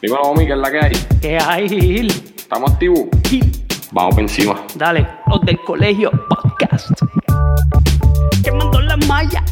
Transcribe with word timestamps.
Dímelo, 0.00 0.22
homie, 0.22 0.46
¿qué 0.46 0.52
es 0.52 0.58
la 0.58 0.70
que 0.70 0.78
hay? 0.78 0.92
¿Qué 1.20 1.38
hay, 1.38 1.68
Gil? 1.68 2.10
¿Estamos 2.36 2.72
activos? 2.72 3.00
Gil, 3.28 3.52
Vamos 3.92 4.14
por 4.14 4.22
encima. 4.22 4.54
Dale, 4.76 5.06
los 5.26 5.40
del 5.42 5.58
colegio 5.64 6.10
podcast. 6.28 6.90
Quemando 8.44 8.80
la 8.80 8.96
malla. 8.96 9.42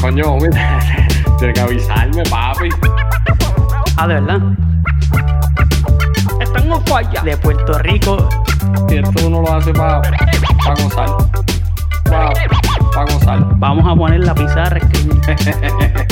Coño, 0.00 0.24
homie, 0.34 0.50
tienes 1.38 1.54
que 1.54 1.60
avisarme, 1.60 2.22
papi. 2.24 2.68
Ah, 3.96 4.06
de 4.06 4.14
verdad. 4.14 4.40
Están 6.40 6.70
en 6.70 6.86
falla. 6.86 7.22
De 7.22 7.36
Puerto 7.38 7.78
Rico. 7.78 8.28
Y 8.90 8.96
esto 8.98 9.26
uno 9.26 9.40
lo 9.40 9.54
hace 9.54 9.72
para 9.72 10.02
pa 10.02 10.74
gozar. 10.82 11.08
Para 12.04 12.32
pa 12.94 13.04
gozar. 13.04 13.58
Vamos 13.58 13.90
a 13.90 13.96
poner 13.96 14.20
la 14.20 14.34
pizarra, 14.34 14.78
escribir. 14.78 16.06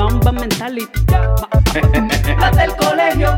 Ma- 0.00 0.08
Mamba 0.08 0.32
mentality. 0.32 1.00
Las 2.40 2.56
del 2.56 2.74
colegio. 2.76 3.36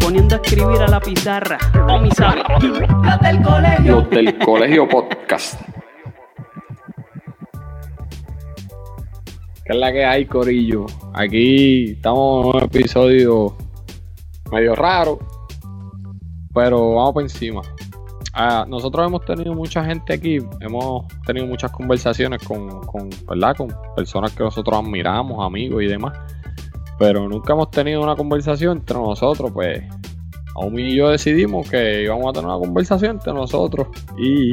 Poniendo 0.00 0.34
a 0.34 0.38
escribir 0.38 0.82
a 0.82 0.88
la 0.88 1.00
pizarra. 1.00 1.58
O 1.88 1.98
mi 1.98 2.10
sabe. 2.10 2.42
Las 3.02 3.20
del 3.20 3.40
colegio. 3.42 3.94
Los 4.00 4.10
del 4.10 4.38
colegio 4.38 4.86
podcast. 4.88 5.60
¿Qué 9.64 9.72
es 9.72 9.76
la 9.78 9.90
que 9.92 10.04
hay, 10.04 10.26
Corillo? 10.26 10.84
Aquí 11.14 11.92
estamos 11.92 12.44
en 12.44 12.56
un 12.56 12.62
episodio 12.64 13.56
medio 14.52 14.74
raro, 14.74 15.18
pero 16.52 16.96
vamos 16.96 17.14
por 17.14 17.22
encima. 17.22 17.62
Ah, 18.36 18.64
nosotros 18.68 19.06
hemos 19.06 19.24
tenido 19.24 19.54
mucha 19.54 19.84
gente 19.84 20.12
aquí, 20.14 20.38
hemos 20.60 21.06
tenido 21.24 21.46
muchas 21.46 21.70
conversaciones 21.70 22.42
con, 22.42 22.80
con, 22.84 23.08
¿verdad? 23.28 23.54
con 23.56 23.68
personas 23.94 24.32
que 24.32 24.42
nosotros 24.42 24.76
admiramos, 24.76 25.44
amigos 25.44 25.82
y 25.84 25.86
demás, 25.86 26.18
pero 26.98 27.28
nunca 27.28 27.52
hemos 27.52 27.70
tenido 27.70 28.02
una 28.02 28.16
conversación 28.16 28.78
entre 28.78 28.96
nosotros, 28.96 29.52
pues 29.52 29.82
Omi 30.56 30.82
y 30.82 30.96
yo 30.96 31.10
decidimos 31.10 31.68
que 31.70 32.02
íbamos 32.02 32.26
a 32.28 32.32
tener 32.32 32.46
una 32.48 32.58
conversación 32.58 33.12
entre 33.12 33.32
nosotros 33.32 33.86
y 34.18 34.52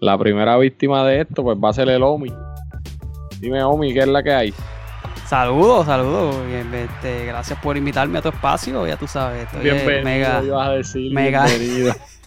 la 0.00 0.16
primera 0.18 0.56
víctima 0.58 1.04
de 1.06 1.22
esto 1.22 1.42
pues 1.42 1.56
va 1.56 1.70
a 1.70 1.72
ser 1.72 1.88
el 1.88 2.02
Omi. 2.02 2.30
Dime 3.40 3.62
Omi, 3.62 3.92
¿qué 3.94 4.00
es 4.00 4.08
la 4.08 4.22
que 4.22 4.32
hay? 4.32 4.54
Saludos, 5.26 5.86
saludos. 5.86 6.36
Este, 6.72 7.26
gracias 7.26 7.58
por 7.60 7.76
invitarme 7.76 8.18
a 8.18 8.22
tu 8.22 8.28
espacio. 8.28 8.86
Ya 8.86 8.96
tú 8.96 9.06
sabes, 9.06 9.44
estoy 9.44 9.68
eh, 9.68 10.00
mega, 10.04 10.42
ibas 10.42 10.68
a 10.68 10.70
decir. 10.72 11.12
mega- 11.12 11.46
bienvenido. 11.46 11.94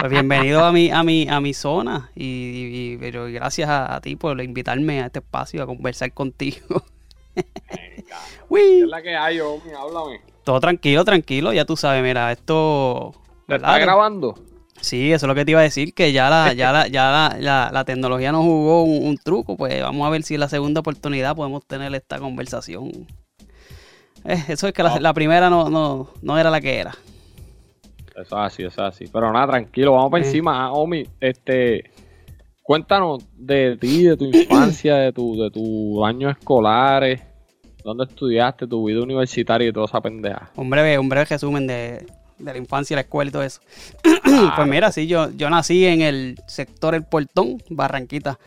pues 0.00 0.10
bienvenido 0.10 0.64
a 0.64 0.72
mi, 0.72 0.90
a 0.90 1.02
mi, 1.02 1.28
a 1.28 1.40
mi 1.40 1.54
zona. 1.54 2.10
Y, 2.14 2.96
pero 2.98 3.26
gracias 3.26 3.68
a, 3.68 3.94
a 3.96 4.00
ti 4.00 4.16
por 4.16 4.40
invitarme 4.40 5.02
a 5.02 5.06
este 5.06 5.18
espacio 5.20 5.62
a 5.62 5.66
conversar 5.66 6.12
contigo. 6.12 6.82
¿Qué 7.34 8.04
Uy. 8.48 8.80
es 8.82 8.88
la 8.88 9.02
que 9.02 9.16
hay, 9.16 9.40
Omi? 9.40 9.70
Háblame. 9.78 10.20
Todo 10.44 10.60
tranquilo, 10.60 11.04
tranquilo. 11.04 11.52
Ya 11.52 11.64
tú 11.64 11.76
sabes, 11.76 12.02
mira, 12.02 12.32
esto. 12.32 13.14
¿Te 13.46 13.56
está 13.56 13.78
grabando? 13.78 14.34
Sí, 14.80 15.12
eso 15.12 15.26
es 15.26 15.28
lo 15.28 15.34
que 15.34 15.44
te 15.44 15.50
iba 15.50 15.60
a 15.60 15.64
decir, 15.64 15.92
que 15.92 16.12
ya 16.12 16.30
la, 16.30 16.52
ya 16.52 16.70
la, 16.70 16.86
ya 16.86 17.10
la, 17.10 17.36
la- 17.40 17.70
la 17.72 17.84
tecnología 17.84 18.30
nos 18.30 18.42
jugó 18.44 18.84
un, 18.84 19.08
un 19.08 19.18
truco, 19.18 19.56
pues 19.56 19.82
vamos 19.82 20.06
a 20.06 20.10
ver 20.10 20.22
si 20.22 20.34
en 20.34 20.40
la 20.40 20.48
segunda 20.48 20.80
oportunidad 20.80 21.34
podemos 21.34 21.64
tener 21.66 21.92
esta 21.96 22.20
conversación. 22.20 22.92
Eh, 24.24 24.44
eso 24.48 24.68
es 24.68 24.72
que 24.72 24.82
No. 24.84 24.98
la 25.00 25.12
primera 25.14 25.50
no, 25.50 25.68
no, 25.68 26.10
no 26.22 26.38
era 26.38 26.50
la 26.50 26.60
que 26.60 26.78
era. 26.78 26.94
Eso 28.20 28.36
es 28.38 28.52
así, 28.52 28.62
eso 28.64 28.86
es 28.86 28.94
así. 28.94 29.04
Pero 29.12 29.32
nada, 29.32 29.46
tranquilo, 29.48 29.92
vamos 29.92 30.12
Eh. 30.20 30.24
encima. 30.24 30.64
Ah, 30.66 30.72
Omi, 30.72 31.04
este, 31.20 31.90
cuéntanos 32.62 33.24
de 33.36 33.76
ti, 33.76 34.04
de 34.04 34.16
tu 34.16 34.24
infancia, 34.32 34.96
de 34.96 35.12
tu, 35.12 35.40
de 35.40 35.50
tus 35.50 36.04
años 36.06 36.36
escolares, 36.38 37.20
dónde 37.84 38.04
estudiaste, 38.04 38.66
tu 38.66 38.84
vida 38.86 39.00
universitaria 39.02 39.68
y 39.68 39.72
toda 39.72 39.86
esa 39.86 40.00
pendeja. 40.00 40.50
Un 40.56 40.68
breve, 40.70 40.98
un 40.98 41.08
breve 41.08 41.24
resumen 41.26 41.66
de, 41.66 42.04
de 42.38 42.52
la 42.52 42.58
infancia, 42.58 42.96
la 42.96 43.02
escuela 43.02 43.28
y 43.28 43.32
todo 43.32 43.42
eso. 43.42 43.60
pues 44.56 44.68
mira, 44.68 44.90
sí, 44.92 45.06
yo, 45.06 45.30
yo 45.30 45.48
nací 45.50 45.86
en 45.86 46.02
el 46.02 46.36
sector 46.46 46.94
El 46.94 47.04
Portón, 47.04 47.58
Barranquita, 47.70 48.38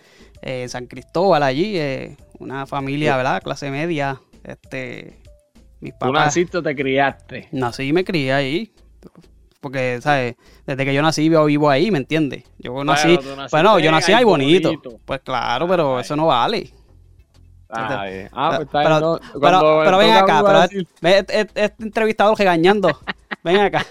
eh, 0.42 0.68
San 0.68 0.88
Cristóbal, 0.88 1.44
allí, 1.44 1.78
eh, 1.78 2.18
una 2.40 2.66
familia, 2.66 3.16
¿verdad? 3.18 3.42
Clase 3.42 3.70
media, 3.72 4.20
este, 4.44 5.18
mis 5.80 5.94
Tú 5.94 6.00
papás. 6.00 6.26
naciste 6.26 6.58
o 6.58 6.64
te 6.64 6.76
criaste. 6.76 7.48
Nací 7.52 7.84
y 7.84 7.94
me 7.94 8.04
crié 8.04 8.34
ahí. 8.34 8.72
Porque, 9.62 10.00
¿sabes? 10.02 10.36
Desde 10.66 10.84
que 10.86 10.94
yo 10.94 11.02
nací 11.02 11.30
vivo, 11.30 11.46
vivo 11.46 11.70
ahí, 11.70 11.92
¿me 11.92 12.00
entiendes? 12.00 12.44
Yo 12.58 12.84
nací. 12.84 13.18
Bueno, 13.52 13.80
yo 13.80 13.86
en 13.86 13.92
nací 13.92 14.12
ahí 14.12 14.24
bonito. 14.24 14.70
Bonito. 14.70 15.00
Pues 15.06 15.22
claro, 15.22 15.68
pero 15.68 16.00
eso 16.00 16.16
no 16.16 16.26
vale. 16.28 16.74
Ah. 17.70 18.06
Ah, 18.34 18.50
pues 18.58 18.66
está 18.66 18.84
pero, 18.84 19.00
no, 19.92 19.98
ven 19.98 20.12
acá, 20.12 20.44
pero 20.46 20.64
este, 20.64 21.40
este- 21.40 21.64
este 21.64 21.84
entrevistador 21.84 22.38
regañando. 22.38 22.90
Ven 23.44 23.58
acá. 23.62 23.86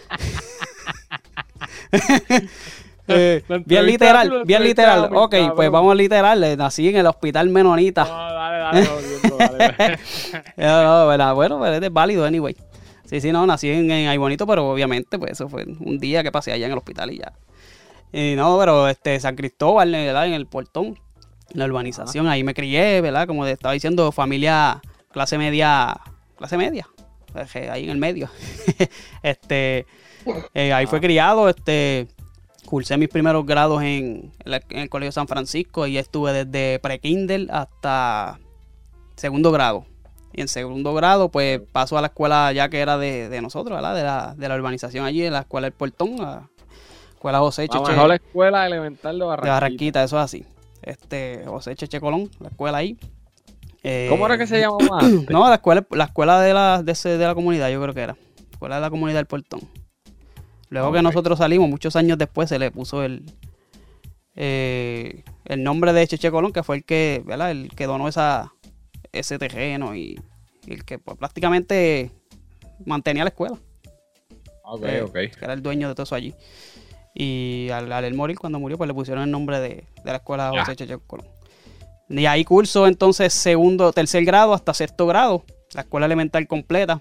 Eh, 3.09 3.43
bien 3.65 3.87
literal, 3.87 4.43
bien 4.45 4.63
literal. 4.63 5.11
Ok, 5.13 5.35
pues 5.57 5.71
vamos 5.71 5.93
a 5.93 5.95
literal. 5.95 6.45
eh, 6.45 6.57
Nací 6.57 6.89
en 6.89 6.97
el 6.97 7.07
hospital 7.07 7.49
Menonita. 7.49 8.05
No, 8.05 8.35
dale, 8.35 8.59
dale, 8.59 8.87
jodiendo, 8.87 9.37
dale. 9.59 9.99
No, 10.57 11.17
no. 11.19 11.35
Bueno, 11.35 11.59
pero 11.61 11.85
es 11.87 11.93
válido, 11.93 12.25
anyway. 12.25 12.55
Sí, 13.11 13.21
sí, 13.21 13.33
no, 13.33 13.45
nací 13.45 13.69
en, 13.69 13.91
en 13.91 14.07
Ay 14.09 14.19
Bonito, 14.19 14.47
pero 14.47 14.71
obviamente, 14.71 15.19
pues 15.19 15.33
eso 15.33 15.49
fue 15.49 15.65
un 15.65 15.99
día 15.99 16.23
que 16.23 16.31
pasé 16.31 16.53
allá 16.53 16.67
en 16.67 16.73
el 16.73 16.79
hospital 16.79 17.11
y 17.11 17.19
ya. 17.19 17.33
Y 18.13 18.37
no, 18.37 18.57
pero 18.59 18.87
este, 18.87 19.19
San 19.19 19.35
Cristóbal, 19.35 19.91
¿verdad? 19.91 20.29
En 20.29 20.35
el 20.35 20.47
portón, 20.47 20.97
la 21.53 21.65
urbanización, 21.65 22.29
ahí 22.29 22.45
me 22.45 22.55
crié, 22.55 23.01
¿verdad? 23.01 23.27
Como 23.27 23.45
te 23.45 23.51
estaba 23.51 23.75
diciendo, 23.75 24.13
familia 24.13 24.81
clase 25.11 25.39
media, 25.39 26.01
clase 26.39 26.57
media, 26.57 26.87
pues, 27.33 27.55
eh, 27.57 27.69
ahí 27.69 27.83
en 27.83 27.91
el 27.91 27.99
medio. 27.99 28.31
este, 29.25 29.87
eh, 30.55 30.73
ahí 30.73 30.87
fue 30.87 31.01
criado, 31.01 31.49
este, 31.49 32.07
cursé 32.65 32.97
mis 32.97 33.09
primeros 33.09 33.45
grados 33.45 33.83
en, 33.83 34.31
la- 34.45 34.63
en 34.71 34.79
el 34.79 34.89
Colegio 34.89 35.11
San 35.11 35.27
Francisco 35.27 35.89
y 35.89 35.99
estuve 35.99 36.45
desde 36.45 36.79
pre-kinder 36.79 37.49
hasta 37.51 38.39
segundo 39.17 39.51
grado. 39.51 39.85
Y 40.33 40.41
en 40.43 40.49
segundo 40.49 40.95
grado, 40.95 41.29
pues 41.29 41.61
paso 41.73 41.99
a 41.99 42.01
la 42.01 42.07
escuela 42.09 42.53
ya 42.53 42.69
que 42.69 42.81
era 42.81 42.97
de, 42.99 43.29
de 43.29 43.41
nosotros, 43.43 43.77
¿verdad? 43.77 43.95
De 43.95 44.03
la, 44.05 44.35
de 44.37 44.49
la 44.49 44.55
urbanización 44.55 45.05
allí, 45.05 45.25
en 45.27 45.33
la 45.33 45.41
escuela 45.41 45.67
del 45.67 45.73
Portón, 45.73 46.17
la 46.19 46.49
escuela 47.15 47.39
José 47.41 47.63
La 47.63 47.69
Cheche 47.79 47.93
mejor 47.93 48.13
escuela 48.13 48.67
elemental 48.67 49.13
de 49.19 49.19
de 49.19 49.25
Barranquita. 49.27 49.53
Barranquita, 49.55 50.03
eso 50.05 50.19
es 50.19 50.25
así. 50.25 50.45
Este, 50.83 51.43
José 51.47 51.75
Cheche 51.75 52.01
Colón, 52.01 52.31
la 52.39 52.49
escuela 52.49 52.79
ahí. 52.79 52.97
Eh, 53.83 54.07
¿Cómo 54.09 54.27
era 54.27 54.39
que 54.39 54.47
se 54.47 54.61
llamaba 54.61 55.01
antes? 55.01 55.29
No, 55.31 55.49
la 55.49 55.57
escuela, 55.57 55.85
la 55.91 56.05
escuela 56.05 56.41
de 56.41 56.55
la, 56.55 56.83
de, 56.83 56.93
ese- 56.93 57.19
de 57.19 57.27
la 57.27 57.35
comunidad, 57.35 57.69
yo 57.71 57.81
creo 57.83 57.95
que 57.95 58.01
era. 58.03 58.17
Escuela 58.53 58.77
de 58.77 58.81
la 58.83 58.91
comunidad 58.91 59.19
del 59.19 59.27
Portón. 59.27 59.61
Luego 60.69 60.93
que 60.93 60.99
Ok. 60.99 61.03
nosotros 61.05 61.39
salimos, 61.39 61.69
muchos 61.69 61.97
años 61.97 62.17
después, 62.19 62.49
se 62.49 62.59
le 62.59 62.71
puso 62.71 63.03
el 63.03 63.25
eh, 64.37 65.25
el 65.45 65.63
nombre 65.65 65.93
de 65.93 66.07
Cheche 66.07 66.31
Colón, 66.31 66.53
que 66.53 66.63
fue 66.63 66.77
el 66.77 66.85
que, 66.85 67.23
¿verdad? 67.27 67.51
El 67.51 67.71
que 67.75 67.87
donó 67.87 68.07
esa, 68.09 68.53
ese 69.13 69.39
terreno 69.39 69.95
y, 69.95 70.21
y 70.67 70.73
el 70.73 70.85
que 70.85 70.99
pues, 70.99 71.17
prácticamente 71.17 72.11
mantenía 72.85 73.25
la 73.25 73.31
escuela. 73.31 73.59
Ok, 74.65 74.85
eh, 74.85 75.03
ok. 75.03 75.13
Que 75.13 75.39
era 75.43 75.53
el 75.53 75.63
dueño 75.63 75.89
de 75.89 75.95
todo 75.95 76.05
eso 76.05 76.15
allí. 76.15 76.35
Y 77.15 77.69
al, 77.71 77.91
al 77.93 78.05
él 78.05 78.15
morir, 78.15 78.39
cuando 78.39 78.61
murió, 78.61 78.79
pues 78.79 78.89
le 78.89 78.95
pusieron 78.95 79.25
el 79.25 79.31
nombre 79.31 79.59
de, 79.61 79.69
de 79.69 80.05
la 80.05 80.17
escuela. 80.17 80.51
José 80.51 80.77
Cheche 80.77 80.97
Colón. 81.07 81.27
Y 82.09 82.27
ahí 82.27 82.45
curso 82.45 82.87
entonces 82.89 83.33
segundo, 83.33 83.93
tercer 83.93 84.25
grado 84.25 84.53
hasta 84.53 84.75
sexto 84.75 85.07
grado, 85.07 85.45
la 85.75 85.83
escuela 85.83 86.07
elemental 86.07 86.47
completa. 86.49 87.01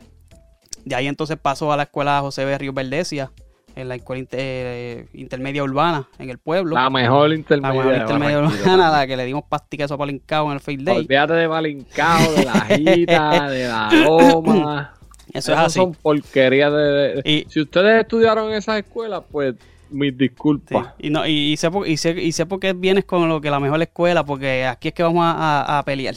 De 0.85 0.95
ahí 0.95 1.07
entonces 1.07 1.37
paso 1.37 1.71
a 1.73 1.77
la 1.77 1.83
escuela 1.83 2.21
José 2.21 2.45
B. 2.45 2.57
Ríos 2.57 2.75
Verdesia, 2.75 3.31
en 3.79 3.87
la 3.89 3.95
escuela 3.95 4.19
inter- 4.19 4.39
eh, 4.41 5.05
intermedia 5.13 5.63
urbana, 5.63 6.07
en 6.19 6.29
el 6.29 6.37
pueblo. 6.37 6.75
La 6.75 6.89
mejor 6.89 7.29
La 7.29 7.35
intermedia. 7.35 7.73
mejor 7.73 7.91
de 7.93 7.99
intermedia 7.99 8.39
urbana, 8.39 8.89
la 8.91 9.07
que 9.07 9.17
le 9.17 9.25
dimos 9.25 9.43
pastica 9.47 9.85
eso 9.85 9.97
palincado 9.97 10.45
en 10.47 10.53
el 10.53 10.59
Field 10.59 10.85
Day. 10.85 10.97
Olvídate 10.97 11.33
de 11.33 11.47
Malincao, 11.47 12.31
de 12.33 12.45
la 12.45 12.53
Jita, 12.65 13.49
de 13.49 13.67
la 13.67 13.89
Loma. 14.03 14.93
Eso 15.33 15.53
es 15.53 15.57
así. 15.59 15.79
son 15.79 15.93
porquerías 15.93 16.71
de, 16.71 16.77
de- 16.77 17.21
Y- 17.25 17.45
Si 17.49 17.61
ustedes 17.61 18.01
estudiaron 18.01 18.49
en 18.49 18.55
esas 18.55 18.77
escuelas, 18.79 19.21
pues 19.31 19.55
mis 19.91 20.15
disculpas. 20.17 20.87
Y, 20.99 21.09
no, 21.09 21.25
y, 21.25 21.55
sé 21.57 21.71
por, 21.71 21.87
y, 21.87 21.97
sé, 21.97 22.11
y 22.11 22.31
sé 22.31 22.45
por 22.45 22.59
qué 22.59 22.73
vienes 22.73 23.05
con 23.05 23.27
lo 23.29 23.41
que 23.41 23.49
la 23.49 23.59
mejor 23.59 23.81
escuela, 23.81 24.23
porque 24.23 24.65
aquí 24.65 24.89
es 24.89 24.93
que 24.93 25.01
vamos 25.03 25.23
a, 25.25 25.79
a, 25.79 25.83
pelear. 25.83 26.15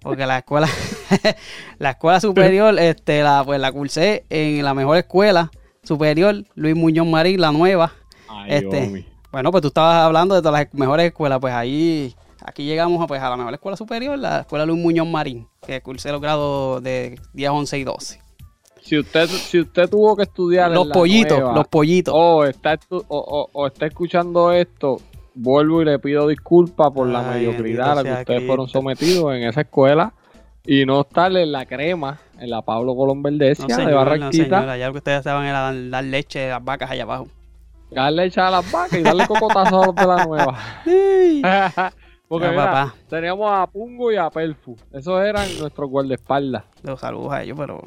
Porque 0.00 0.26
la 0.26 0.38
escuela, 0.38 0.68
la 1.78 1.90
escuela 1.90 2.20
superior, 2.20 2.74
este, 2.78 3.22
la, 3.22 3.42
pues 3.44 3.58
la 3.60 3.72
cursé 3.72 4.24
en 4.30 4.62
la 4.64 4.74
mejor 4.74 4.96
escuela 4.98 5.50
superior, 5.84 6.44
Luis 6.54 6.74
Muñoz 6.76 7.06
Marín, 7.06 7.40
la 7.40 7.52
nueva. 7.52 7.92
este, 8.48 9.06
bueno, 9.30 9.50
pues 9.50 9.62
tú 9.62 9.68
estabas 9.68 10.04
hablando 10.04 10.34
de 10.34 10.42
todas 10.42 10.60
las 10.60 10.74
mejores 10.74 11.06
escuelas, 11.06 11.38
pues 11.40 11.54
ahí, 11.54 12.14
aquí 12.44 12.64
llegamos 12.64 13.02
a, 13.02 13.06
pues, 13.06 13.22
a 13.22 13.30
la 13.30 13.36
mejor 13.36 13.54
escuela 13.54 13.76
superior, 13.76 14.18
la 14.18 14.40
escuela 14.40 14.66
Luis 14.66 14.80
Muñoz 14.80 15.06
Marín, 15.06 15.48
que 15.66 15.80
cursé 15.80 16.12
los 16.12 16.20
grados 16.20 16.82
de 16.82 17.18
10, 17.32 17.50
11 17.50 17.78
y 17.78 17.84
12 17.84 18.24
si 18.84 18.98
usted, 18.98 19.26
si 19.28 19.60
usted 19.60 19.88
tuvo 19.88 20.14
que 20.14 20.24
estudiar 20.24 20.70
los 20.70 20.88
pollitos, 20.88 21.40
los 21.54 21.66
pollitos, 21.68 22.12
o 22.14 22.44
está, 22.44 22.78
o, 22.90 23.66
está 23.66 23.86
escuchando 23.86 24.52
esto, 24.52 24.98
vuelvo 25.34 25.80
y 25.80 25.86
le 25.86 25.98
pido 25.98 26.28
disculpas 26.28 26.92
por 26.92 27.08
la 27.08 27.22
mediocridad 27.22 27.92
a 27.92 27.94
la 27.94 28.04
que 28.04 28.20
ustedes 28.20 28.46
fueron 28.46 28.68
sometidos 28.68 29.34
en 29.34 29.44
esa 29.44 29.62
escuela 29.62 30.12
y 30.66 30.86
no 30.86 31.02
estar 31.02 31.34
en 31.36 31.52
la 31.52 31.66
crema, 31.66 32.18
en 32.38 32.50
la 32.50 32.62
Pablo 32.62 32.94
Colón 32.94 33.22
Verdecia 33.22 33.76
de 33.76 33.92
Barranquita. 33.92 34.62
No, 34.62 34.76
ya 34.76 34.86
lo 34.86 34.92
que 34.92 34.98
ustedes 34.98 35.18
estaban 35.18 35.46
era 35.46 35.72
dar, 35.72 36.04
leche 36.04 36.50
a 36.50 36.54
las 36.54 36.64
vacas 36.64 36.90
allá 36.90 37.02
abajo. 37.02 37.28
Dar 37.90 38.12
leche 38.12 38.40
a 38.40 38.50
las 38.50 38.70
vacas 38.70 38.98
y 38.98 39.02
darle 39.02 39.26
cocotazo 39.26 39.82
a 39.82 39.86
los 39.86 39.94
de 39.94 40.06
la 40.06 40.24
nueva. 40.24 40.58
Porque 42.28 42.48
mira, 42.48 42.94
teníamos 43.08 43.50
a 43.52 43.66
Pungo 43.66 44.10
y 44.10 44.16
a 44.16 44.30
Pelfu. 44.30 44.76
Esos 44.92 45.22
eran 45.22 45.46
nuestros 45.58 45.88
guardaespaldas. 45.88 46.64
Los 46.82 46.98
saludos 46.98 47.32
a 47.32 47.42
ellos, 47.42 47.56
pero 47.58 47.82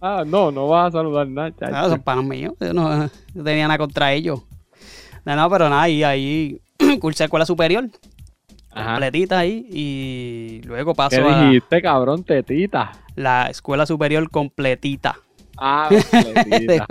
Ah, 0.00 0.24
no, 0.26 0.50
no 0.50 0.66
vas 0.66 0.88
a 0.88 0.98
saludar 0.98 1.28
nada, 1.28 1.54
chacho. 1.54 1.72
No, 1.72 1.88
son 1.90 2.00
panos 2.00 2.24
míos. 2.24 2.54
Yo 2.58 2.72
no, 2.72 3.10
tenía 3.34 3.68
nada 3.68 3.76
contra 3.76 4.12
ellos. 4.12 4.40
No, 5.26 5.36
no, 5.36 5.50
pero 5.50 5.68
nada, 5.68 5.82
ahí, 5.82 6.02
ahí 6.04 6.60
cursé 7.00 7.24
escuela 7.24 7.44
superior. 7.44 7.90
Completita 8.72 9.38
ahí. 9.38 9.66
Y 9.70 10.62
luego 10.64 10.94
paso 10.94 11.16
¿Qué 11.16 11.22
dijiste, 11.22 11.82
cabrón? 11.82 12.24
Tetita. 12.24 12.92
La 13.16 13.48
escuela 13.48 13.86
superior 13.86 14.30
completita. 14.30 15.16
Ah, 15.58 15.88
completita. 16.10 16.86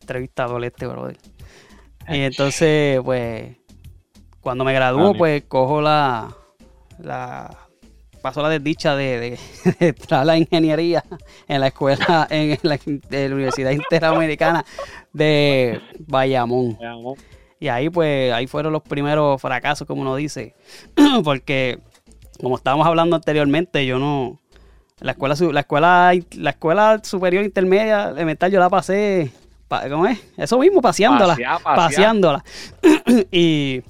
Entrevistador 0.00 0.64
este, 0.64 0.86
brother. 0.86 1.16
Y 2.08 2.20
entonces, 2.20 3.00
pues, 3.04 3.56
cuando 4.40 4.64
me 4.64 4.72
graduó, 4.72 5.14
pues, 5.14 5.44
cojo 5.46 5.82
la, 5.82 6.34
la 6.98 7.68
pasó 8.20 8.42
la 8.42 8.48
desdicha 8.48 8.96
de, 8.96 9.38
entrar 9.80 10.22
a 10.22 10.24
la 10.24 10.36
ingeniería 10.36 11.04
en 11.46 11.60
la 11.60 11.68
escuela, 11.68 12.26
en 12.30 12.58
la, 12.62 12.78
Universidad 13.34 13.70
Interamericana 13.70 14.64
de 15.12 15.80
Bayamón. 16.06 16.78
Y 17.60 17.68
ahí 17.68 17.90
pues, 17.90 18.32
ahí 18.32 18.46
fueron 18.46 18.72
los 18.72 18.82
primeros 18.82 19.40
fracasos, 19.40 19.86
como 19.86 20.02
uno 20.02 20.16
dice, 20.16 20.54
porque 21.24 21.78
como 22.40 22.56
estábamos 22.56 22.86
hablando 22.86 23.16
anteriormente, 23.16 23.84
yo 23.84 23.98
no, 23.98 24.38
la 25.00 25.12
escuela, 25.12 25.34
la 25.52 25.60
escuela, 25.60 26.12
la 26.36 26.50
escuela 26.50 27.00
superior 27.02 27.44
intermedia 27.44 28.10
elemental 28.10 28.52
yo 28.52 28.60
la 28.60 28.70
pasé, 28.70 29.32
¿cómo 29.90 30.06
es? 30.06 30.20
Eso 30.36 30.58
mismo, 30.58 30.80
paseándola, 30.80 31.36
paseándola. 31.64 32.44
y 33.32 33.82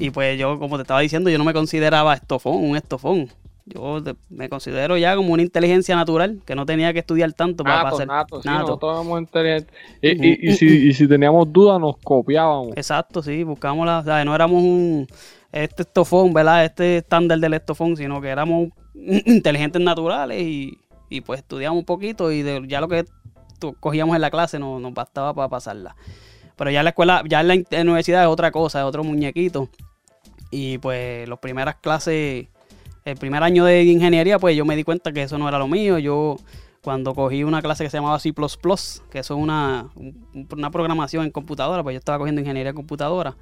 y 0.00 0.10
pues 0.10 0.38
yo, 0.38 0.60
como 0.60 0.76
te 0.76 0.82
estaba 0.82 1.00
diciendo, 1.00 1.28
yo 1.28 1.38
no 1.38 1.44
me 1.44 1.52
consideraba 1.52 2.14
estofón, 2.14 2.56
un 2.56 2.76
estofón. 2.76 3.28
Yo 3.68 4.00
me 4.30 4.48
considero 4.48 4.96
ya 4.96 5.14
como 5.16 5.32
una 5.32 5.42
inteligencia 5.42 5.94
natural, 5.94 6.40
que 6.44 6.54
no 6.54 6.64
tenía 6.66 6.92
que 6.92 7.00
estudiar 7.00 7.32
tanto 7.32 7.64
para 7.64 7.82
pasar. 7.90 8.06
Nato, 8.06 8.40
sí, 8.40 8.48
Y, 10.02 10.50
y, 10.50 10.52
si, 10.54 10.88
y 10.88 10.94
si 10.94 11.06
teníamos 11.06 11.52
dudas, 11.52 11.80
nos 11.80 11.96
copiábamos. 11.98 12.76
Exacto, 12.76 13.22
sí, 13.22 13.42
buscamos 13.42 13.86
la. 13.86 13.98
O 13.98 14.04
sea, 14.04 14.24
no 14.24 14.34
éramos 14.34 14.62
un. 14.62 15.06
Este 15.52 15.82
estofón, 15.82 16.32
¿verdad? 16.32 16.64
Este 16.64 16.98
estándar 16.98 17.38
del 17.38 17.54
estofón, 17.54 17.96
sino 17.96 18.20
que 18.20 18.28
éramos 18.28 18.68
inteligentes 18.94 19.80
naturales 19.80 20.42
y, 20.42 20.78
y 21.08 21.20
pues 21.20 21.40
estudiamos 21.40 21.78
un 21.78 21.84
poquito 21.84 22.30
y 22.30 22.42
de, 22.42 22.62
ya 22.66 22.80
lo 22.80 22.88
que 22.88 23.04
cogíamos 23.80 24.14
en 24.14 24.20
la 24.22 24.30
clase 24.30 24.58
nos, 24.58 24.80
nos 24.80 24.94
bastaba 24.94 25.34
para 25.34 25.48
pasarla. 25.48 25.96
Pero 26.56 26.70
ya 26.70 26.80
en 26.80 26.84
la 26.84 26.90
escuela, 26.90 27.22
ya 27.26 27.40
en 27.40 27.46
la 27.70 27.80
universidad 27.82 28.22
es 28.22 28.28
otra 28.28 28.50
cosa, 28.50 28.80
es 28.80 28.84
otro 28.84 29.04
muñequito. 29.04 29.68
Y 30.50 30.78
pues 30.78 31.28
las 31.28 31.38
primeras 31.38 31.76
clases, 31.76 32.48
el 33.10 33.16
primer 33.16 33.42
año 33.42 33.64
de 33.64 33.82
ingeniería, 33.84 34.38
pues 34.38 34.56
yo 34.56 34.64
me 34.64 34.76
di 34.76 34.84
cuenta 34.84 35.12
que 35.12 35.22
eso 35.22 35.38
no 35.38 35.48
era 35.48 35.58
lo 35.58 35.68
mío. 35.68 35.98
Yo 35.98 36.36
cuando 36.82 37.14
cogí 37.14 37.44
una 37.44 37.62
clase 37.62 37.84
que 37.84 37.90
se 37.90 37.96
llamaba 37.96 38.18
C++, 38.18 38.32
que 38.32 39.18
eso 39.18 39.34
es 39.34 39.40
una, 39.40 39.88
una 40.52 40.70
programación 40.70 41.24
en 41.24 41.30
computadora, 41.30 41.82
pues 41.82 41.94
yo 41.94 41.98
estaba 41.98 42.18
cogiendo 42.18 42.40
ingeniería 42.40 42.70
en 42.70 42.76
computadora, 42.76 43.36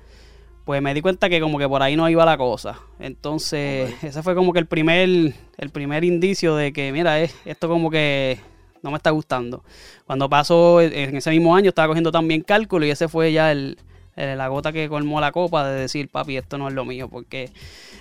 pues 0.65 0.83
me 0.83 0.95
di 0.95 1.01
cuenta 1.01 1.29
que 1.29 1.41
como 1.41 1.59
que 1.59 1.69
por 1.69 1.83
ahí 1.83 1.97
no 1.97 2.09
iba 2.09 2.25
la 2.25 2.37
cosa. 2.37 2.81
Entonces, 2.99 3.95
ese 4.03 4.23
fue 4.23 4.35
como 4.35 4.53
que 4.53 4.59
el 4.59 4.67
primer, 4.67 5.35
el 5.59 5.71
primer 5.71 6.05
indicio 6.05 6.57
de 6.57 6.73
que, 6.73 6.93
mira, 6.93 7.21
esto 7.21 7.69
como 7.69 7.91
que 7.91 8.41
no 8.83 8.91
me 8.91 8.97
está 8.97 9.11
gustando. 9.11 9.63
Cuando 10.07 10.29
pasó 10.29 10.81
en 10.81 11.17
ese 11.17 11.31
mismo 11.31 11.55
año 11.55 11.69
estaba 11.69 11.89
cogiendo 11.89 12.13
también 12.13 12.43
cálculo 12.43 12.87
y 12.87 12.91
ese 12.91 13.09
fue 13.09 13.33
ya 13.33 13.53
el, 13.53 13.79
la 14.17 14.49
gota 14.49 14.73
que 14.73 14.89
colmó 14.89 15.21
la 15.21 15.31
copa 15.31 15.69
de 15.69 15.81
decir, 15.81 16.09
papi, 16.09 16.39
esto 16.39 16.57
no 16.57 16.69
es 16.69 16.75
lo 16.75 16.85
mío, 16.85 17.09
porque 17.09 17.51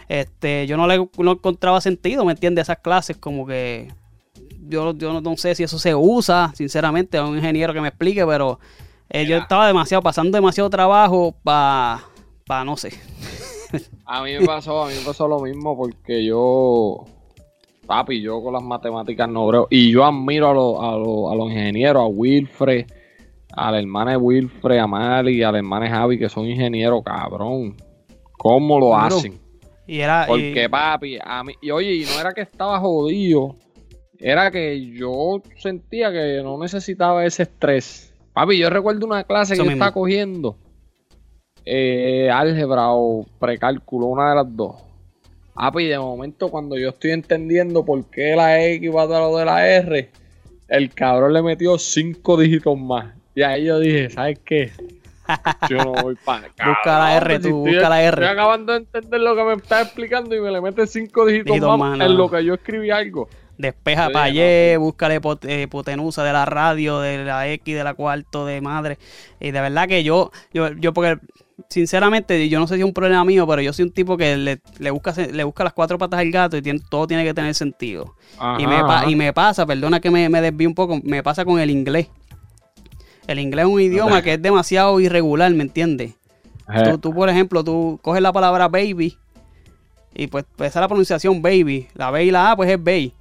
este, 0.07 0.65
yo 0.67 0.77
no 0.77 0.87
le 0.87 0.95
encontraba 0.95 1.81
sentido, 1.81 2.23
¿me 2.25 2.31
entiendes? 2.31 2.63
Esas 2.63 2.79
clases 2.79 3.17
como 3.17 3.45
que 3.45 3.89
yo, 4.67 4.93
yo 4.93 5.21
no, 5.21 5.37
sé 5.37 5.55
si 5.55 5.63
eso 5.63 5.77
se 5.77 5.93
usa, 5.93 6.51
sinceramente, 6.55 7.17
a 7.17 7.25
un 7.25 7.35
ingeniero 7.35 7.73
que 7.73 7.81
me 7.81 7.89
explique, 7.89 8.25
pero 8.25 8.59
eh, 9.09 9.25
yo 9.25 9.37
estaba 9.37 9.67
demasiado, 9.67 10.01
pasando 10.01 10.35
demasiado 10.37 10.69
trabajo 10.69 11.35
para, 11.43 12.03
pa, 12.45 12.63
no 12.63 12.77
sé. 12.77 12.91
A 14.05 14.23
mí 14.23 14.33
me 14.39 14.45
pasó, 14.45 14.83
a 14.83 14.87
mí 14.87 14.93
me 14.93 15.03
pasó 15.03 15.27
lo 15.27 15.39
mismo 15.39 15.75
porque 15.75 16.23
yo, 16.23 17.05
papi, 17.87 18.21
yo 18.21 18.41
con 18.41 18.53
las 18.53 18.61
matemáticas 18.61 19.27
no 19.27 19.47
creo, 19.47 19.67
y 19.69 19.91
yo 19.91 20.05
admiro 20.05 20.79
a, 20.79 20.91
a, 20.91 20.93
a 20.93 21.35
los 21.35 21.49
ingenieros, 21.49 22.03
a 22.03 22.05
Wilfred, 22.05 22.85
al 23.55 23.75
hermano 23.75 24.11
de 24.11 24.17
Wilfred, 24.17 24.77
a 24.77 24.87
Mali 24.87 25.37
y 25.37 25.43
al 25.43 25.55
hermano 25.55 25.87
Javi, 25.87 26.19
que 26.19 26.29
son 26.29 26.45
ingenieros, 26.45 27.03
cabrón. 27.03 27.75
¿Cómo 28.37 28.79
lo 28.79 28.95
hacen? 28.95 29.39
Y 29.87 29.99
era, 29.99 30.25
Porque, 30.27 30.67
papi, 30.69 31.17
a 31.23 31.43
mí, 31.43 31.53
y 31.61 31.71
oye, 31.71 31.93
y 31.93 32.05
no 32.05 32.19
era 32.19 32.33
que 32.33 32.41
estaba 32.41 32.79
jodido, 32.79 33.55
era 34.19 34.49
que 34.49 34.91
yo 34.91 35.41
sentía 35.57 36.11
que 36.11 36.41
no 36.43 36.57
necesitaba 36.57 37.25
ese 37.25 37.43
estrés. 37.43 38.13
Papi, 38.33 38.57
yo 38.57 38.69
recuerdo 38.69 39.05
una 39.05 39.23
clase 39.23 39.55
que 39.55 39.63
yo 39.63 39.71
estaba 39.71 39.91
cogiendo, 39.91 40.57
eh, 41.65 42.29
álgebra 42.31 42.91
o 42.91 43.25
precálculo, 43.39 44.07
una 44.07 44.29
de 44.29 44.35
las 44.35 44.55
dos. 44.55 44.75
Papi, 45.53 45.85
de 45.85 45.99
momento 45.99 46.49
cuando 46.49 46.77
yo 46.77 46.89
estoy 46.89 47.11
entendiendo 47.11 47.85
por 47.85 48.09
qué 48.09 48.35
la 48.35 48.61
X 48.65 48.91
va 48.93 49.03
a 49.03 49.07
dar 49.07 49.21
lo 49.21 49.37
de 49.37 49.45
la 49.45 49.67
R, 49.67 50.09
el 50.67 50.89
cabrón 50.93 51.33
le 51.33 51.41
metió 51.41 51.77
cinco 51.77 52.37
dígitos 52.37 52.77
más. 52.77 53.15
Y 53.35 53.43
ahí 53.43 53.65
yo 53.65 53.79
dije, 53.79 54.09
¿sabes 54.09 54.39
qué? 54.45 54.71
Yo 55.69 55.77
no 55.77 55.93
voy 55.93 56.15
para 56.23 56.47
acá. 56.47 56.69
Busca 56.69 56.99
la 56.99 57.17
R, 57.17 57.39
tú, 57.39 57.65
busca 57.65 57.89
la 57.89 58.03
R. 58.03 58.09
Estoy 58.09 58.27
acabando 58.27 58.73
de 58.73 58.79
entender 58.79 59.19
lo 59.21 59.35
que 59.35 59.43
me 59.43 59.53
está 59.53 59.81
explicando 59.81 60.35
y 60.35 60.39
me 60.39 60.51
le 60.51 60.61
mete 60.61 60.85
cinco 60.87 61.25
dígitos 61.25 61.79
más, 61.79 61.99
en 61.99 62.15
lo 62.15 62.29
que 62.29 62.45
yo 62.45 62.53
escribí 62.53 62.91
algo. 62.91 63.27
Despeja 63.57 64.09
para 64.09 64.25
allá, 64.25 64.77
búscale 64.77 65.19
eh, 65.47 65.63
hipotenusa 65.63 66.23
de 66.23 66.31
la 66.31 66.45
radio, 66.45 66.99
de 66.99 67.23
la 67.23 67.47
X, 67.47 67.75
de 67.75 67.83
la 67.83 67.93
cuarto, 67.93 68.45
de 68.45 68.61
madre. 68.61 68.99
Y 69.39 69.51
de 69.51 69.61
verdad 69.61 69.87
que 69.87 70.03
yo, 70.03 70.31
yo, 70.53 70.73
yo 70.73 70.93
porque 70.93 71.19
sinceramente, 71.69 72.47
yo 72.49 72.59
no 72.59 72.67
sé 72.67 72.75
si 72.75 72.81
es 72.81 72.85
un 72.85 72.93
problema 72.93 73.23
mío, 73.23 73.47
pero 73.47 73.61
yo 73.61 73.73
soy 73.73 73.85
un 73.85 73.91
tipo 73.91 74.17
que 74.17 74.35
le, 74.35 74.59
le 74.77 74.91
busca, 74.91 75.13
le 75.13 75.43
busca 75.43 75.63
las 75.63 75.73
cuatro 75.73 75.97
patas 75.97 76.19
al 76.19 76.31
gato 76.31 76.57
y 76.57 76.61
tiene, 76.61 76.79
todo 76.89 77.07
tiene 77.07 77.23
que 77.23 77.33
tener 77.33 77.55
sentido. 77.55 78.15
y, 78.59 78.67
me, 78.67 78.81
y 79.07 79.15
me 79.15 79.33
pasa, 79.33 79.65
perdona 79.65 79.99
que 79.99 80.11
me, 80.11 80.29
me 80.29 80.41
desvíe 80.41 80.67
un 80.67 80.75
poco, 80.75 80.99
me 81.03 81.23
pasa 81.23 81.45
con 81.45 81.59
el 81.59 81.69
inglés. 81.69 82.09
El 83.27 83.39
inglés 83.39 83.65
es 83.65 83.71
un 83.71 83.81
idioma 83.81 84.21
que 84.21 84.33
es 84.33 84.41
demasiado 84.41 84.99
irregular, 84.99 85.51
¿me 85.53 85.63
entiendes? 85.63 86.13
Tú, 87.01 87.13
por 87.13 87.29
ejemplo, 87.29 87.63
tú 87.63 87.99
coges 88.01 88.21
la 88.21 88.33
palabra 88.33 88.67
baby 88.67 89.17
y 90.15 90.27
pues, 90.27 90.45
pues 90.55 90.69
esa 90.69 90.79
es 90.79 90.81
la 90.81 90.87
pronunciación 90.87 91.41
baby. 91.41 91.87
La 91.93 92.09
B 92.09 92.23
y 92.23 92.31
la 92.31 92.51
A 92.51 92.55
pues 92.55 92.69
es 92.69 92.81
bay. 92.81 93.13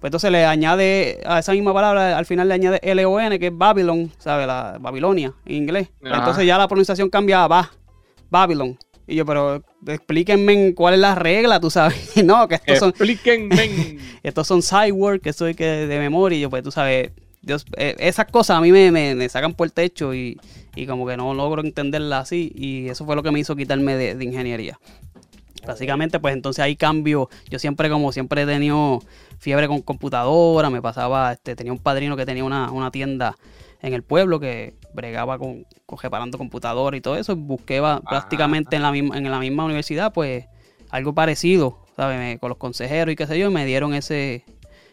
Pues 0.00 0.08
entonces 0.08 0.32
le 0.32 0.44
añade 0.44 1.20
a 1.24 1.38
esa 1.38 1.52
misma 1.52 1.72
palabra, 1.72 2.16
al 2.16 2.26
final 2.26 2.48
le 2.48 2.54
añade 2.54 2.80
L-O-N, 2.82 3.38
que 3.38 3.48
es 3.48 3.56
Babylon, 3.56 4.10
¿sabes? 4.18 4.46
La 4.46 4.78
Babilonia 4.80 5.34
en 5.44 5.56
inglés. 5.56 5.88
Entonces 6.02 6.46
ya 6.46 6.58
la 6.58 6.66
pronunciación 6.66 7.08
cambia 7.08 7.44
a 7.44 7.48
ba, 7.48 7.70
Babylon. 8.30 8.78
Y 9.06 9.16
yo, 9.16 9.26
pero 9.26 9.62
explíquenme 9.86 10.74
cuál 10.74 10.94
es 10.94 11.00
la 11.00 11.14
regla, 11.14 11.60
tú 11.60 11.70
sabes. 11.70 12.16
no, 12.24 12.48
que 12.48 12.54
estos 12.56 12.78
son. 12.78 12.90
Explíquenme. 12.90 13.98
estos 14.22 14.46
son 14.46 14.62
cyborg, 14.62 15.20
que 15.20 15.32
soy 15.32 15.54
que 15.54 15.64
de 15.64 15.98
memoria. 15.98 16.38
Y 16.38 16.40
yo, 16.42 16.50
pues 16.50 16.62
tú 16.62 16.70
sabes, 16.70 17.10
Dios, 17.42 17.64
eh, 17.76 17.96
esas 17.98 18.26
cosas 18.26 18.58
a 18.58 18.60
mí 18.60 18.70
me, 18.70 19.28
sacan 19.28 19.54
por 19.54 19.66
el 19.66 19.72
techo 19.72 20.14
y, 20.14 20.38
como 20.86 21.06
que 21.06 21.16
no 21.16 21.34
logro 21.34 21.62
entenderlas 21.62 22.22
así 22.22 22.52
y 22.54 22.88
eso 22.88 23.04
fue 23.04 23.16
lo 23.16 23.22
que 23.22 23.30
me 23.30 23.40
hizo 23.40 23.56
quitarme 23.56 23.96
de, 23.96 24.24
ingeniería. 24.24 24.78
Básicamente, 25.66 26.18
pues 26.18 26.34
entonces 26.34 26.62
ahí 26.62 26.74
cambio. 26.74 27.28
Yo 27.50 27.58
siempre, 27.58 27.90
como 27.90 28.12
siempre 28.12 28.42
he 28.42 28.46
tenido 28.46 29.02
fiebre 29.38 29.68
con 29.68 29.82
computadora, 29.82 30.70
me 30.70 30.80
pasaba, 30.80 31.32
este, 31.32 31.54
tenía 31.54 31.72
un 31.72 31.78
padrino 31.78 32.16
que 32.16 32.26
tenía 32.26 32.44
una, 32.44 32.90
tienda 32.90 33.36
en 33.82 33.94
el 33.94 34.02
pueblo 34.02 34.40
que 34.40 34.74
bregaba 34.94 35.38
con, 35.38 35.66
con 35.86 35.98
reparando 35.98 36.38
computadores 36.38 36.98
y 36.98 37.00
todo 37.00 37.16
eso, 37.16 37.36
busqué 37.36 37.80
va- 37.80 38.00
prácticamente 38.00 38.76
en 38.76 38.82
la, 38.82 38.90
misma, 38.90 39.16
en 39.16 39.30
la 39.30 39.38
misma 39.38 39.64
universidad, 39.64 40.12
pues 40.12 40.46
algo 40.90 41.14
parecido, 41.14 41.78
¿sabes? 41.96 42.18
Me- 42.18 42.38
con 42.38 42.48
los 42.50 42.58
consejeros 42.58 43.12
y 43.12 43.16
qué 43.16 43.26
sé 43.26 43.38
yo, 43.38 43.50
y 43.50 43.52
me 43.52 43.64
dieron 43.64 43.94
ese, 43.94 44.44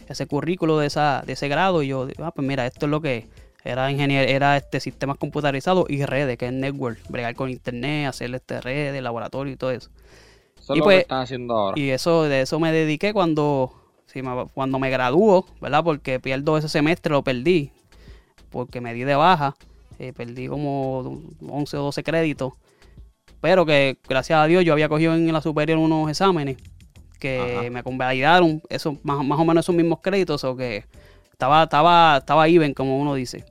ese 0.08 0.26
currículo 0.28 0.78
de, 0.80 0.88
esa, 0.88 1.24
de 1.26 1.34
ese 1.34 1.48
grado 1.48 1.84
y 1.84 1.88
yo, 1.88 2.08
ah, 2.20 2.32
pues 2.32 2.48
mira, 2.48 2.66
esto 2.66 2.86
es 2.86 2.90
lo 2.90 3.02
que 3.02 3.18
es. 3.18 3.26
era 3.64 3.92
ingeniero, 3.92 4.30
era 4.30 4.56
este 4.58 4.80
sistemas 4.80 5.18
computarizados 5.18 5.86
y 5.90 6.06
redes, 6.06 6.38
que 6.38 6.48
es 6.48 6.54
network, 6.54 7.00
bregar 7.10 7.36
con 7.36 7.50
internet, 7.50 8.08
hacer 8.08 8.34
este 8.34 8.62
redes, 8.62 9.02
laboratorio 9.04 9.52
y 9.54 9.58
todo 9.58 9.72
eso. 9.72 9.90
Eso 10.60 10.74
es 10.74 10.78
Y 10.78 10.80
lo 10.80 10.84
pues- 10.86 10.96
que 10.98 11.02
estás 11.02 11.24
haciendo 11.24 11.56
ahora. 11.58 11.80
Y 11.80 11.90
eso, 11.90 12.24
de 12.24 12.42
eso 12.42 12.60
me 12.60 12.72
dediqué 12.72 13.12
cuando, 13.14 13.74
sí, 14.06 14.22
me- 14.22 14.46
cuando 14.54 14.80
me 14.80 14.90
graduó, 14.90 15.46
¿verdad? 15.60 15.84
Porque 15.84 16.20
pierdo 16.20 16.58
ese 16.58 16.70
semestre, 16.70 17.12
lo 17.12 17.24
perdí, 17.24 17.72
porque 18.50 18.80
me 18.80 18.94
di 18.94 19.02
de 19.04 19.16
baja, 19.16 19.56
eh, 20.00 20.14
perdí 20.14 20.48
como 20.48 21.22
11 21.50 21.76
o 21.78 21.84
12 21.84 22.04
créditos, 22.04 22.54
pero 23.42 23.66
que 23.66 23.98
gracias 24.08 24.40
a 24.40 24.46
Dios 24.46 24.64
yo 24.64 24.72
había 24.74 24.88
cogido 24.90 25.14
en 25.14 25.32
la 25.34 25.42
superior 25.42 25.78
unos 25.78 26.10
exámenes 26.10 26.58
que 27.18 27.58
Ajá. 27.60 27.70
me 27.70 27.84
convalidaron 27.84 28.62
esos, 28.70 28.96
más, 29.04 29.24
más 29.26 29.40
o 29.40 29.46
menos 29.46 29.66
esos 29.66 29.76
mismos 29.76 30.00
créditos, 30.02 30.44
o 30.44 30.56
que 30.56 30.86
estaba, 31.32 31.64
estaba, 31.64 32.18
estaba 32.18 32.48
even, 32.48 32.74
como 32.74 33.00
uno 33.00 33.14
dice. 33.16 33.44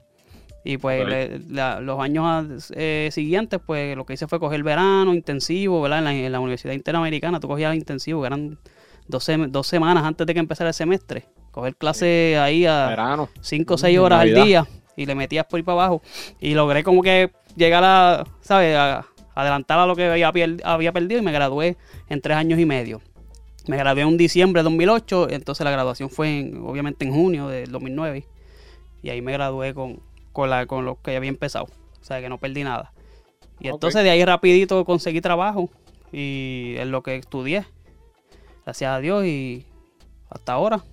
Y 0.65 0.79
pues 0.79 1.07
le- 1.07 1.39
la- 1.49 1.81
los 1.81 2.01
años 2.01 2.73
eh, 2.75 3.09
siguientes, 3.13 3.61
pues 3.65 3.97
lo 3.97 4.05
que 4.05 4.15
hice 4.15 4.27
fue 4.27 4.41
coger 4.41 4.63
verano 4.65 5.15
intensivo, 5.15 5.81
¿verdad? 5.81 5.99
En 6.01 6.05
la, 6.05 6.13
en 6.15 6.33
la 6.33 6.41
Universidad 6.41 6.73
Interamericana, 6.75 7.39
tú 7.39 7.47
cogías 7.47 7.75
intensivo, 7.77 8.23
que 8.23 8.27
eran 8.27 8.59
dos, 9.07 9.29
sem- 9.29 9.49
dos 9.49 9.69
semanas 9.69 10.03
antes 10.05 10.27
de 10.27 10.35
que 10.35 10.41
empezara 10.41 10.69
el 10.71 10.75
semestre. 10.75 11.27
Coger 11.53 11.77
clase 11.77 12.37
ahí 12.41 12.67
a. 12.67 12.89
5 13.41 13.75
o 13.75 13.79
6 13.79 13.99
horas 13.99 14.19
Navidad. 14.19 14.41
al 14.41 14.47
día 14.49 14.67
y 14.97 15.07
le 15.07 15.15
metías 15.15 15.47
por 15.47 15.59
ahí 15.59 15.63
para 15.63 15.75
abajo. 15.85 16.03
Y 16.41 16.55
logré 16.55 16.83
como 16.83 17.01
que 17.01 17.31
llegar 17.55 17.85
a, 17.85 18.25
¿sabes? 18.41 18.77
A 18.77 19.07
adelantar 19.37 19.79
a 19.79 19.87
lo 19.87 19.95
que 19.95 20.23
había, 20.25 20.47
había 20.65 20.93
perdido 20.93 21.21
y 21.21 21.23
me 21.25 21.31
gradué 21.31 21.77
en 22.09 22.21
tres 22.21 22.37
años 22.37 22.59
y 22.59 22.67
medio. 22.67 23.01
Me 23.69 23.77
gradué 23.77 24.03
en 24.03 24.17
diciembre 24.17 24.61
de 24.61 24.65
2008, 24.65 25.29
entonces 25.31 25.65
la 25.65 25.71
graduación 25.71 26.09
fue 26.11 26.39
en- 26.41 26.59
obviamente 26.65 27.05
en 27.05 27.13
junio 27.13 27.49
del 27.49 27.71
2009. 27.73 28.27
Y 29.03 29.11
ahí 29.11 29.21
me 29.23 29.33
gradué 29.33 29.75
con, 29.75 30.01
con, 30.33 30.51
la, 30.51 30.67
con 30.67 30.85
lo 30.85 31.01
que 31.03 31.17
había 31.17 31.29
empezado. 31.29 31.67
O 32.01 32.05
sea, 32.05 32.21
que 32.21 32.29
no 32.29 32.39
perdí 32.39 32.63
nada. 32.65 32.93
Y 33.59 33.69
entonces 33.69 34.03
de 34.05 34.11
ahí 34.11 34.25
rapidito 34.25 34.85
conseguí 34.85 35.21
trabajo 35.21 35.71
y 36.13 36.75
en 36.79 36.91
lo 36.91 37.03
que 37.03 37.17
estudié. 37.17 37.65
Gracias 38.65 38.91
a 38.91 39.01
Dios 39.01 39.25
y 39.25 39.65
hasta 40.31 40.53
ahora. 40.53 40.85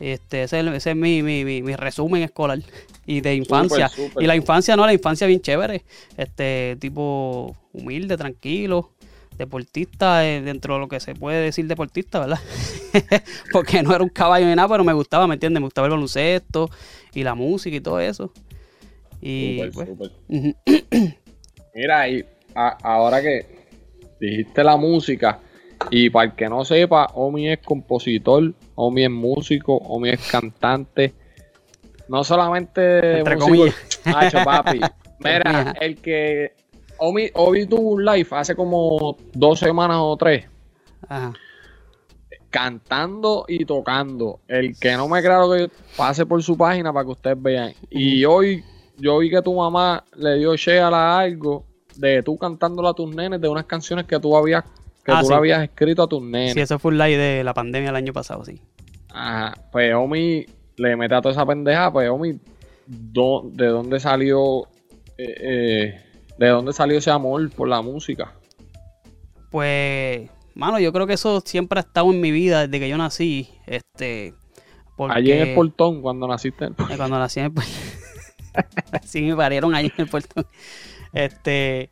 Este, 0.00 0.42
ese 0.42 0.60
es, 0.60 0.66
ese 0.66 0.90
es 0.90 0.96
mi, 0.96 1.22
mi, 1.22 1.44
mi- 1.44 1.62
mi 1.62 1.76
resumen 1.76 2.22
escolar 2.22 2.58
y 3.06 3.20
de 3.20 3.34
infancia. 3.34 3.86
Y 4.24 4.26
la 4.26 4.34
infancia 4.36 4.76
no, 4.76 4.84
la 4.86 4.92
infancia 4.92 5.26
bien 5.26 5.40
chévere. 5.40 5.84
Este 6.16 6.76
tipo 6.80 7.56
humilde, 7.72 8.16
tranquilo, 8.16 8.90
deportista, 9.38 10.26
eh, 10.26 10.40
dentro 10.40 10.74
de 10.74 10.80
lo 10.80 10.88
que 10.88 11.00
se 11.00 11.14
puede 11.14 11.40
decir 11.42 11.66
deportista, 11.66 12.20
¿verdad? 12.20 12.38
Porque 13.52 13.82
no 13.82 13.94
era 13.94 14.02
un 14.04 14.10
caballo 14.10 14.46
ni 14.46 14.54
nada, 14.54 14.68
pero 14.68 14.84
me 14.84 14.92
gustaba, 14.92 15.26
¿me 15.26 15.34
entiendes? 15.34 15.60
Me 15.60 15.66
gustaba 15.66 15.86
el 15.86 15.92
baloncesto 15.92 16.70
y 17.14 17.22
la 17.24 17.34
música 17.34 17.76
y 17.76 17.80
todo 17.80 18.00
eso. 18.00 18.32
Y 19.20 19.60
Súper, 19.72 19.88
pues. 19.96 20.12
Mira, 21.74 22.08
y 22.08 22.24
a- 22.54 22.78
ahora 22.82 23.20
que 23.20 23.46
dijiste 24.20 24.62
la 24.62 24.76
música, 24.76 25.40
y 25.90 26.08
para 26.10 26.26
el 26.30 26.36
que 26.36 26.48
no 26.48 26.64
sepa, 26.64 27.06
Omi 27.14 27.48
es 27.50 27.58
compositor, 27.58 28.52
Omi 28.74 29.04
es 29.04 29.10
músico, 29.10 29.76
Omi 29.76 30.10
es 30.10 30.20
cantante. 30.30 31.12
No 32.08 32.22
solamente 32.22 33.18
Entre 33.18 33.34
músico, 33.36 33.46
comillas. 33.56 33.74
Hacho, 34.04 34.44
papi. 34.44 34.80
Mira, 35.20 35.74
el 35.80 35.96
que 35.96 36.52
Omi, 37.06 37.28
Omi 37.34 37.66
tuvo 37.66 37.90
un 37.90 38.04
live 38.04 38.26
hace 38.30 38.54
como 38.56 39.16
dos 39.32 39.58
semanas 39.58 39.98
o 40.00 40.16
tres, 40.16 40.46
Ajá. 41.08 41.32
cantando 42.50 43.44
y 43.48 43.64
tocando. 43.64 44.40
El 44.48 44.78
que 44.78 44.92
no 44.92 45.08
me 45.08 45.20
crea 45.20 45.38
lo 45.40 45.50
que 45.52 45.70
pase 45.96 46.24
por 46.24 46.42
su 46.42 46.56
página 46.56 46.92
para 46.92 47.04
que 47.04 47.10
ustedes 47.12 47.42
vean. 47.42 47.72
Y 47.90 48.24
hoy 48.24 48.62
yo 48.96 49.18
vi 49.18 49.30
que 49.30 49.42
tu 49.42 49.54
mamá 49.54 50.04
le 50.16 50.36
dio 50.38 50.56
share 50.56 50.82
a 50.94 51.18
algo 51.18 51.64
de 51.96 52.22
tú 52.22 52.36
cantándole 52.38 52.88
a 52.88 52.92
tus 52.94 53.14
nenes 53.14 53.40
de 53.40 53.48
unas 53.48 53.64
canciones 53.66 54.06
que 54.06 54.18
tú 54.18 54.36
habías 54.36 54.64
que 55.04 55.12
Ah, 55.12 55.20
tú 55.20 55.26
sí. 55.26 55.32
le 55.32 55.36
habías 55.36 55.62
escrito 55.62 56.02
a 56.04 56.08
tus 56.08 56.22
nenes. 56.22 56.54
Sí, 56.54 56.60
eso 56.60 56.78
fue 56.78 56.90
un 56.92 56.98
live 56.98 57.18
de 57.18 57.44
la 57.44 57.52
pandemia 57.52 57.90
el 57.90 57.96
año 57.96 58.12
pasado, 58.14 58.44
sí. 58.44 58.58
Ajá. 59.12 59.52
Pues 59.70 59.94
Omi 59.94 60.46
le 60.76 60.96
mete 60.96 61.14
a 61.14 61.20
toda 61.20 61.32
esa 61.32 61.44
pendeja, 61.44 61.92
pues 61.92 62.08
Omi, 62.08 62.38
¿de 62.86 63.66
dónde 63.66 64.00
salió 64.00 64.62
eh, 65.18 65.34
eh, 65.40 66.03
de 66.38 66.48
dónde 66.48 66.72
salió 66.72 66.98
ese 66.98 67.10
amor 67.10 67.50
por 67.50 67.68
la 67.68 67.82
música? 67.82 68.34
Pues, 69.50 70.28
mano, 70.54 70.78
yo 70.80 70.92
creo 70.92 71.06
que 71.06 71.14
eso 71.14 71.40
siempre 71.40 71.78
ha 71.78 71.82
estado 71.82 72.10
en 72.10 72.20
mi 72.20 72.30
vida 72.30 72.66
desde 72.66 72.80
que 72.80 72.88
yo 72.88 72.98
nací. 72.98 73.48
Este, 73.66 74.34
porque 74.96 75.18
Allí 75.18 75.32
en 75.32 75.48
el 75.48 75.54
portón, 75.54 76.02
cuando 76.02 76.26
naciste. 76.26 76.66
eh, 76.66 76.96
cuando 76.96 77.18
nací 77.18 77.40
en 77.40 77.46
el 77.46 77.52
puerto. 77.52 77.72
sí, 79.04 79.22
me 79.22 79.36
parieron 79.36 79.74
ahí 79.74 79.86
en 79.86 79.92
el 80.04 80.08
puerto. 80.08 80.46
Este, 81.12 81.90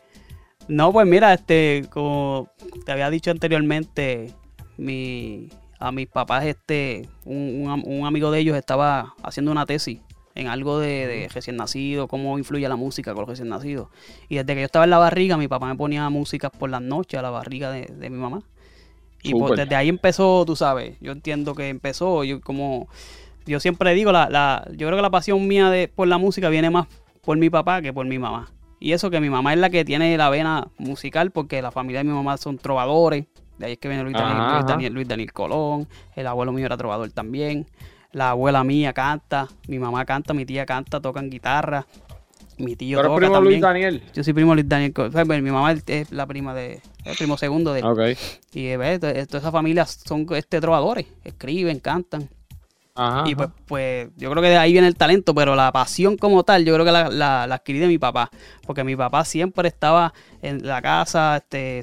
no, 0.69 0.93
pues 0.93 1.07
mira, 1.07 1.33
este, 1.33 1.87
como 1.91 2.49
te 2.85 2.93
había 2.93 3.11
dicho 3.11 3.31
anteriormente, 3.31 4.35
mi, 4.77 5.49
a 5.79 5.93
mis 5.93 6.09
papás, 6.09 6.45
este, 6.45 7.09
un, 7.25 7.69
un 7.69 7.83
un 7.85 8.07
amigo 8.07 8.31
de 8.31 8.41
ellos 8.41 8.57
estaba 8.57 9.15
haciendo 9.23 9.53
una 9.53 9.67
tesis 9.67 10.01
en 10.35 10.49
algo 10.49 10.79
de, 10.79 11.07
de 11.07 11.29
recién 11.29 11.57
nacido, 11.57 12.09
cómo 12.09 12.39
influye 12.39 12.69
la 12.69 12.77
música 12.77 13.13
con 13.13 13.23
los 13.23 13.29
recién 13.29 13.49
nacidos. 13.49 13.89
Y 14.29 14.37
desde 14.37 14.55
que 14.55 14.61
yo 14.61 14.67
estaba 14.67 14.85
en 14.85 14.91
la 14.91 14.99
barriga, 14.99 15.37
mi 15.37 15.49
papá 15.49 15.67
me 15.67 15.77
ponía 15.77 16.09
música 16.11 16.51
por 16.51 16.71
las 16.71 16.83
noches 16.83 17.19
a 17.19 17.23
la 17.23 17.31
barriga 17.31 17.71
de, 17.71 17.87
de 17.87 18.11
mi 18.11 18.19
mamá. 18.19 18.43
Y 19.23 19.33
pues, 19.35 19.57
desde 19.57 19.77
ahí 19.77 19.89
empezó, 19.89 20.45
tú 20.45 20.57
sabes, 20.57 20.97
yo 21.01 21.13
entiendo 21.13 21.55
que 21.55 21.69
empezó, 21.69 22.25
yo 22.25 22.41
como, 22.41 22.89
yo 23.47 23.61
siempre 23.61 23.95
digo, 23.95 24.11
la, 24.11 24.29
la, 24.29 24.67
yo 24.73 24.89
creo 24.89 24.97
que 24.97 25.03
la 25.03 25.11
pasión 25.11 25.47
mía 25.47 25.71
de, 25.71 25.89
por 25.89 26.09
la 26.09 26.19
música 26.19 26.49
viene 26.49 26.71
más 26.71 26.89
por 27.23 27.39
mi 27.39 27.49
papá 27.49 27.81
que 27.83 27.93
por 27.93 28.05
mi 28.05 28.19
mamá. 28.19 28.51
Y 28.81 28.93
eso 28.93 29.11
que 29.11 29.21
mi 29.21 29.31
mamá 29.31 29.53
es 29.53 29.61
la 29.61 29.71
que 29.71 29.85
tiene 29.85 30.17
la 30.17 30.29
vena 30.29 30.67
musical, 30.77 31.31
porque 31.31 31.63
la 31.63 31.71
familia 31.71 32.01
de 32.01 32.05
mi 32.05 32.13
mamá 32.13 32.37
son 32.37 32.59
trovadores, 32.59 33.27
de 33.59 33.67
ahí 33.67 33.73
es 33.75 33.79
que 33.79 33.87
viene 33.87 34.03
Luis 34.03 34.17
Daniel, 34.17 34.55
Luis. 34.55 34.67
Daniel, 34.67 34.93
Luis 34.93 35.07
Daniel 35.07 35.33
Colón, 35.33 35.89
el 36.17 36.27
abuelo 36.27 36.51
mío 36.51 36.67
era 36.67 36.77
trovador 36.77 37.13
también, 37.13 37.67
la 38.13 38.31
abuela 38.31 38.63
mía 38.65 38.93
canta, 38.93 39.49
mi 39.69 39.79
mamá 39.79 40.05
canta, 40.05 40.35
mi 40.35 40.45
tía 40.47 40.67
canta, 40.67 41.01
tocan 41.01 41.31
guitarra, 41.31 41.87
mi 42.59 42.77
tío 42.77 42.99
Pero 42.99 43.09
toca 43.09 43.19
primo 43.21 43.33
también. 43.35 43.53
Luis 43.55 43.63
Daniel. 43.63 44.03
Yo 44.15 44.23
soy 44.23 44.33
primo 44.35 44.55
Luis 44.55 44.69
Daniel 44.69 44.93
Pues, 44.93 45.27
mi 45.43 45.51
mamá 45.51 45.73
es 45.73 46.13
la 46.13 46.27
prima 46.27 46.55
de, 46.55 46.81
el 47.05 47.17
primo 47.17 47.37
segundo 47.39 47.73
de 47.73 47.81
él. 47.81 47.87
Ok. 47.87 48.01
Y 48.55 48.67
eh, 48.67 48.77
ves, 48.77 49.01
to- 49.01 49.13
todas 49.13 49.43
esas 49.43 49.51
familias 49.53 50.01
son 50.05 50.27
este, 50.35 50.61
trovadores, 50.61 51.07
escriben, 51.25 51.81
cantan. 51.81 52.29
Ajá. 52.95 53.25
Y 53.27 53.35
pues, 53.35 53.49
pues 53.67 54.09
yo 54.19 54.31
creo 54.31 54.43
que 54.43 54.51
de 54.51 54.59
ahí 54.59 54.73
viene 54.73 54.87
el 54.87 54.97
talento, 54.97 55.35
pero 55.35 55.55
la 55.57 55.73
pasión 55.73 56.19
como 56.19 56.45
tal, 56.45 56.67
yo 56.67 56.75
creo 56.75 56.85
que 56.85 56.93
la, 56.93 57.09
la- 57.09 57.47
la 57.47 57.55
adquirí 57.55 57.79
de 57.79 57.87
mi 57.87 57.97
papá. 57.97 58.31
Porque 58.67 58.85
mi 58.85 58.95
papá 58.95 59.25
siempre 59.25 59.67
estaba 59.69 60.13
en 60.43 60.67
la 60.67 60.83
casa, 60.83 61.39
este, 61.39 61.81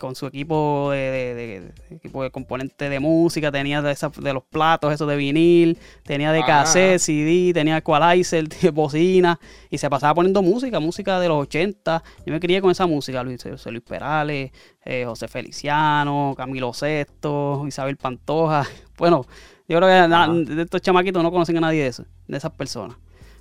con 0.00 0.14
su 0.14 0.26
equipo 0.26 0.90
de, 0.92 0.98
de- 0.98 1.34
de- 1.60 1.96
equipo 1.96 2.22
de 2.22 2.30
componente 2.30 2.88
de 2.88 3.00
música, 3.00 3.50
tenía 3.52 3.80
de, 3.82 3.92
esas- 3.92 4.12
de 4.20 4.32
los 4.32 4.42
platos, 4.44 4.92
esos 4.92 5.08
de 5.08 5.16
vinil, 5.16 5.78
tenía 6.04 6.32
de 6.32 6.40
Ajá. 6.40 6.46
cassette, 6.64 6.98
CD, 7.00 7.52
tenía 7.54 7.76
equalizer, 7.78 8.48
de 8.48 8.70
bocina, 8.70 9.38
y 9.70 9.78
se 9.78 9.88
pasaba 9.90 10.14
poniendo 10.14 10.42
música, 10.42 10.80
música 10.80 11.18
de 11.20 11.28
los 11.28 11.42
80. 11.42 12.02
Yo 12.26 12.32
me 12.32 12.40
crié 12.40 12.60
con 12.60 12.70
esa 12.70 12.86
música, 12.86 13.22
Luis, 13.22 13.42
José 13.42 13.70
Luis 13.70 13.82
Perales, 13.82 14.50
eh, 14.84 15.04
José 15.06 15.28
Feliciano, 15.28 16.34
Camilo 16.36 16.72
Sesto, 16.72 17.64
Isabel 17.66 17.96
Pantoja. 17.96 18.64
Bueno, 18.96 19.26
yo 19.68 19.78
creo 19.78 19.88
que 19.88 20.08
na- 20.08 20.28
de 20.28 20.62
estos 20.62 20.80
chamaquitos 20.80 21.20
no 21.22 21.32
conocen 21.32 21.56
a 21.56 21.60
nadie 21.62 21.82
de 21.82 21.88
eso, 21.88 22.04
de 22.28 22.36
esas 22.36 22.52
personas. 22.52 22.96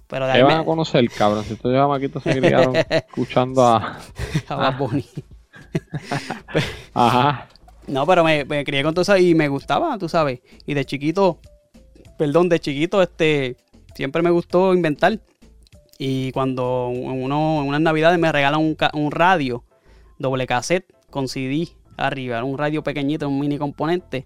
Pero 0.07 0.25
de 0.25 0.31
ahí 0.33 0.39
Te 0.39 0.43
me, 0.45 0.51
van 0.53 0.61
a 0.61 0.65
conocer, 0.65 1.09
cabrón. 1.09 1.43
Si 1.43 1.53
estos 1.53 1.71
chamaquitos 1.73 2.21
se 2.23 2.31
criaron 2.39 2.75
escuchando 2.89 3.63
a. 3.65 3.99
a 4.47 4.55
Bad 4.55 4.77
Bunny. 4.77 5.05
Ajá. 6.93 7.47
No, 7.87 8.05
pero 8.07 8.23
me, 8.23 8.45
me 8.45 8.63
crié 8.63 8.83
con 8.83 8.93
todo 8.93 9.01
eso 9.01 9.17
y 9.17 9.35
me 9.35 9.47
gustaba, 9.49 9.97
tú 9.97 10.07
sabes. 10.07 10.39
Y 10.65 10.73
de 10.73 10.85
chiquito, 10.85 11.39
perdón, 12.17 12.49
de 12.49 12.59
chiquito, 12.59 13.01
este, 13.01 13.57
siempre 13.95 14.21
me 14.21 14.29
gustó 14.29 14.73
inventar. 14.73 15.19
Y 15.97 16.31
cuando 16.31 16.87
uno, 16.87 17.61
en 17.61 17.67
unas 17.67 17.81
navidades 17.81 18.19
me 18.19 18.31
regalan 18.31 18.59
un, 18.93 19.11
radio, 19.11 19.63
doble 20.17 20.47
cassette, 20.47 20.85
con 21.09 21.27
CD 21.27 21.69
arriba, 21.97 22.37
era 22.37 22.43
un 22.45 22.57
radio 22.57 22.83
pequeñito, 22.83 23.27
un 23.27 23.39
mini 23.39 23.57
componente. 23.57 24.25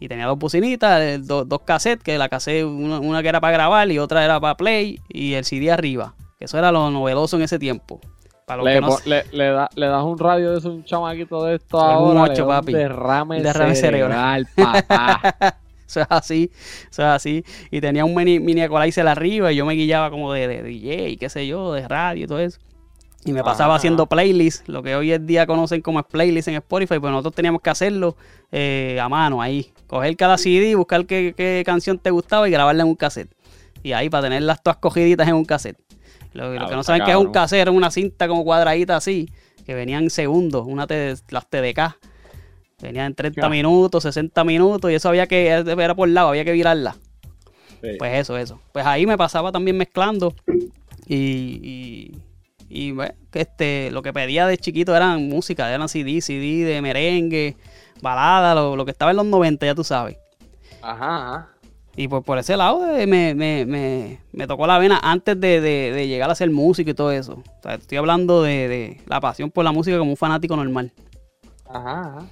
Y 0.00 0.08
tenía 0.08 0.26
dos 0.26 0.38
bocinitas, 0.38 1.00
eh, 1.00 1.18
do- 1.18 1.44
dos 1.44 1.62
cassettes, 1.62 2.04
que 2.04 2.18
la 2.18 2.28
cassette, 2.28 2.64
una, 2.64 3.00
una 3.00 3.22
que 3.22 3.28
era 3.28 3.40
para 3.40 3.52
grabar 3.52 3.90
y 3.90 3.98
otra 3.98 4.24
era 4.24 4.38
para 4.40 4.56
play, 4.56 5.00
y 5.08 5.34
el 5.34 5.44
CD 5.44 5.70
arriba. 5.72 6.14
Que 6.38 6.44
eso 6.44 6.58
era 6.58 6.70
lo 6.70 6.90
novedoso 6.90 7.36
en 7.36 7.42
ese 7.42 7.58
tiempo. 7.58 8.00
Para 8.48 8.62
Le, 8.64 8.74
que 8.74 8.80
no 8.80 8.88
po- 8.88 8.98
le, 9.04 9.24
le 9.30 9.44
da- 9.50 9.68
le 9.76 9.86
das 9.86 10.02
un 10.02 10.18
radio 10.18 10.50
de 10.52 10.58
eso, 10.58 10.72
un 10.72 10.82
chamaquito 10.82 11.44
de 11.44 11.56
esto 11.56 11.78
ahora. 11.78 12.22
ocho, 12.22 12.32
le 12.32 12.38
da 12.38 12.44
un 12.44 12.48
papi. 12.48 12.72
Derrame, 12.72 13.42
Derrame 13.42 13.74
cerebral, 13.76 14.46
papá. 14.56 15.58
Eso 15.86 16.00
es 16.00 16.06
así, 16.10 16.50
eso 16.90 17.02
es 17.02 17.08
así. 17.08 17.44
Y 17.70 17.80
tenía 17.80 18.04
un 18.04 18.14
mini, 18.14 18.40
mini 18.40 18.62
arriba 18.62 19.52
y 19.52 19.56
yo 19.56 19.64
me 19.64 19.74
guillaba 19.74 20.10
como 20.10 20.32
de, 20.32 20.48
de 20.48 20.62
DJ, 20.62 21.16
qué 21.18 21.28
sé 21.28 21.46
yo, 21.46 21.72
de 21.72 21.86
radio 21.86 22.24
y 22.24 22.26
todo 22.26 22.40
eso. 22.40 22.58
Y 23.24 23.32
me 23.32 23.42
pasaba 23.42 23.74
Ajá. 23.74 23.76
haciendo 23.78 24.06
playlists, 24.06 24.66
lo 24.68 24.82
que 24.82 24.94
hoy 24.96 25.12
en 25.12 25.26
día 25.26 25.46
conocen 25.46 25.82
como 25.82 26.02
playlists 26.02 26.48
en 26.48 26.54
Spotify, 26.54 26.98
pues 26.98 27.10
nosotros 27.10 27.34
teníamos 27.34 27.60
que 27.60 27.68
hacerlo 27.70 28.16
eh, 28.52 28.98
a 29.02 29.08
mano 29.08 29.42
ahí. 29.42 29.72
Coger 29.86 30.16
cada 30.16 30.38
CD, 30.38 30.74
buscar 30.74 31.04
qué, 31.04 31.34
qué 31.36 31.62
canción 31.66 31.98
te 31.98 32.10
gustaba 32.10 32.48
y 32.48 32.52
grabarla 32.52 32.82
en 32.84 32.88
un 32.88 32.94
cassette. 32.94 33.30
Y 33.82 33.92
ahí 33.92 34.08
para 34.08 34.24
tenerlas 34.24 34.62
todas 34.62 34.76
cogiditas 34.78 35.26
en 35.28 35.34
un 35.34 35.44
cassette. 35.44 35.76
Lo, 36.38 36.54
lo 36.54 36.68
que 36.68 36.76
no 36.76 36.82
saben 36.82 37.04
que 37.04 37.10
es 37.10 37.16
un 37.16 37.32
era 37.52 37.70
una 37.70 37.90
cinta 37.90 38.28
como 38.28 38.44
cuadradita 38.44 38.96
así, 38.96 39.28
que 39.66 39.74
venían 39.74 40.04
en 40.04 40.10
segundos, 40.10 40.64
una 40.66 40.86
las 41.30 41.50
TDK. 41.50 41.96
Venían 42.80 43.06
en 43.06 43.14
30 43.14 43.42
Ya. 43.42 43.48
minutos, 43.48 44.04
60 44.04 44.44
minutos, 44.44 44.90
y 44.90 44.94
eso 44.94 45.08
había 45.08 45.26
que, 45.26 45.48
era 45.48 45.94
por 45.94 46.08
lado, 46.08 46.28
había 46.28 46.44
que 46.44 46.52
virarla. 46.52 46.96
Sí. 47.82 47.90
Pues 47.98 48.14
eso, 48.18 48.36
eso. 48.36 48.60
Pues 48.72 48.86
ahí 48.86 49.06
me 49.06 49.18
pasaba 49.18 49.50
también 49.50 49.76
mezclando. 49.76 50.34
Y, 51.06 51.16
y, 51.16 52.18
y, 52.68 52.92
bueno, 52.92 53.14
este, 53.32 53.90
lo 53.90 54.02
que 54.02 54.12
pedía 54.12 54.46
de 54.46 54.58
chiquito 54.58 54.94
eran 54.94 55.28
música, 55.28 55.72
eran 55.72 55.88
CD, 55.88 56.20
CD 56.20 56.64
de 56.64 56.80
merengue, 56.82 57.56
balada, 58.00 58.54
lo, 58.54 58.76
lo 58.76 58.84
que 58.84 58.92
estaba 58.92 59.10
en 59.10 59.16
los 59.16 59.26
90, 59.26 59.66
ya 59.66 59.74
tú 59.74 59.82
sabes. 59.84 60.16
Ajá, 60.82 61.16
ajá. 61.16 61.48
Y 61.98 62.06
pues 62.06 62.22
por 62.22 62.38
ese 62.38 62.56
lado 62.56 62.96
eh, 62.96 63.06
me, 63.08 63.34
me, 63.34 63.66
me, 63.66 64.20
me 64.32 64.46
tocó 64.46 64.66
la 64.68 64.78
vena 64.78 65.00
antes 65.02 65.38
de, 65.40 65.60
de- 65.60 65.92
de 65.92 66.06
llegar 66.06 66.30
a 66.30 66.34
ser 66.36 66.50
músico 66.50 66.90
y 66.90 66.94
todo 66.94 67.10
eso. 67.10 67.42
O 67.58 67.62
sea, 67.62 67.74
estoy 67.74 67.98
hablando 67.98 68.42
de, 68.42 68.68
de 68.68 69.00
la 69.06 69.20
pasión 69.20 69.50
por 69.50 69.64
la 69.64 69.72
música 69.72 69.98
como 69.98 70.12
un 70.12 70.16
fanático 70.16 70.54
normal. 70.56 70.92
Ajá, 71.66 72.00
ajá. 72.00 72.30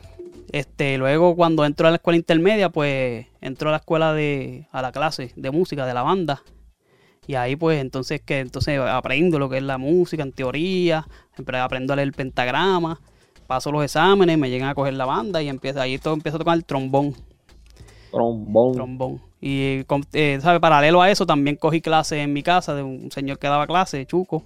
Este, 0.52 0.96
luego 0.98 1.34
cuando 1.36 1.64
entro 1.64 1.88
a 1.88 1.90
la 1.90 1.96
escuela 1.96 2.16
intermedia, 2.16 2.70
pues 2.70 3.26
entro 3.40 3.68
a 3.68 3.72
la 3.72 3.78
escuela 3.78 4.12
de, 4.14 4.68
a 4.72 4.82
la 4.82 4.92
clase 4.92 5.32
de 5.36 5.50
música 5.50 5.84
de 5.86 5.94
la 5.94 6.02
banda. 6.02 6.42
Y 7.26 7.34
ahí 7.34 7.56
pues 7.56 7.80
entonces 7.80 8.22
que 8.22 8.40
entonces 8.40 8.78
aprendo 8.80 9.38
lo 9.38 9.48
que 9.48 9.58
es 9.58 9.62
la 9.64 9.78
música 9.78 10.22
en 10.22 10.32
teoría, 10.32 11.06
aprendo 11.62 11.92
a 11.92 11.96
leer 11.96 12.08
el 12.08 12.14
pentagrama, 12.14 13.00
paso 13.46 13.72
los 13.72 13.84
exámenes, 13.84 14.38
me 14.38 14.50
llegan 14.50 14.68
a 14.70 14.74
coger 14.74 14.94
la 14.94 15.06
banda 15.06 15.42
y 15.42 15.48
empieza 15.48 15.82
ahí 15.82 15.98
todo 15.98 16.14
empiezo 16.14 16.36
a 16.36 16.40
tocar 16.40 16.56
el 16.56 16.64
trombón, 16.64 17.14
Trombón. 18.10 18.72
trombón. 18.72 19.25
Y 19.40 19.84
eh, 20.12 20.38
¿sabe? 20.40 20.60
paralelo 20.60 21.02
a 21.02 21.10
eso 21.10 21.26
también 21.26 21.56
cogí 21.56 21.80
clases 21.80 22.20
en 22.20 22.32
mi 22.32 22.42
casa 22.42 22.74
de 22.74 22.82
un 22.82 23.10
señor 23.10 23.38
que 23.38 23.48
daba 23.48 23.66
clase, 23.66 24.06
Chuco, 24.06 24.44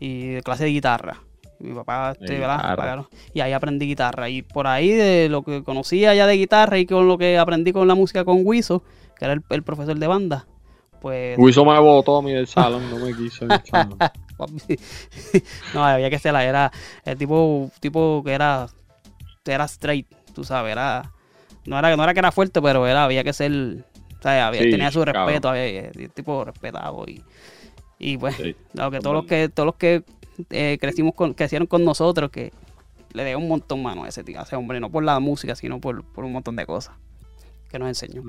y 0.00 0.40
clase 0.40 0.64
de 0.64 0.70
guitarra. 0.70 1.20
Mi 1.60 1.72
papá, 1.74 2.12
este, 2.12 2.40
¿verdad? 2.40 2.76
Pagaron. 2.76 3.06
Y 3.32 3.40
ahí 3.40 3.52
aprendí 3.52 3.86
guitarra. 3.86 4.28
Y 4.28 4.42
por 4.42 4.66
ahí 4.66 4.90
de 4.90 5.28
lo 5.28 5.42
que 5.42 5.62
conocía 5.62 6.12
ya 6.12 6.26
de 6.26 6.36
guitarra 6.36 6.78
y 6.78 6.86
con 6.86 7.06
lo 7.06 7.18
que 7.18 7.38
aprendí 7.38 7.72
con 7.72 7.86
la 7.86 7.94
música 7.94 8.24
con 8.24 8.40
Wiso, 8.44 8.82
que 9.16 9.26
era 9.26 9.34
el, 9.34 9.42
el 9.48 9.62
profesor 9.62 9.96
de 9.96 10.06
banda, 10.08 10.46
pues 11.02 11.36
Wiso 11.36 11.64
me 11.64 11.76
botó 11.80 12.18
a 12.18 12.22
mí 12.22 12.32
del 12.32 12.46
salón, 12.46 12.88
no 12.88 12.96
me 12.96 13.12
quiso 13.12 13.44
el 13.44 13.60
salón. 13.68 13.98
no, 15.74 15.84
había 15.84 16.08
que 16.08 16.18
ser, 16.20 16.34
era 16.36 16.70
el 17.04 17.18
tipo, 17.18 17.70
tipo 17.80 18.22
que 18.24 18.32
era, 18.32 18.68
era 19.44 19.64
straight, 19.64 20.06
tú 20.32 20.44
sabes, 20.44 20.70
era, 20.70 21.10
no 21.66 21.76
era, 21.76 21.96
no 21.96 22.04
era 22.04 22.14
que 22.14 22.20
era 22.20 22.30
fuerte, 22.30 22.62
pero 22.62 22.86
era, 22.86 23.02
había 23.02 23.24
que 23.24 23.32
ser, 23.32 23.84
o 24.22 24.28
sea, 24.28 24.46
había- 24.46 24.62
Sí, 24.62 24.70
tenía 24.70 24.90
su 24.90 25.04
respeto, 25.04 25.48
había, 25.48 25.90
tipo 26.14 26.44
respetado 26.44 27.04
y, 27.08 27.22
y 27.98 28.16
pues, 28.18 28.36
Sí. 28.36 28.54
lo 28.74 28.90
que 28.90 29.00
todos 29.00 29.14
los 29.14 29.26
que, 29.26 29.48
todos 29.48 29.66
los 29.66 29.74
que 29.74 30.04
eh, 30.50 30.78
crecimos 30.80 31.14
con, 31.14 31.34
crecieron 31.34 31.66
con 31.66 31.84
nosotros, 31.84 32.30
que 32.30 32.52
le 33.12 33.24
dé 33.24 33.36
un 33.36 33.48
montón 33.48 33.82
mano 33.82 34.04
a 34.04 34.08
ese 34.08 34.24
tío, 34.24 34.40
a 34.40 34.44
ese 34.44 34.56
hombre, 34.56 34.80
no 34.80 34.90
por 34.90 35.02
la 35.04 35.18
música, 35.20 35.54
sino 35.54 35.80
por, 35.80 36.04
por 36.04 36.24
un 36.24 36.32
montón 36.32 36.56
de 36.56 36.64
cosas 36.66 36.94
que 37.68 37.78
nos 37.78 37.88
enseñó. 37.88 38.22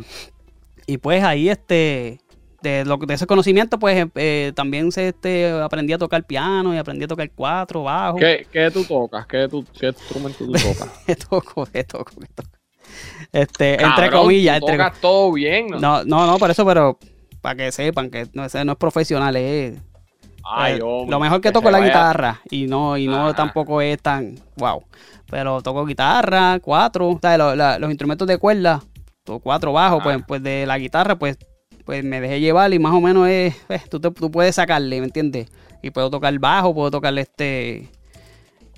Y 0.85 0.97
pues 0.97 1.23
ahí 1.23 1.47
este 1.49 2.19
de, 2.61 2.83
lo, 2.85 2.97
de 2.97 3.13
ese 3.13 3.25
conocimiento, 3.27 3.77
pues 3.79 4.05
eh, 4.15 4.51
también 4.55 4.91
se 4.91 5.09
este, 5.09 5.49
aprendí 5.51 5.93
a 5.93 5.97
tocar 5.97 6.25
piano 6.25 6.73
y 6.73 6.77
aprendí 6.77 7.03
a 7.05 7.07
tocar 7.07 7.29
cuatro, 7.31 7.83
bajo. 7.83 8.17
¿Qué, 8.17 8.47
¿Qué 8.51 8.71
tú 8.71 8.83
tocas? 8.85 9.25
¿Qué, 9.27 9.47
tú, 9.49 9.65
qué 9.79 9.87
instrumento 9.87 10.45
tú 10.45 10.51
tocas? 10.51 10.89
¿Qué 11.05 11.15
toco? 11.15 11.65
¿Qué 11.65 11.83
toco? 11.83 12.11
¿Qué 12.19 12.27
toco? 12.33 12.49
Este, 13.31 13.83
entre 13.83 14.11
comillas, 14.11 14.59
tú 14.59 14.67
entre 14.67 14.91
todo 15.01 15.31
bien, 15.31 15.67
¿no? 15.69 15.79
No, 15.79 16.03
no, 16.03 16.27
no, 16.27 16.37
por 16.37 16.51
eso, 16.51 16.65
pero 16.65 16.97
para 17.41 17.55
que 17.55 17.71
sepan 17.71 18.09
que 18.09 18.27
no, 18.33 18.45
ese 18.45 18.63
no 18.63 18.73
es 18.73 18.77
profesional, 18.77 19.35
es 19.35 19.77
Ay, 20.45 20.77
lo 20.79 21.19
mejor 21.19 21.41
que 21.41 21.51
toco 21.51 21.67
es 21.69 21.71
la 21.71 21.79
vaya. 21.79 21.89
guitarra 21.91 22.41
y 22.49 22.67
no 22.67 22.97
y 22.97 23.07
no 23.07 23.27
Ajá. 23.27 23.33
tampoco 23.33 23.81
es 23.81 23.99
tan 24.01 24.35
wow. 24.57 24.83
Pero 25.29 25.61
toco 25.61 25.85
guitarra, 25.85 26.59
cuatro, 26.61 27.17
la- 27.21 27.79
los 27.79 27.89
instrumentos 27.89 28.27
de 28.27 28.37
cuerda, 28.37 28.83
cuatro 29.41 29.73
bajos, 29.73 30.03
pues, 30.03 30.17
pues 30.27 30.43
de 30.43 30.65
la 30.67 30.77
guitarra, 30.77 31.17
pues, 31.17 31.37
pues 31.85 32.03
me 32.03 32.21
dejé 32.21 32.39
llevar 32.39 32.73
y 32.73 32.77
más 32.79 32.93
o 32.93 33.01
menos 33.01 33.27
es, 33.27 33.55
pues, 33.67 33.89
tú, 33.89 33.99
te- 33.99 34.11
tú 34.11 34.29
puedes 34.29 34.55
sacarle, 34.55 34.99
¿me 34.99 35.05
entiendes? 35.07 35.49
Y 35.81 35.89
puedo 35.89 36.09
tocar 36.11 36.37
bajo, 36.39 36.73
puedo 36.73 36.91
tocar 36.91 37.17
este 37.17 37.89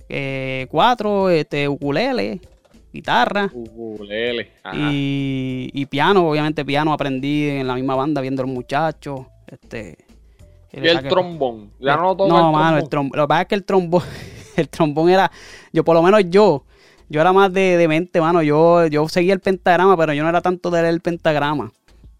eh, 0.07 0.67
cuatro, 0.69 1.29
este 1.29 1.67
ukulele, 1.67 2.39
guitarra. 2.95 3.49
Ukulele. 3.53 4.51
Ajá. 4.63 4.75
Y, 4.91 5.69
y 5.73 5.85
piano, 5.85 6.27
obviamente 6.27 6.65
piano 6.65 6.91
aprendí 6.91 7.49
en 7.49 7.67
la 7.67 7.75
misma 7.75 7.95
banda 7.95 8.21
viendo 8.21 8.41
a 8.41 8.45
los 8.45 8.53
muchachos. 8.53 9.21
Este, 9.47 9.97
Y 10.73 10.87
el 10.87 11.07
trombón. 11.07 11.71
Ya 11.79 11.95
no 11.97 12.15
toca 12.15 12.29
No, 12.29 12.47
el 12.47 12.51
mano, 12.51 12.77
el 12.77 12.89
trombón. 12.89 13.17
Lo 13.17 13.23
que 13.23 13.27
pasa 13.27 13.41
es 13.43 13.47
que 13.47 13.55
el 13.55 13.63
trombón, 13.63 14.03
el 14.55 14.69
trombón 14.69 15.09
era, 15.09 15.31
yo 15.71 15.83
por 15.83 15.95
lo 15.95 16.01
menos 16.01 16.23
yo, 16.29 16.63
yo 17.07 17.21
era 17.21 17.31
más 17.31 17.53
de, 17.53 17.77
de 17.77 17.87
mente, 17.87 18.19
mano. 18.19 18.41
Yo, 18.41 18.87
yo 18.87 19.07
seguía 19.07 19.33
el 19.33 19.39
pentagrama, 19.39 19.95
pero 19.95 20.13
yo 20.13 20.23
no 20.23 20.29
era 20.29 20.41
tanto 20.41 20.71
de 20.71 20.81
leer 20.81 20.93
el 20.93 21.01
pentagrama. 21.01 21.71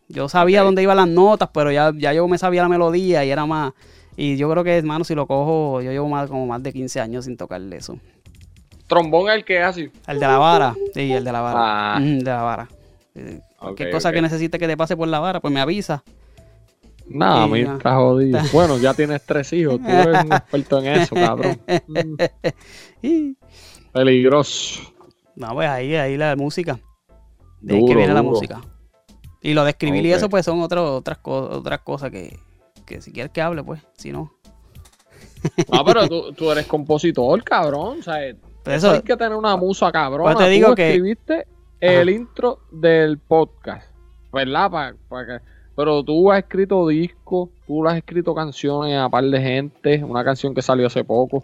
Yo 0.08 0.30
sabía 0.30 0.62
dónde 0.62 0.84
iban 0.84 0.98
las 0.98 1.08
notas, 1.08 1.50
pero 1.52 1.72
ya, 1.72 1.92
ya 1.98 2.14
yo 2.14 2.28
me 2.28 2.38
sabía 2.38 2.62
la 2.62 2.70
melodía 2.70 3.26
y 3.26 3.32
era 3.32 3.46
más. 3.46 3.74
Y 4.16 4.38
yo 4.38 4.50
creo 4.50 4.64
que, 4.64 4.78
hermano, 4.78 5.04
si 5.04 5.16
lo 5.16 5.28
cojo, 5.28 5.82
yo 5.82 5.92
llevo 5.92 6.08
más, 6.08 6.30
como 6.30 6.46
más 6.46 6.62
de 6.64 6.72
15 6.72 7.02
años 7.02 7.26
sin 7.26 7.36
tocarle 7.36 7.78
eso. 7.78 7.98
Trombón 8.88 9.30
es 9.30 9.36
el 9.36 9.46
que 9.46 9.62
hace. 9.62 9.92
El 10.08 10.20
de 10.20 10.28
la 10.28 10.38
vara, 10.38 10.76
sí, 10.94 11.12
el 11.12 11.24
de 11.24 11.32
la 11.32 11.42
vara. 11.42 11.60
Ah. 11.96 11.98
El 11.98 12.20
de 12.20 12.32
la 12.32 12.42
vara. 12.44 12.68
Eh, 13.16 13.40
Cualquier 13.58 13.88
Ok, 13.90 13.94
cosa 13.94 14.12
que 14.12 14.22
necesite 14.22 14.60
que 14.60 14.68
te 14.68 14.78
pase 14.78 14.96
por 14.96 15.08
la 15.08 15.20
vara, 15.20 15.40
pues 15.40 15.54
me 15.54 15.60
avisa. 15.60 16.04
Nada, 17.08 17.46
Sí, 17.46 17.52
mí 17.52 17.60
está 17.62 17.96
jodido. 17.96 18.40
Bueno, 18.54 18.78
ya 18.78 18.94
tienes 18.94 19.24
tres 19.26 19.52
hijos. 19.54 19.80
Tú 19.80 19.88
eres 19.88 20.24
un 20.24 20.34
experto 20.34 20.80
en 20.80 20.86
eso, 21.02 21.16
cabrón. 21.16 21.60
Mm, 23.02 23.34
Peligroso. 23.92 24.82
No, 25.36 25.54
pues 25.54 25.70
ahí, 25.70 25.96
ahí 25.96 26.18
la 26.18 26.36
música. 26.36 26.80
De 27.62 27.76
ahí 27.76 27.86
que 27.86 27.96
viene 27.96 28.14
la 28.14 28.24
música. 28.24 28.62
Y 29.42 29.54
lo 29.54 29.64
de 29.64 29.72
escribir 29.72 30.06
y 30.06 30.12
eso, 30.12 30.30
pues 30.30 30.46
son 30.46 30.62
otro- 30.62 30.96
otras, 30.96 31.20
co- 31.20 31.50
otras 31.50 31.80
cosas 31.82 32.10
que, 32.12 32.40
que 32.86 33.02
si 33.02 33.12
quieres 33.12 33.32
que 33.32 33.42
hable, 33.42 33.64
pues, 33.64 33.82
si 33.98 34.12
no. 34.12 34.34
No, 35.72 35.86
pero 35.86 36.08
tú, 36.10 36.34
tú 36.34 36.52
eres 36.52 36.66
compositor, 36.66 37.44
cabrón. 37.44 38.00
O 38.00 38.04
sea, 38.04 38.16
eso 38.74 38.88
eso, 38.88 38.92
hay 38.92 39.02
que 39.02 39.16
tener 39.18 39.36
una 39.38 39.56
musa, 39.58 39.92
cabrón. 39.92 40.24
Pues 40.24 40.38
te 40.38 40.50
digo 40.50 40.70
tú 40.70 40.76
que- 40.76 40.88
escribiste 40.90 41.48
el 41.80 42.10
intro 42.10 42.60
del 42.72 43.18
podcast, 43.20 43.92
¿verdad? 44.34 44.72
Pa- 44.72 44.94
pa 45.10 45.26
que- 45.26 45.40
pero 45.76 46.04
tú 46.04 46.32
has 46.32 46.40
escrito 46.40 46.88
discos, 46.88 47.50
tú 47.68 47.84
le 47.84 47.90
has 47.92 47.98
escrito 47.98 48.34
canciones 48.34 48.98
a 48.98 49.10
par 49.10 49.26
de 49.26 49.42
gente, 49.42 50.04
una 50.04 50.24
canción 50.24 50.54
que 50.56 50.62
salió 50.62 50.88
hace 50.88 51.04
poco. 51.04 51.44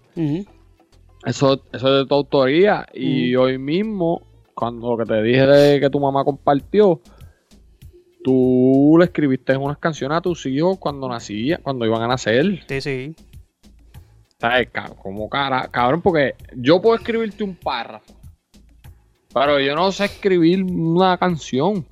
Eso, 1.26 1.62
eso 1.72 1.88
es 1.88 2.04
de 2.04 2.06
tu 2.08 2.16
autoría. 2.16 2.88
Y 2.94 3.36
hoy 3.36 3.58
mismo, 3.58 4.22
cuando 4.56 4.92
lo 4.96 4.98
que 4.98 5.06
te 5.06 5.22
dije 5.22 5.46
de 5.46 5.80
que 5.80 5.90
tu 5.90 6.00
mamá 6.00 6.24
compartió, 6.24 7.02
tú 8.24 8.96
le 9.00 9.06
escribiste 9.06 9.56
unas 9.58 9.78
canciones 9.78 10.18
a 10.18 10.22
tus 10.22 10.46
hijos 10.46 10.78
cuando 10.78 11.08
nacían, 11.10 11.60
cuando 11.62 11.86
iban 11.86 12.02
a 12.02 12.08
nacer. 12.08 12.64
Sí, 12.68 12.82
sí. 12.82 13.16
¿Sabes? 14.42 14.70
Como 15.04 15.30
cara, 15.30 15.68
cabrón, 15.70 16.02
porque 16.02 16.34
yo 16.56 16.82
puedo 16.82 16.96
escribirte 16.96 17.44
un 17.44 17.54
párrafo, 17.56 18.12
pero 19.32 19.60
yo 19.60 19.76
no 19.76 19.92
sé 19.92 20.06
escribir 20.06 20.64
una 20.64 21.16
canción. 21.16 21.86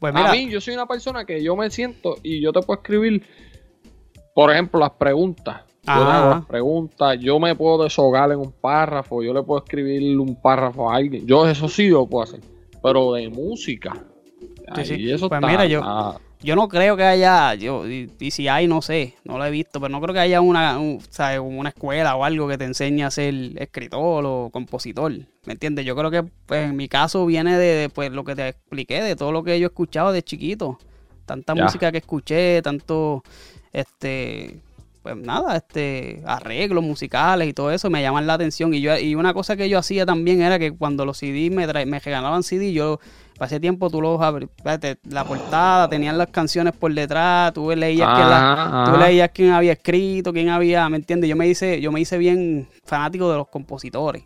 Pues 0.00 0.12
mira, 0.12 0.30
A 0.30 0.32
mí, 0.32 0.50
yo 0.50 0.60
soy 0.60 0.74
una 0.74 0.86
persona 0.86 1.24
que 1.24 1.40
yo 1.40 1.54
me 1.54 1.70
siento 1.70 2.16
y 2.24 2.40
yo 2.40 2.52
te 2.52 2.60
puedo 2.62 2.80
escribir, 2.80 3.22
por 4.34 4.50
ejemplo, 4.52 4.80
las 4.80 4.90
preguntas. 4.90 5.60
Yo 5.86 5.92
hago 5.92 6.30
las 6.30 6.46
preguntas, 6.46 7.16
yo 7.20 7.38
me 7.38 7.54
puedo 7.54 7.84
deshogar 7.84 8.32
en 8.32 8.38
un 8.38 8.50
párrafo, 8.52 9.22
yo 9.22 9.32
le 9.32 9.42
puedo 9.44 9.62
escribir 9.62 10.18
un 10.18 10.34
párrafo 10.34 10.90
a 10.90 10.96
alguien. 10.96 11.24
Yo 11.26 11.46
eso 11.46 11.68
sí 11.68 11.90
lo 11.90 12.06
puedo 12.06 12.24
hacer, 12.24 12.40
pero 12.82 13.12
de 13.12 13.28
música. 13.28 13.92
Sí, 14.40 14.80
ahí 14.80 14.84
sí. 14.84 15.12
eso 15.12 15.28
Pues 15.28 15.38
está- 15.38 15.46
mira, 15.46 15.64
yo- 15.66 15.78
está- 15.78 16.20
yo 16.44 16.56
no 16.56 16.68
creo 16.68 16.96
que 16.96 17.02
haya, 17.04 17.54
yo, 17.54 17.88
y, 17.88 18.10
y 18.20 18.30
si 18.30 18.48
hay, 18.48 18.66
no 18.68 18.82
sé, 18.82 19.14
no 19.24 19.38
lo 19.38 19.44
he 19.46 19.50
visto, 19.50 19.80
pero 19.80 19.90
no 19.90 20.00
creo 20.00 20.14
que 20.14 20.20
haya 20.20 20.40
una, 20.40 20.78
un- 20.78 21.00
¿sabes? 21.10 21.40
una 21.42 21.70
escuela 21.70 22.14
o 22.16 22.24
algo 22.24 22.46
que 22.48 22.58
te 22.58 22.64
enseñe 22.64 23.02
a 23.04 23.10
ser 23.10 23.34
escritor 23.56 24.24
o 24.26 24.50
compositor, 24.52 25.12
¿me 25.46 25.52
entiendes? 25.54 25.84
Yo 25.86 25.96
creo 25.96 26.10
que 26.10 26.22
pues, 26.46 26.68
en 26.68 26.76
mi 26.76 26.88
caso 26.88 27.26
viene 27.26 27.58
de, 27.58 27.74
de, 27.74 27.88
pues, 27.88 28.12
lo 28.12 28.24
que 28.24 28.34
te 28.36 28.48
expliqué, 28.48 29.02
de 29.02 29.16
todo 29.16 29.32
lo 29.32 29.42
que 29.42 29.58
yo 29.58 29.66
he 29.66 29.70
escuchado 29.70 30.12
de 30.12 30.22
chiquito, 30.22 30.78
tanta 31.26 31.54
Ya. 31.54 31.64
música 31.64 31.90
que 31.92 31.98
escuché, 31.98 32.60
tanto, 32.62 33.22
este, 33.72 34.60
pues 35.02 35.16
nada, 35.16 35.56
este, 35.56 36.22
arreglos 36.26 36.82
musicales 36.82 37.48
y 37.48 37.52
todo 37.52 37.70
eso 37.70 37.90
me 37.90 38.02
llaman 38.02 38.26
la 38.26 38.34
atención. 38.34 38.72
Y 38.74 38.80
yo 38.80 38.96
y 38.98 39.14
una 39.14 39.34
cosa 39.34 39.56
que 39.56 39.68
yo 39.68 39.78
hacía 39.78 40.06
también 40.06 40.40
era 40.42 40.58
que 40.58 40.72
cuando 40.72 41.04
los 41.04 41.18
CD 41.18 41.50
me, 41.50 41.66
tra- 41.68 41.84
me 41.86 41.98
regalaban 42.00 42.42
CD, 42.42 42.72
yo 42.72 43.00
Para 43.38 43.46
ese 43.46 43.58
tiempo 43.58 43.90
tú 43.90 44.00
los 44.00 44.20
abrí, 44.20 44.44
espérate, 44.56 44.96
la 45.08 45.24
portada, 45.24 45.88
tenían 45.88 46.16
las 46.16 46.28
canciones 46.28 46.72
por 46.72 46.94
detrás, 46.94 47.52
tú 47.52 47.68
leías, 47.74 48.08
quién, 48.14 48.30
la- 48.30 48.84
tú 48.92 48.96
leías 48.98 49.30
quién 49.34 49.50
había 49.50 49.72
escrito, 49.72 50.32
quién 50.32 50.48
había, 50.50 50.88
¿me 50.88 50.96
entiendes? 50.98 51.28
Yo 51.28 51.34
me 51.34 51.48
hice, 51.48 51.80
yo 51.80 51.90
me 51.90 52.00
hice 52.00 52.16
bien 52.16 52.68
fanático 52.84 53.28
de 53.30 53.36
los 53.38 53.48
compositores. 53.48 54.22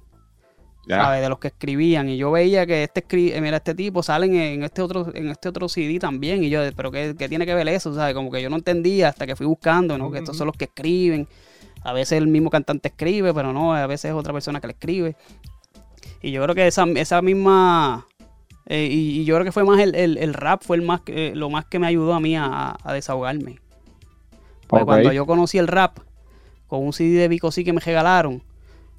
¿sabes? 1.05 1.21
De 1.23 1.29
los 1.29 1.39
que 1.39 1.49
escribían. 1.49 2.09
Y 2.09 2.17
yo 2.17 2.31
veía 2.31 2.65
que 2.67 2.83
este 2.83 3.07
escri- 3.07 3.33
eh, 3.35 3.41
mira, 3.43 3.59
este 3.59 3.75
tipo 3.75 4.03
salen 4.03 4.35
en 4.35 4.63
este 4.63 4.81
otro, 4.81 5.11
en 5.15 5.29
este 5.29 5.49
otro 5.51 5.69
CD 5.69 5.99
también. 5.99 6.43
Y 6.43 6.49
yo, 6.49 6.61
pero 6.75 6.91
¿qué, 6.91 7.15
qué 7.19 7.29
tiene 7.29 7.45
que 7.45 7.55
ver 7.55 7.69
eso? 7.69 7.95
¿Sabes? 7.95 8.15
Como 8.15 8.31
que 8.31 8.41
yo 8.41 8.49
no 8.49 8.57
entendía 8.57 9.09
hasta 9.11 9.27
que 9.27 9.37
fui 9.37 9.45
buscando, 9.47 9.99
¿no? 9.99 10.11
Que 10.11 10.19
estos 10.21 10.37
son 10.39 10.47
los 10.47 10.57
que 10.57 10.65
escriben. 10.65 11.29
A 11.83 11.93
veces 11.93 12.17
el 12.19 12.27
mismo 12.27 12.49
cantante 12.49 12.89
escribe, 12.89 13.35
pero 13.35 13.53
no, 13.53 13.75
a 13.75 13.87
veces 13.87 14.11
es 14.11 14.15
otra 14.17 14.33
persona 14.33 14.61
que 14.63 14.67
le 14.67 14.73
escribe. 14.73 15.15
Y 16.23 16.31
yo 16.31 16.43
creo 16.43 16.55
que 16.55 16.67
esa, 16.67 16.85
esa 16.97 17.21
misma. 17.21 18.07
Eh, 18.69 18.87
y, 18.91 19.21
y 19.21 19.25
yo 19.25 19.35
creo 19.35 19.45
que 19.45 19.53
fue 19.53 19.65
más 19.65 19.81
el, 19.81 19.95
el- 19.97 20.19
el 20.19 20.35
rap, 20.35 20.63
fue 20.63 20.77
el 20.77 20.83
más 20.83 21.01
eh, 21.07 21.33
lo 21.35 21.51
más 21.51 21.65
que 21.65 21.79
me 21.79 21.87
ayudó 21.89 22.15
a 22.15 22.21
mí 22.21 22.37
a, 22.37 22.77
a 22.83 22.93
desahogarme. 22.93 23.59
Porque 24.69 24.85
cuando 24.85 25.13
yo 25.13 25.27
conocí 25.27 25.59
el 25.59 25.67
rap, 25.67 25.99
con 26.67 26.85
un 26.85 26.93
CD 26.93 27.17
de 27.19 27.29
Vico 27.29 27.51
sí 27.51 27.65
que 27.65 27.73
me 27.73 27.81
regalaron, 27.81 28.43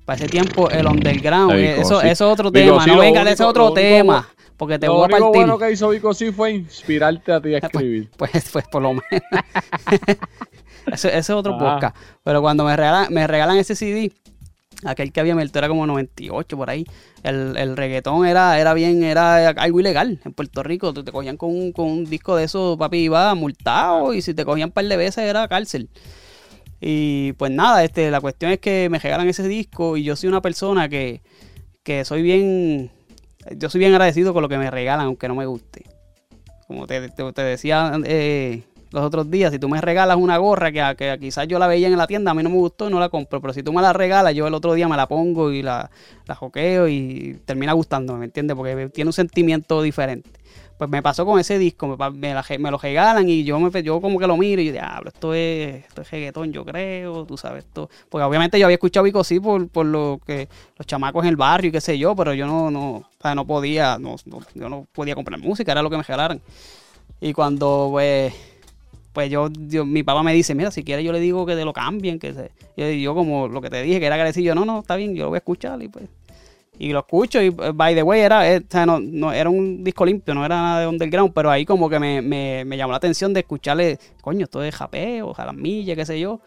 para 0.05 0.17
ese 0.17 0.27
tiempo 0.27 0.69
el 0.71 0.87
underground, 0.87 1.51
De 1.53 1.63
eh, 1.63 1.69
Vico 1.75 1.81
eso, 1.83 2.01
Sí. 2.01 2.07
eso 2.07 2.27
es 2.27 2.33
otro 2.33 2.49
Vico 2.51 2.65
tema, 2.71 2.83
Sí, 2.83 2.89
no 2.89 2.95
lo 2.95 3.01
venga 3.01 3.23
de 3.23 3.31
ese 3.33 3.43
único- 3.43 3.49
otro 3.51 3.67
lo 3.69 3.73
tema, 3.75 4.27
porque 4.57 4.79
te 4.79 4.87
Lo 4.87 4.95
voy 4.95 5.05
a 5.05 5.07
partir. 5.09 5.27
bueno 5.29 5.57
que 5.59 5.71
hizo 5.71 5.89
Vico 5.89 6.13
sí 6.15 6.31
fue 6.31 6.51
inspirarte 6.51 7.31
a 7.31 7.39
ti 7.39 7.53
a 7.53 7.57
escribir. 7.59 8.09
Pues, 8.17 8.49
pues 8.51 8.65
por 8.67 8.81
lo 8.81 8.93
menos. 8.93 9.03
ese, 10.91 11.09
ese 11.09 11.17
es 11.19 11.29
otro 11.29 11.53
Ah. 11.55 11.59
podcast. 11.75 11.95
Pero 12.23 12.41
cuando 12.41 12.63
me 12.63 12.75
regalan, 12.75 13.13
me 13.13 13.27
regalan 13.27 13.57
ese 13.57 13.75
CD, 13.75 14.11
aquel 14.85 15.11
que 15.11 15.19
había 15.19 15.33
en 15.33 15.39
era 15.39 15.67
como 15.67 15.85
98 15.85 16.55
por 16.57 16.69
ahí. 16.69 16.85
El, 17.23 17.57
el 17.57 17.75
reggaetón 17.77 18.25
era, 18.25 18.59
era 18.59 18.73
bien, 18.73 19.03
era 19.03 19.49
algo 19.49 19.79
ilegal 19.79 20.19
en 20.23 20.33
Puerto 20.33 20.63
Rico. 20.63 20.93
Te, 20.93 21.03
te 21.03 21.11
cogían 21.11 21.37
con 21.37 21.49
un, 21.49 21.71
con 21.71 21.87
un 21.87 22.05
disco 22.05 22.35
de 22.35 22.45
eso, 22.45 22.77
papi, 22.77 22.97
iba 22.99 23.33
multado. 23.35 24.13
Y 24.13 24.21
si 24.21 24.33
te 24.33 24.45
cogían 24.45 24.69
un 24.69 24.73
par 24.73 24.85
de 24.85 24.97
veces 24.97 25.25
era 25.25 25.47
cárcel. 25.47 25.89
Y 26.81 27.33
pues 27.33 27.51
nada, 27.51 27.83
este, 27.83 28.09
la 28.09 28.21
cuestión 28.21 28.51
es 28.51 28.59
que 28.59 28.87
me 28.89 28.99
regalan 28.99 29.27
ese 29.27 29.47
disco 29.47 29.97
y 29.97 30.03
yo 30.03 30.15
soy 30.15 30.29
una 30.29 30.41
persona 30.41 30.87
que, 30.87 31.21
que 31.83 32.05
soy 32.05 32.21
bien, 32.21 32.89
yo 33.57 33.69
soy 33.69 33.79
bien 33.79 33.91
agradecido 33.91 34.33
con 34.33 34.41
lo 34.43 34.47
que 34.49 34.57
me 34.57 34.71
regalan, 34.71 35.07
aunque 35.07 35.27
no 35.27 35.35
me 35.35 35.45
guste. 35.45 35.83
Como 36.67 36.87
te, 36.87 37.09
te- 37.09 37.33
te 37.33 37.41
decía 37.41 37.91
eh, 38.05 38.63
los 38.91 39.03
otros 39.03 39.29
días, 39.29 39.51
si 39.51 39.59
tú 39.59 39.69
me 39.69 39.79
regalas 39.81 40.17
una 40.17 40.37
gorra 40.37 40.71
que, 40.71 40.95
que 40.97 41.17
quizás 41.19 41.47
yo 41.47 41.59
la 41.59 41.67
veía 41.67 41.87
en 41.87 41.97
la 41.97 42.07
tienda, 42.07 42.31
a 42.31 42.33
mí 42.33 42.41
no 42.43 42.49
me 42.49 42.55
gustó 42.57 42.87
y 42.87 42.91
no 42.91 42.99
la 42.99 43.09
compro, 43.09 43.39
pero 43.41 43.53
si 43.53 43.61
tú 43.63 43.71
me 43.73 43.81
la 43.81 43.93
regalas, 43.93 44.33
yo 44.33 44.47
el 44.47 44.53
otro 44.53 44.73
día 44.73 44.87
me 44.87 44.97
la 44.97 45.07
pongo 45.07 45.51
y 45.51 45.61
la, 45.61 45.89
la 46.25 46.35
joqueo 46.35 46.87
y 46.87 47.39
termina 47.45 47.73
gustándome, 47.73 48.19
¿me 48.19 48.25
entiendes? 48.25 48.55
Porque 48.57 48.89
tiene 48.89 49.09
un 49.09 49.13
sentimiento 49.13 49.81
diferente. 49.81 50.29
Pues 50.77 50.89
me 50.89 51.01
pasó 51.03 51.25
con 51.25 51.37
ese 51.39 51.59
disco, 51.59 51.87
me, 51.87 52.33
la- 52.33 52.45
me 52.57 52.71
lo 52.71 52.77
regalan 52.77 53.27
y 53.27 53.43
yo, 53.43 53.59
me, 53.59 53.83
yo 53.83 53.99
como 53.99 54.17
que 54.17 54.25
lo 54.25 54.37
miro 54.37 54.61
y 54.61 54.67
yo, 54.67 54.71
diablo, 54.71 55.09
esto 55.09 55.33
es, 55.33 55.83
esto 55.85 56.01
es 56.03 56.09
reggaetón, 56.09 56.53
yo 56.53 56.63
creo, 56.63 57.25
tú 57.25 57.35
sabes, 57.35 57.65
esto. 57.65 57.89
Porque 58.07 58.23
obviamente 58.23 58.57
yo 58.57 58.65
había 58.65 58.75
escuchado 58.75 59.03
Vico 59.03 59.23
sí 59.25 59.41
por, 59.41 59.67
por 59.67 59.85
lo 59.85 60.21
que 60.25 60.47
los 60.77 60.87
chamacos 60.87 61.23
en 61.25 61.29
el 61.31 61.35
barrio 61.35 61.67
y 61.67 61.71
qué 61.73 61.81
sé 61.81 61.97
yo, 61.97 62.15
pero 62.15 62.33
yo 62.33 62.47
no, 62.47 62.71
no, 62.71 62.91
o 62.93 63.05
sea, 63.21 63.35
no 63.35 63.45
podía, 63.45 63.97
no- 63.99 64.15
yo 64.55 64.69
no 64.69 64.87
podía 64.93 65.15
comprar 65.15 65.37
música, 65.41 65.73
era 65.73 65.81
lo 65.81 65.89
que 65.89 65.97
me 65.97 66.03
regalaran. 66.03 66.41
Y 67.21 67.33
cuando 67.33 67.89
pues, 67.91 68.33
pues 69.19 69.29
yo, 69.29 69.49
mi 69.85 70.01
papá 70.01 70.23
me 70.23 70.33
dice, 70.33 70.55
mira, 70.55 70.71
si 70.71 70.81
quieres 70.81 71.03
yo 71.03 71.11
le 71.11 71.19
digo 71.19 71.45
que 71.45 71.53
te 71.53 71.65
lo 71.65 71.73
cambien, 71.73 72.19
que 72.19 72.33
se, 72.33 73.01
yo 73.01 73.13
como 73.13 73.49
lo 73.49 73.59
que 73.59 73.69
te 73.69 73.83
dije, 73.83 73.99
que 73.99 74.05
era 74.05 74.15
agradecido, 74.15 74.45
yo 74.45 74.55
no, 74.55 74.63
no, 74.63 74.79
está 74.79 74.95
bien, 74.95 75.13
yo 75.13 75.23
lo 75.23 75.29
voy 75.29 75.35
a 75.35 75.39
escuchar 75.39 75.83
y 75.83 75.89
pues 75.89 76.05
y 76.77 76.93
lo 76.93 76.99
escucho 76.99 77.41
y 77.41 77.47
eh, 77.47 77.71
by 77.73 77.95
the 77.95 78.01
way 78.01 78.21
era, 78.21 78.49
eh, 78.49 78.63
no, 78.85 79.01
no, 79.01 79.33
era 79.33 79.49
un 79.49 79.83
disco 79.83 80.05
limpio, 80.05 80.33
no 80.33 80.45
era 80.45 80.55
nada 80.55 80.79
de 80.79 80.87
underground, 80.87 81.33
pero 81.33 81.51
ahí 81.51 81.65
como 81.65 81.89
que 81.89 81.99
me, 81.99 82.21
me, 82.21 82.63
me 82.63 82.77
llamó 82.77 82.91
la 82.91 82.97
atención 82.97 83.33
de 83.33 83.41
escucharle, 83.41 83.99
coño, 84.21 84.45
esto 84.45 84.63
es 84.63 84.73
japeo, 84.73 85.33
jalamilla, 85.33 85.97
qué 85.97 86.05
sé 86.05 86.17
yo. 86.17 86.39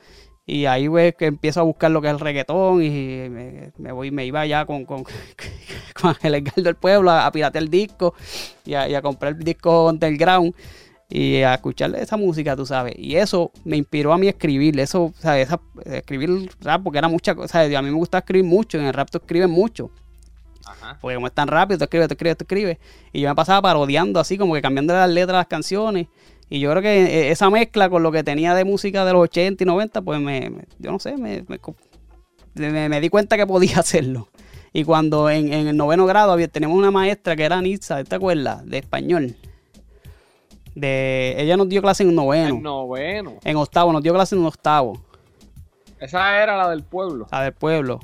Y 0.46 0.64
ahí 0.64 0.88
pues 0.88 1.14
que 1.14 1.26
empiezo 1.26 1.60
a 1.60 1.64
buscar 1.64 1.90
lo 1.90 2.00
que 2.00 2.08
es 2.08 2.14
el 2.14 2.20
reggaetón 2.20 2.82
y 2.82 2.88
me, 2.88 3.72
me 3.76 3.92
voy, 3.92 4.10
me 4.10 4.24
iba 4.24 4.46
ya 4.46 4.64
con, 4.64 4.86
con, 4.86 5.04
con 6.00 6.16
el 6.22 6.36
Edgar 6.36 6.54
del 6.54 6.76
Pueblo 6.76 7.10
a, 7.10 7.30
piratear 7.30 7.64
el 7.64 7.68
disco 7.68 8.14
y 8.64 8.72
a 8.72 9.02
comprar 9.02 9.34
el 9.34 9.44
disco 9.44 9.90
underground 9.90 10.54
y 11.14 11.42
a 11.42 11.52
escuchar 11.54 11.94
esa 11.96 12.16
música, 12.16 12.56
tú 12.56 12.64
sabes. 12.64 12.94
Y 12.96 13.16
eso 13.16 13.52
me 13.64 13.76
inspiró 13.76 14.14
a 14.14 14.18
mí 14.18 14.28
a 14.28 14.30
escribir, 14.30 14.80
eso, 14.80 15.04
o 15.04 15.14
sea, 15.18 15.38
esa- 15.38 15.60
escribir 15.84 16.50
rap, 16.60 16.82
porque 16.82 16.98
era 16.98 17.08
mucha 17.08 17.34
cosa, 17.34 17.60
a 17.62 17.82
mí 17.82 17.90
me 17.90 17.96
gusta 17.96 18.18
escribir 18.18 18.44
mucho, 18.48 18.78
en 18.78 18.84
el 18.84 18.94
rap 18.94 19.10
tú 19.10 19.18
escribes 19.18 19.48
mucho. 19.48 19.90
Ajá. 20.64 20.96
Porque 21.00 21.16
como 21.16 21.26
es 21.26 21.32
tan 21.34 21.48
rápido, 21.48 21.76
tú 21.78 21.84
escribes, 21.84 22.08
tú 22.08 22.14
escribes, 22.14 22.36
tú 22.38 22.44
escribes. 22.44 22.78
Y 23.12 23.20
yo 23.20 23.28
me 23.28 23.34
pasaba 23.34 23.60
parodiando 23.60 24.20
así, 24.20 24.38
como 24.38 24.54
que 24.54 24.62
cambiando 24.62 24.94
las 24.94 25.10
letras 25.10 25.34
de 25.34 25.38
las 25.40 25.46
canciones. 25.48 26.06
Y 26.48 26.60
yo 26.60 26.70
creo 26.70 26.82
que 26.82 27.02
eh, 27.04 27.30
esa 27.30 27.50
mezcla 27.50 27.90
con 27.90 28.02
lo 28.02 28.10
que 28.12 28.22
tenía 28.24 28.54
de 28.54 28.64
música 28.64 29.04
de 29.04 29.12
los 29.12 29.22
80 29.22 29.64
y 29.64 29.66
90, 29.66 30.00
pues 30.02 30.18
me, 30.20 30.48
me- 30.50 30.64
yo 30.78 30.92
no 30.92 30.98
sé, 30.98 31.16
me, 31.18 31.44
me- 32.54 32.88
me 32.88 33.00
di 33.00 33.08
cuenta 33.08 33.36
que 33.36 33.46
podía 33.46 33.76
hacerlo. 33.80 34.28
Y 34.72 34.84
cuando 34.84 35.28
en, 35.28 35.52
en 35.52 35.66
el 35.66 35.76
noveno 35.76 36.06
grado 36.06 36.32
había, 36.32 36.48
teníamos 36.48 36.78
una 36.78 36.90
maestra 36.90 37.36
que 37.36 37.42
era 37.44 37.60
Nitza, 37.60 38.02
¿te 38.04 38.14
acuerdas? 38.14 38.64
De 38.64 38.78
español. 38.78 39.36
De, 40.74 41.34
ella 41.38 41.56
nos 41.56 41.68
dio 41.68 41.82
clase 41.82 42.02
en 42.02 42.14
noveno. 42.14 42.56
El 42.56 42.62
noveno. 42.62 43.34
En 43.44 43.56
octavo, 43.56 43.92
nos 43.92 44.02
dio 44.02 44.12
clase 44.14 44.34
en 44.34 44.44
octavo. 44.44 45.00
Esa 46.00 46.42
era 46.42 46.56
la 46.56 46.68
del 46.70 46.82
pueblo. 46.82 47.26
La 47.30 47.42
del 47.42 47.52
pueblo. 47.52 48.00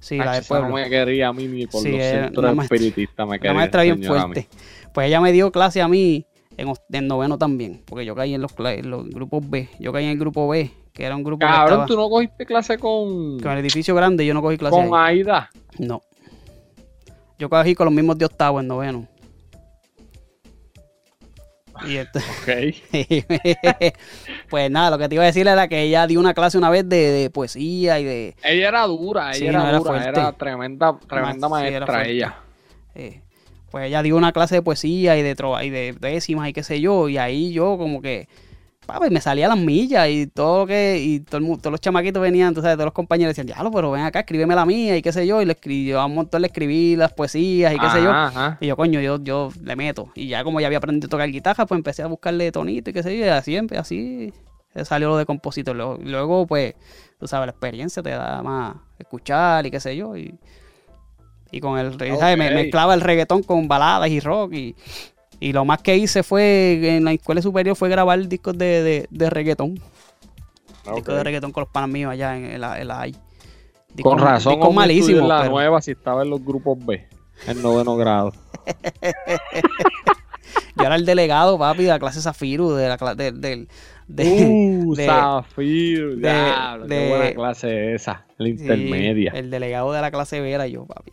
Sí, 0.00 0.16
la 0.18 0.32
Ach, 0.32 0.34
del 0.36 0.44
pueblo. 0.44 0.68
No 0.68 0.74
me 0.74 0.88
quería 0.90 1.28
a 1.28 1.32
mí 1.32 1.46
ni 1.46 1.66
por 1.66 1.80
Sí, 1.80 1.92
los 1.92 2.00
era 2.00 2.24
centros 2.24 2.44
una 2.44 2.54
maestra- 2.54 2.76
espiritistas. 2.76 3.28
Me 3.28 3.38
quería 3.38 3.54
maestra 3.54 3.82
bien 3.84 4.02
fuerte. 4.02 4.48
Pues 4.92 5.06
ella 5.06 5.20
me 5.20 5.32
dio 5.32 5.52
clase 5.52 5.80
a 5.80 5.88
mí 5.88 6.26
en, 6.56 6.72
en 6.92 7.06
noveno 7.06 7.38
también, 7.38 7.82
porque 7.86 8.04
yo 8.04 8.14
caí 8.14 8.34
en 8.34 8.42
los, 8.42 8.52
en 8.58 8.90
los 8.90 9.08
grupos 9.08 9.48
B. 9.48 9.68
Yo 9.78 9.92
caí 9.92 10.04
en 10.04 10.10
el 10.10 10.18
grupo 10.18 10.48
B, 10.48 10.70
que 10.92 11.04
era 11.04 11.14
un 11.16 11.22
grupo 11.22 11.38
que 11.40 11.46
Cabrón, 11.46 11.68
estaba 11.82 11.86
tú 11.86 11.96
no 11.96 12.10
cogiste 12.10 12.44
clase 12.44 12.76
con, 12.78 13.38
con 13.40 13.52
el 13.52 13.58
edificio 13.58 13.94
grande. 13.94 14.26
Yo 14.26 14.34
no 14.34 14.42
cogí 14.42 14.58
clase 14.58 14.74
con 14.76 14.92
ahí. 14.92 15.18
Aida. 15.20 15.48
No. 15.78 16.02
Yo 17.38 17.48
cogí 17.48 17.74
con 17.74 17.86
los 17.86 17.94
mismos 17.94 18.18
de 18.18 18.24
octavo 18.26 18.60
en 18.60 18.66
noveno. 18.68 19.06
Y 21.88 21.96
esto- 21.96 22.18
Ok. 22.18 22.74
pues 24.50 24.70
nada, 24.70 24.90
lo 24.90 24.98
que 24.98 25.08
te 25.08 25.14
iba 25.14 25.24
a 25.24 25.26
decir 25.26 25.46
era 25.46 25.68
que 25.68 25.82
ella 25.82 26.06
dio 26.06 26.20
una 26.20 26.34
clase 26.34 26.58
una 26.58 26.70
vez 26.70 26.88
de, 26.88 26.96
de 27.10 27.30
poesía 27.30 27.98
y 28.00 28.04
de... 28.04 28.36
Ella 28.44 28.68
era 28.68 28.82
dura, 28.86 29.30
ella 29.30 29.34
Sí, 29.38 29.46
era 29.46 29.58
no, 29.58 29.68
era 29.68 29.78
dura, 29.78 29.90
fuerte. 29.92 30.08
era 30.08 30.32
tremenda, 30.32 30.98
tremenda 31.08 31.46
sí, 31.46 31.50
maestra 31.52 31.86
fuerte. 31.86 32.10
ella. 32.10 32.36
Eh, 32.94 33.20
pues 33.70 33.86
ella 33.86 34.02
dio 34.02 34.16
una 34.16 34.32
clase 34.32 34.56
de 34.56 34.62
poesía 34.62 35.16
y 35.16 35.22
de 35.22 35.34
trova 35.34 35.64
y 35.64 35.70
de 35.70 35.94
décimas 35.98 36.48
y 36.48 36.52
qué 36.52 36.62
sé 36.62 36.80
yo, 36.80 37.08
y 37.08 37.16
ahí 37.18 37.52
yo 37.52 37.78
como 37.78 38.02
que 38.02 38.28
papi, 38.92 39.10
me 39.10 39.20
salía 39.20 39.46
a 39.46 39.48
las 39.50 39.58
millas 39.58 40.08
y 40.08 40.26
todo 40.26 40.60
lo 40.60 40.66
que, 40.66 40.98
y 41.00 41.20
todo 41.20 41.38
el 41.38 41.46
todos 41.58 41.72
los 41.72 41.80
chamaquitos 41.80 42.20
venían, 42.22 42.54
tú 42.54 42.60
sabes, 42.60 42.76
todos 42.76 42.86
los 42.86 42.94
compañeros 42.94 43.30
decían, 43.30 43.46
diablo, 43.46 43.70
pero 43.70 43.90
ven 43.90 44.02
acá, 44.04 44.20
escríbeme 44.20 44.54
la 44.54 44.64
mía 44.66 44.96
y 44.96 45.02
qué 45.02 45.12
sé 45.12 45.26
yo, 45.26 45.40
y 45.42 45.44
le 45.44 45.52
escribí, 45.52 45.86
yo 45.86 46.00
a 46.00 46.06
un 46.06 46.14
montón 46.14 46.42
le 46.42 46.48
escribí 46.48 46.96
las 46.96 47.12
poesías 47.12 47.74
y 47.74 47.78
qué 47.78 47.90
sé 47.90 48.02
yo. 48.02 48.10
Ajá. 48.10 48.58
Y 48.60 48.66
yo, 48.66 48.76
coño, 48.76 49.00
yo, 49.00 49.18
yo 49.22 49.50
le 49.62 49.74
meto. 49.76 50.10
Y 50.14 50.28
ya 50.28 50.44
como 50.44 50.60
ya 50.60 50.66
había 50.66 50.78
aprendido 50.78 51.06
a 51.06 51.10
tocar 51.10 51.28
guitarra, 51.30 51.66
pues 51.66 51.78
empecé 51.78 52.02
a 52.02 52.06
buscarle 52.06 52.52
tonito 52.52 52.90
y 52.90 52.92
qué 52.92 53.02
sé 53.02 53.18
yo, 53.18 53.24
y 53.24 53.28
así, 53.28 53.56
así 53.76 54.32
salió 54.84 55.08
lo 55.08 55.16
de 55.16 55.26
compositor. 55.26 55.74
Luego, 55.76 55.98
luego, 56.02 56.46
pues, 56.46 56.74
tú 57.18 57.26
sabes, 57.26 57.46
la 57.46 57.50
experiencia 57.52 58.02
te 58.02 58.10
da 58.10 58.42
más 58.42 58.76
escuchar 58.98 59.66
y 59.66 59.70
qué 59.70 59.80
sé 59.80 59.96
yo, 59.96 60.16
y, 60.16 60.38
y 61.50 61.60
con 61.60 61.78
el, 61.78 61.98
re- 61.98 62.16
¿sabes? 62.16 62.38
Me 62.38 62.48
Ok. 62.48 62.54
mezclaba 62.54 62.94
el 62.94 63.00
reggaetón 63.00 63.42
con 63.42 63.68
baladas 63.68 64.08
y 64.08 64.20
rock 64.20 64.54
y, 64.54 64.74
y 65.48 65.52
lo 65.52 65.64
más 65.64 65.82
que 65.82 65.96
hice 65.96 66.22
fue, 66.22 66.96
en 66.96 67.04
la 67.04 67.12
escuela 67.12 67.42
superior, 67.42 67.74
fue 67.76 67.88
grabar 67.88 68.26
discos 68.28 68.56
de, 68.56 68.82
de, 68.82 69.06
de 69.10 69.30
reggaetón. 69.30 69.80
Ok. 70.86 70.96
Discos 70.96 71.14
de 71.16 71.24
reggaetón 71.24 71.52
con 71.52 71.62
los 71.62 71.70
panas 71.70 71.90
míos 71.90 72.10
allá 72.12 72.36
en, 72.36 72.44
en 72.46 72.60
la, 72.60 72.80
en 72.80 72.88
la 72.88 73.00
AI. 73.00 73.12
Discos- 73.94 74.02
Con 74.10 74.18
razón, 74.18 74.58
malísimos, 74.74 75.22
en 75.22 75.28
la 75.28 75.40
pero- 75.42 75.52
nueva 75.52 75.82
si 75.82 75.90
estaba 75.90 76.22
en 76.22 76.30
los 76.30 76.44
grupos 76.44 76.78
B, 76.84 77.06
en 77.46 77.62
noveno 77.62 77.96
grado. 77.96 78.32
Yo 80.76 80.84
era 80.86 80.96
el 80.96 81.04
delegado, 81.04 81.58
papi, 81.58 81.82
de 81.84 81.88
la 81.90 81.98
clase 81.98 82.20
Zafiru, 82.20 82.72
de 82.72 82.88
la 82.88 82.96
clase 82.98 83.16
del... 83.16 83.40
del- 83.40 83.68
de- 84.08 84.82
uh, 84.84 84.94
de- 84.96 85.06
Zafir, 85.06 86.16
de- 86.16 86.16
diablo, 86.16 86.86
de- 86.86 86.96
qué 86.96 87.08
buena 87.08 87.32
clase 87.34 87.94
esa, 87.94 88.24
la 88.38 88.46
sí, 88.46 88.52
intermedia. 88.52 89.32
el 89.34 89.50
delegado 89.50 89.92
de 89.92 90.00
la 90.00 90.10
clase 90.10 90.40
B 90.40 90.50
era 90.50 90.66
yo, 90.66 90.84
papi. 90.86 91.12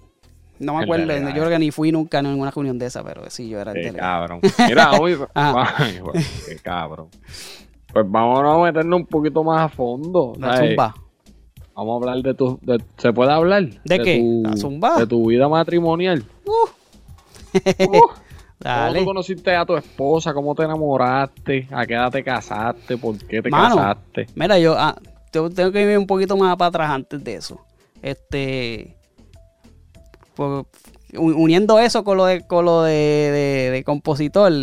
No 0.60 0.76
me 0.76 0.84
acuerdo, 0.84 1.06
yo 1.14 1.34
creo 1.34 1.50
que 1.50 1.60
ni 1.60 1.72
fui 1.72 1.92
nunca 1.92 2.20
en 2.20 2.26
ninguna 2.26 2.52
reunión 2.52 2.78
de 2.78 2.88
esa, 2.88 3.04
pero 3.04 3.30
sí, 3.30 3.48
yo 3.50 3.60
era 3.60 3.72
el 3.72 3.78
Qué 3.78 3.86
delegado. 3.88 4.28
cabrón. 4.28 4.42
Mira, 4.68 4.92
hoy. 5.00 5.18
Ay, 5.34 6.00
güey, 6.00 6.24
qué 6.48 6.56
cabrón. 6.58 7.08
Pues 7.94 8.06
vámonos 8.10 8.58
a 8.58 8.64
meternos 8.64 9.00
un 9.00 9.06
poquito 9.08 9.44
más 9.44 9.62
a 9.62 9.70
fondo. 9.70 10.34
La 10.38 10.56
¿sabes? 10.56 10.70
zumba. 10.72 10.96
Vamos 11.76 11.94
a 11.94 12.10
hablar 12.10 12.24
de 12.24 12.34
tu. 12.34 12.60
de- 12.62 12.84
¿Se 12.98 13.14
puede 13.14 13.32
hablar? 13.32 13.64
¿De 13.86 14.00
qué? 14.00 14.20
Tu, 14.20 14.44
¿La 14.50 14.58
zumba? 14.58 14.98
De 15.00 15.08
tu 15.08 15.28
vida 15.30 15.48
matrimonial. 15.48 16.24
Uh. 16.46 16.68
Uh, 18.62 18.68
¿Cómo 18.90 18.94
tú 19.00 19.06
conociste 19.06 19.56
a 19.56 19.66
tu 19.66 19.78
esposa? 19.78 20.34
¿Cómo 20.34 20.54
te 20.54 20.64
enamoraste? 20.64 21.66
¿A 21.72 21.86
qué 21.86 21.94
edad 21.94 22.12
te 22.12 22.22
casaste? 22.22 22.98
¿Por 22.98 23.18
qué 23.18 23.42
te 23.42 23.50
Mano. 23.50 23.78
casaste? 23.78 24.28
Mira, 24.36 24.60
yo 24.60 24.76
ah, 24.78 24.98
tengo, 25.32 25.50
tengo 25.50 25.72
que 25.72 25.90
ir 25.90 25.98
un 25.98 26.06
poquito 26.06 26.36
más 26.36 26.58
para 26.58 26.68
atrás 26.68 26.90
antes 26.92 27.24
de 27.24 27.36
eso. 27.36 27.62
Este. 28.02 28.98
Pues, 30.40 30.66
uniendo 31.18 31.80
eso 31.80 32.06
con 32.06 32.16
lo 32.16 32.24
de, 32.24 32.48
con 32.48 32.64
lo 32.64 32.84
de, 32.84 32.94
de- 32.94 33.72
de 33.72 33.84
compositor, 33.84 34.54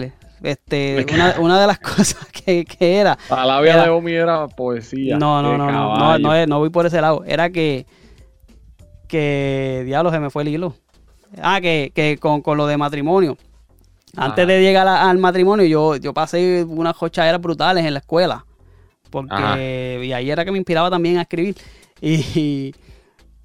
este, 0.43 1.05
una, 1.13 1.35
una 1.39 1.61
de 1.61 1.67
las 1.67 1.79
cosas 1.97 2.27
que, 2.33 2.65
que 2.65 2.97
era, 2.97 3.19
La 3.29 3.45
labia 3.45 3.75
Era- 3.75 3.83
de 3.85 3.91
Omi 3.91 4.13
era 4.13 4.49
poesía. 4.49 5.19
no, 5.19 5.43
no, 5.43 5.59
no, 5.59 5.71
no, 5.71 6.19
no, 6.19 6.47
no, 6.47 6.59
voy 6.61 6.71
por 6.71 6.87
ese 6.87 6.99
lado. 7.03 7.25
Era 7.27 7.51
que, 7.51 7.85
que, 9.09 9.83
diablo, 9.85 10.11
se 10.11 10.19
me 10.19 10.31
fue 10.31 10.45
el 10.45 10.49
hilo. 10.49 10.75
Ah, 11.43 11.61
que, 11.61 11.93
que 11.95 12.17
con, 12.19 12.41
con 12.41 12.57
lo 12.57 12.67
de 12.67 12.79
matrimonio. 12.79 13.37
Antes 14.17 14.45
Ajá. 14.45 14.53
de 14.53 14.63
llegar 14.63 14.89
a- 14.89 15.11
al 15.11 15.19
matrimonio, 15.19 15.67
yo, 15.67 15.97
yo 15.97 16.15
pasé 16.15 16.65
unas 16.67 16.97
jochaderas 16.97 17.41
brutales 17.41 17.85
en 17.85 17.93
la 17.93 17.99
escuela. 18.01 18.47
Porque, 19.11 19.35
Ajá. 19.35 19.61
y 19.61 20.13
ahí 20.15 20.31
era 20.31 20.43
que 20.45 20.53
me 20.53 20.59
inspiraba 20.59 20.89
también 20.89 21.19
a 21.19 21.23
escribir. 21.23 21.55
Y, 22.01 22.75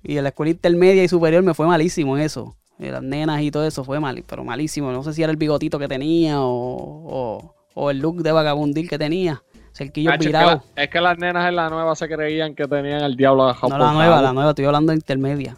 y 0.03 0.17
en 0.17 0.23
la 0.23 0.29
escuela 0.29 0.51
intermedia 0.51 1.03
y 1.03 1.07
superior 1.07 1.43
me 1.43 1.53
fue 1.53 1.67
malísimo 1.67 2.17
eso. 2.17 2.55
Y 2.79 2.85
las 2.89 3.03
nenas 3.03 3.41
y 3.41 3.51
todo 3.51 3.65
eso 3.65 3.83
fue 3.83 3.99
mal, 3.99 4.23
pero 4.27 4.43
malísimo. 4.43 4.91
No 4.91 5.03
sé 5.03 5.13
si 5.13 5.21
era 5.21 5.31
el 5.31 5.37
bigotito 5.37 5.77
que 5.77 5.87
tenía 5.87 6.41
o, 6.41 6.47
o, 6.49 7.55
o 7.75 7.91
el 7.91 7.99
look 7.99 8.23
de 8.23 8.31
vagabundil 8.31 8.89
que 8.89 8.97
tenía. 8.97 9.43
Cerquillo 9.73 10.09
Nacho, 10.09 10.21
es, 10.21 10.25
que 10.25 10.27
virado. 10.27 10.63
la- 10.75 10.83
es 10.83 10.89
que 10.89 10.99
las 11.01 11.17
nenas 11.17 11.47
en 11.47 11.55
la 11.55 11.69
nueva 11.69 11.95
se 11.95 12.07
creían 12.09 12.55
que 12.55 12.67
tenían 12.67 13.03
el 13.03 13.15
diablo 13.15 13.47
de 13.47 13.53
No 13.69 13.77
la 13.77 13.93
nueva, 13.93 14.21
la 14.21 14.33
nueva, 14.33 14.49
estoy 14.49 14.65
hablando 14.65 14.91
de 14.91 14.97
intermedia. 14.97 15.57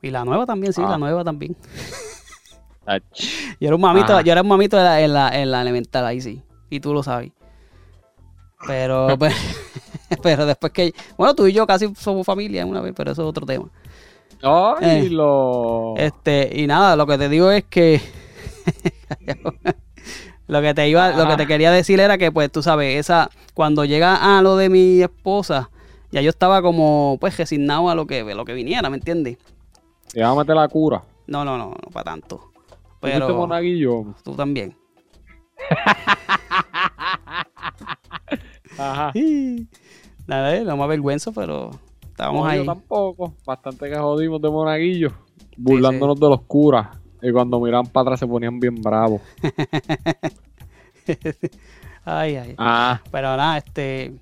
Y 0.00 0.10
la 0.10 0.24
nueva 0.24 0.46
también, 0.46 0.72
sí, 0.72 0.80
Ah. 0.84 0.90
la 0.90 0.98
nueva 0.98 1.24
también. 1.24 1.56
Ach. 2.86 3.02
Yo 3.60 3.66
era 3.66 3.74
un 3.74 3.82
mamito, 3.82 4.12
Ajá. 4.14 4.22
yo 4.22 4.32
era 4.32 4.40
un 4.42 4.48
mamito 4.48 4.78
en 4.78 4.84
la, 4.84 5.00
en 5.02 5.12
la, 5.12 5.28
en 5.42 5.50
la 5.50 5.60
elemental, 5.62 6.06
ahí 6.06 6.20
sí. 6.20 6.42
Y 6.70 6.80
tú 6.80 6.94
lo 6.94 7.02
sabes. 7.02 7.32
Pero, 8.66 9.08
pero, 9.18 9.34
pero 10.22 10.46
después 10.46 10.72
que. 10.72 10.94
Bueno, 11.16 11.34
tú 11.34 11.46
y 11.46 11.52
yo 11.52 11.66
casi 11.66 11.94
somos 11.94 12.26
familia 12.26 12.66
una 12.66 12.80
vez, 12.80 12.92
pero 12.96 13.12
eso 13.12 13.22
es 13.22 13.28
otro 13.28 13.46
tema. 13.46 13.68
Ay, 14.42 15.06
Eh. 15.06 15.10
lo. 15.10 15.94
Este, 15.96 16.50
y 16.54 16.66
nada, 16.66 16.96
lo 16.96 17.06
que 17.06 17.18
te 17.18 17.28
digo 17.28 17.50
es 17.50 17.64
que. 17.64 18.00
lo 20.46 20.62
que 20.62 20.74
te 20.74 20.88
iba, 20.88 21.10
lo 21.10 21.28
que 21.28 21.36
te 21.36 21.46
quería 21.46 21.70
decir 21.70 22.00
era 22.00 22.18
que, 22.18 22.32
pues, 22.32 22.50
tú 22.50 22.62
sabes, 22.62 22.98
esa, 22.98 23.30
cuando 23.54 23.84
llega 23.84 24.38
a 24.38 24.42
lo 24.42 24.56
de 24.56 24.68
mi 24.68 25.02
esposa, 25.02 25.70
ya 26.10 26.20
yo 26.20 26.30
estaba 26.30 26.62
como, 26.62 27.16
pues, 27.20 27.36
resignado 27.36 27.90
a 27.90 27.94
lo 27.94 28.06
que, 28.06 28.22
lo 28.34 28.44
que 28.44 28.54
viniera, 28.54 28.88
¿me 28.90 28.96
entiendes? 28.96 29.38
Te 30.12 30.22
va 30.22 30.30
a 30.30 30.34
meter 30.34 30.56
la 30.56 30.68
cura. 30.68 31.02
No, 31.26 31.44
no, 31.44 31.58
no, 31.58 31.70
no 31.70 31.90
para 31.92 32.04
tanto. 32.12 32.36
¿Tú 32.36 32.50
Pero 33.02 33.36
monaguillo? 33.36 34.06
tú 34.24 34.34
también. 34.34 34.74
Ajá. 38.78 39.12
Nada, 40.28 40.54
eh, 40.54 40.62
no 40.62 40.76
me 40.76 40.84
avergüenzo, 40.84 41.32
pero 41.32 41.70
estábamos 42.02 42.46
No, 42.46 42.54
yo 42.54 42.60
ahí. 42.60 42.66
tampoco. 42.66 43.34
Bastante 43.44 43.90
que 43.90 43.96
jodimos 43.96 44.40
de 44.40 44.50
monaguillo. 44.50 45.10
Burlándonos 45.56 46.20
de 46.20 46.28
los 46.28 46.42
curas. 46.42 46.86
Y 47.20 47.32
cuando 47.32 47.58
miraban 47.58 47.86
para 47.86 48.02
atrás 48.02 48.20
se 48.20 48.26
ponían 48.28 48.60
bien 48.60 48.80
bravos. 48.80 49.20
Ay, 52.04 52.36
ay. 52.36 52.54
Ah, 52.58 53.00
Pero 53.10 53.36
nada, 53.36 53.58
este. 53.58 54.14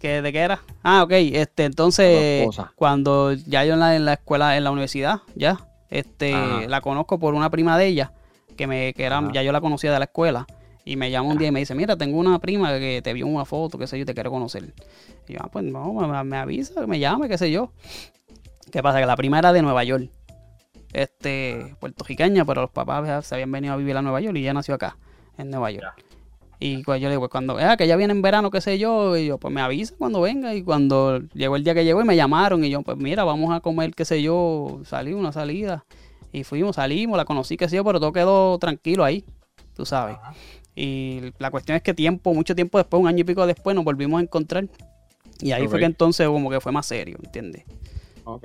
¿qué, 0.00 0.22
¿De 0.22 0.32
qué 0.32 0.38
era? 0.40 0.60
Ah, 0.82 1.02
ok. 1.02 1.12
Este, 1.12 1.64
entonces, 1.64 2.46
cuando 2.76 3.32
ya 3.32 3.64
yo 3.64 3.74
en 3.74 3.80
la, 3.80 3.96
en 3.96 4.04
la 4.04 4.14
escuela, 4.14 4.56
en 4.56 4.64
la 4.64 4.70
universidad, 4.70 5.20
ya, 5.34 5.58
este, 5.90 6.34
Ajá. 6.34 6.66
la 6.68 6.80
conozco 6.80 7.18
por 7.18 7.34
una 7.34 7.50
prima 7.50 7.76
de 7.78 7.86
ella, 7.86 8.12
que 8.56 8.66
me, 8.66 8.92
que 8.94 9.04
era, 9.04 9.18
Ajá. 9.18 9.30
ya 9.32 9.42
yo 9.42 9.52
la 9.52 9.60
conocía 9.60 9.92
de 9.92 9.98
la 9.98 10.04
escuela. 10.04 10.46
Y 10.88 10.94
me 10.94 11.10
llama 11.10 11.30
un 11.30 11.36
día 11.36 11.48
y 11.48 11.50
me 11.50 11.58
dice, 11.58 11.74
mira, 11.74 11.96
tengo 11.96 12.16
una 12.16 12.38
prima 12.38 12.78
que 12.78 13.02
te 13.02 13.12
vio 13.12 13.26
una 13.26 13.44
foto, 13.44 13.76
qué 13.76 13.88
sé 13.88 13.98
yo, 13.98 14.06
te 14.06 14.14
quiero 14.14 14.30
conocer. 14.30 14.72
Y 15.26 15.32
yo, 15.32 15.40
ah, 15.42 15.48
pues 15.50 15.64
no, 15.64 15.92
me, 16.24 16.36
avisa, 16.36 16.86
me 16.86 17.00
llame, 17.00 17.28
qué 17.28 17.36
sé 17.36 17.50
yo. 17.50 17.72
¿Qué 18.70 18.84
pasa? 18.84 19.00
Que 19.00 19.06
la 19.06 19.16
prima 19.16 19.40
era 19.40 19.52
de 19.52 19.62
Nueva 19.62 19.82
York. 19.82 20.08
Este, 20.92 21.74
puertorriqueña, 21.80 22.44
pero 22.44 22.62
los 22.62 22.70
papás 22.70 23.26
se 23.26 23.34
habían 23.34 23.50
venido 23.50 23.74
a 23.74 23.76
vivir 23.76 23.96
a 23.96 24.02
Nueva 24.02 24.20
York 24.20 24.36
y 24.36 24.42
ella 24.42 24.54
nació 24.54 24.76
acá, 24.76 24.96
en 25.36 25.50
Nueva 25.50 25.72
York. 25.72 26.06
Y 26.60 26.84
pues 26.84 27.00
yo 27.00 27.08
le 27.08 27.14
digo, 27.14 27.22
pues 27.22 27.30
cuando, 27.32 27.58
ah, 27.58 27.76
que 27.76 27.82
ella 27.82 27.96
viene 27.96 28.12
en 28.12 28.22
verano, 28.22 28.52
qué 28.52 28.60
sé 28.60 28.78
yo, 28.78 29.16
y 29.16 29.26
yo, 29.26 29.38
pues 29.38 29.52
me 29.52 29.60
avisa 29.60 29.94
cuando 29.98 30.20
venga. 30.20 30.54
Y 30.54 30.62
cuando 30.62 31.18
llegó 31.34 31.56
el 31.56 31.64
día 31.64 31.74
que 31.74 31.84
llegó 31.84 32.00
y 32.00 32.04
me 32.04 32.14
llamaron, 32.14 32.64
y 32.64 32.70
yo, 32.70 32.82
pues 32.82 32.96
mira, 32.96 33.24
vamos 33.24 33.52
a 33.52 33.58
comer, 33.58 33.92
qué 33.92 34.04
sé 34.04 34.22
yo, 34.22 34.80
salí 34.84 35.12
una 35.12 35.32
salida. 35.32 35.84
Y 36.32 36.44
fuimos, 36.44 36.76
salimos, 36.76 37.16
la 37.16 37.24
conocí, 37.24 37.56
qué 37.56 37.68
sé 37.68 37.74
yo, 37.74 37.84
pero 37.84 37.98
todo 37.98 38.12
quedó 38.12 38.58
tranquilo 38.58 39.02
ahí, 39.02 39.24
tú 39.74 39.84
sabes. 39.84 40.16
Y 40.76 41.32
la 41.38 41.50
cuestión 41.50 41.74
es 41.76 41.82
que 41.82 41.94
tiempo, 41.94 42.34
mucho 42.34 42.54
tiempo 42.54 42.76
después, 42.78 43.00
un 43.00 43.08
año 43.08 43.20
y 43.20 43.24
pico 43.24 43.46
después, 43.46 43.74
nos 43.74 43.84
volvimos 43.84 44.20
a 44.20 44.22
encontrar. 44.22 44.68
Y 45.40 45.52
ahí 45.52 45.62
fue 45.68 45.78
que 45.80 45.86
entonces 45.86 46.28
como 46.28 46.50
que 46.50 46.60
fue 46.60 46.70
más 46.70 46.86
serio, 46.86 47.16
¿entiendes? 47.22 47.64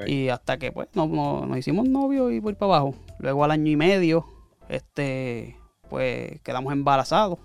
Y 0.08 0.30
hasta 0.30 0.58
que 0.58 0.72
pues 0.72 0.88
no, 0.94 1.08
no- 1.08 1.46
nos 1.46 1.58
hicimos 1.58 1.88
novios 1.90 2.32
y 2.32 2.40
por 2.40 2.56
para 2.56 2.76
abajo. 2.78 2.96
Luego 3.20 3.44
al 3.44 3.52
año 3.52 3.70
y 3.72 3.76
medio, 3.76 4.26
este, 4.70 5.58
pues 5.90 6.40
quedamos 6.42 6.72
embarazados. 6.72 7.38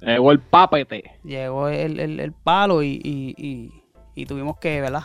Llegó 0.00 0.30
el 0.32 0.40
papete. 0.40 1.12
Llegó 1.24 1.68
el, 1.68 1.98
el- 2.00 2.20
el 2.20 2.32
palo 2.32 2.82
y, 2.82 3.00
y- 3.02 3.34
y- 3.36 3.72
y 4.14 4.26
tuvimos 4.26 4.58
que, 4.58 4.80
¿verdad? 4.80 5.02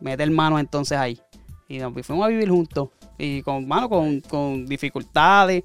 Meter 0.00 0.30
mano 0.30 0.58
entonces 0.58 0.96
ahí. 0.98 1.18
Y 1.68 1.78
nos 1.78 1.92
fuimos 2.06 2.24
a 2.24 2.28
vivir 2.28 2.48
juntos. 2.48 2.90
Y 3.18 3.42
con, 3.42 3.66
mano, 3.66 3.88
con, 3.88 4.20
con 4.20 4.66
dificultades, 4.66 5.64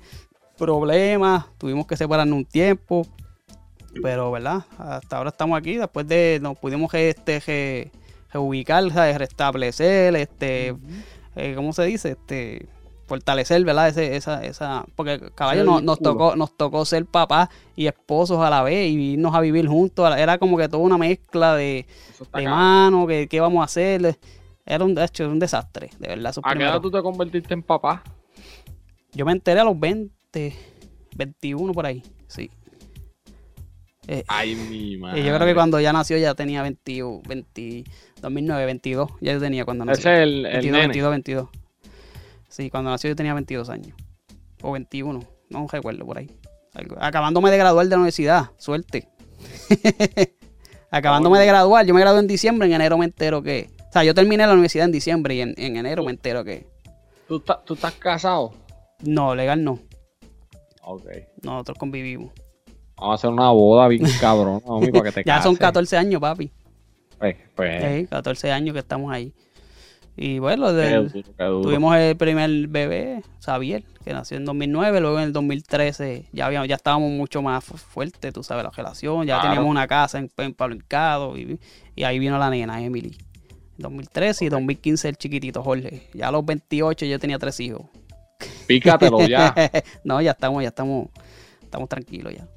problemas, 0.62 1.46
tuvimos 1.58 1.88
que 1.88 1.98
separarnos 1.98 2.38
un 2.38 2.46
tiempo. 2.46 3.06
Pero, 4.02 4.32
¿verdad? 4.32 4.64
Hasta 4.78 5.18
ahora 5.18 5.32
estamos 5.32 5.58
aquí. 5.58 5.76
Después 5.76 6.08
de 6.08 6.40
nos 6.42 6.58
pudimos 6.58 6.94
este, 6.94 7.40
re- 7.46 7.92
reubicar, 8.32 8.90
¿sabes? 8.92 9.18
restablecer, 9.18 10.16
este, 10.16 10.76
eh, 11.36 11.54
¿cómo 11.56 11.74
se 11.74 11.84
dice? 11.84 12.12
Este, 12.12 12.68
fortalecer, 13.06 13.66
¿verdad? 13.66 13.90
Ese, 13.90 14.16
esa, 14.16 14.46
esa, 14.46 14.86
porque 14.96 15.20
caballo 15.36 15.66
nos 15.82 16.00
tocó, 16.00 16.36
nos 16.38 16.56
tocó 16.56 16.86
ser 16.86 17.06
papás 17.06 17.50
y 17.76 17.88
esposos 17.88 18.40
a 18.40 18.50
la 18.50 18.64
vez 18.64 18.90
y 18.90 19.14
irnos 19.14 19.36
a 19.36 19.42
vivir 19.42 19.68
juntos. 19.68 20.10
Era 20.16 20.38
como 20.38 20.58
que 20.58 20.70
toda 20.70 20.84
una 20.84 20.98
mezcla 20.98 21.56
de, 21.56 21.86
de 22.34 22.48
mano, 22.48 23.08
que 23.08 23.28
qué 23.28 23.42
vamos 23.42 23.62
a 23.62 23.66
hacer. 23.66 24.18
Era 24.66 24.86
un, 24.86 24.98
hecho, 24.98 25.28
un 25.28 25.40
desastre, 25.40 25.90
de 26.00 26.08
verdad. 26.08 26.34
¿A 26.44 26.54
qué 26.54 26.64
edad 26.64 26.80
tú 26.80 26.90
te 26.92 27.02
convertiste 27.02 27.54
en 27.54 27.64
papá? 27.64 28.04
Yo 29.12 29.26
me 29.26 29.34
enteré 29.34 29.60
a 29.60 29.66
los 29.66 29.78
20, 29.78 30.14
21 31.16 31.74
por 31.74 31.86
ahí, 31.86 32.04
sí. 32.28 32.50
Eh, 34.08 34.24
Ay, 34.28 34.56
mi 34.56 34.98
madre. 34.98 35.24
yo 35.24 35.34
creo 35.36 35.48
que 35.48 35.54
cuando 35.54 35.80
ya 35.80 35.94
nació 35.94 36.18
ya 36.18 36.34
tenía 36.34 36.62
20, 36.64 37.04
20 37.28 37.84
2009, 38.22 38.66
22. 38.66 39.10
Ya 39.22 39.34
yo 39.34 39.40
tenía 39.40 39.64
cuando 39.64 39.86
nació. 39.86 40.02
Ese 40.02 40.14
es 40.16 40.20
el, 40.24 40.46
el 40.46 40.52
22, 40.54 40.72
nene. 40.74 40.88
22, 40.88 41.12
22. 41.12 41.50
Sí, 42.50 42.70
cuando 42.70 42.90
nació 42.90 43.10
yo 43.10 43.16
tenía 43.16 43.34
22 43.34 43.70
años. 43.70 43.96
O 44.64 44.72
21, 44.72 45.24
no 45.50 45.68
recuerdo 45.72 46.06
por 46.06 46.18
ahí. 46.18 46.30
Algo- 46.74 46.98
Acabándome 47.00 47.52
de 47.52 47.58
graduar 47.58 47.86
de 47.86 47.90
la 47.92 47.98
universidad, 47.98 48.52
suerte. 48.58 49.08
Acabándome 50.92 51.40
de 51.40 51.46
graduar, 51.46 51.86
yo 51.86 51.94
me 51.94 52.02
gradué 52.02 52.20
en 52.20 52.28
diciembre, 52.28 52.68
en 52.68 52.74
enero 52.74 52.98
me 52.98 53.06
entero 53.06 53.42
que... 53.42 53.70
O 53.90 53.92
sea, 53.94 54.04
yo 54.04 54.14
terminé 54.14 54.46
la 54.46 54.54
universidad 54.54 54.86
en 54.86 54.92
diciembre 54.92 55.36
y 55.36 55.42
en, 55.42 55.54
en 55.58 55.78
enero 55.78 56.04
me 56.04 56.12
entero 56.12 56.44
que... 56.44 56.66
¿Tú, 57.28 57.40
¿Tú 57.40 57.74
estás 57.76 57.94
casado? 57.94 58.54
No, 59.04 59.34
legal 59.36 59.64
no. 59.64 59.80
Ok. 60.84 61.06
Nosotros 61.44 61.78
convivimos. 61.78 62.32
Vamos 62.98 63.12
a 63.12 63.16
hacer 63.16 63.30
una 63.30 63.50
boda 63.52 63.88
bien 63.88 64.04
cabrón, 64.22 64.62
mami, 64.68 64.92
para 64.92 65.06
que 65.06 65.12
te 65.12 65.24
Ya 65.26 65.42
son 65.42 65.54
cases. 65.56 65.60
14 65.60 65.98
años, 65.98 66.22
papi. 66.22 66.52
Pues, 67.20 67.36
pues, 67.56 68.02
Sí, 68.02 68.08
14 68.08 68.52
años 68.52 68.74
que 68.74 68.80
estamos 68.80 69.12
ahí. 69.12 69.34
Y 70.18 70.40
bueno, 70.40 70.68
qué 70.68 70.74
del- 70.74 71.08
duro, 71.12 71.28
qué 71.38 71.44
duro. 71.46 71.62
Tuvimos 71.62 71.96
el 71.96 72.18
primer 72.18 72.68
bebé, 72.68 73.22
Xavier, 73.44 73.84
que 74.04 74.12
nació 74.14 74.38
en 74.38 74.46
2009, 74.46 75.00
luego 75.00 75.18
en 75.20 75.24
el 75.26 75.34
2013 75.34 76.26
ya 76.34 76.48
habíamos, 76.48 76.68
ya 76.68 76.76
estábamos 76.76 77.12
mucho 77.12 77.42
más 77.42 77.64
fu- 77.64 77.78
fuertes, 77.78 78.34
tú 78.34 78.44
sabes, 78.44 78.64
la 78.66 78.72
relación, 78.72 79.26
ya 79.26 79.36
Claro. 79.36 79.44
teníamos 79.50 79.70
una 79.72 79.88
casa 79.88 80.20
en, 80.20 80.30
en 80.38 80.54
Pablo 80.54 81.38
y, 81.38 81.60
y 81.96 82.04
ahí 82.04 82.20
vino 82.20 82.38
la 82.38 82.50
nena, 82.50 82.84
Emily. 82.84 83.16
En 83.78 83.84
2013 83.84 84.46
y 84.46 84.50
2015 84.50 85.10
el 85.10 85.16
chiquitito 85.18 85.64
Jorge. 85.64 86.10
Ya 86.14 86.28
a 86.28 86.32
los 86.32 86.46
28 86.46 87.06
yo 87.06 87.18
tenía 87.18 87.40
tres 87.40 87.60
hijos. 87.62 87.84
Pícatelo 88.68 89.26
ya. 89.28 89.54
no, 90.04 90.22
ya 90.22 90.32
estamos, 90.32 90.62
ya 90.62 90.70
estamos, 90.70 91.10
estamos 91.62 91.90
tranquilos 91.90 92.34
ya. 92.34 92.48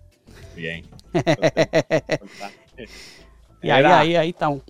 Bien. 0.57 0.85
Y 3.63 3.71
ahí, 3.71 3.85
ahí, 3.85 4.17
ahí 4.17 4.29
estamos. 4.29 4.63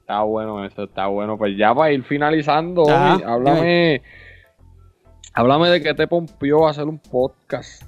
Está 0.00 0.22
bueno 0.22 0.64
eso, 0.64 0.84
está 0.84 1.06
bueno. 1.08 1.36
Pues 1.36 1.54
ya 1.54 1.74
para 1.74 1.92
ir 1.92 2.02
finalizando, 2.02 2.88
Ajá, 2.88 3.20
háblame, 3.26 4.00
háblame 5.34 5.68
de 5.68 5.82
qué 5.82 5.92
te 5.92 6.06
pompió 6.06 6.66
hacer 6.66 6.84
un 6.84 6.98
podcast. 6.98 7.82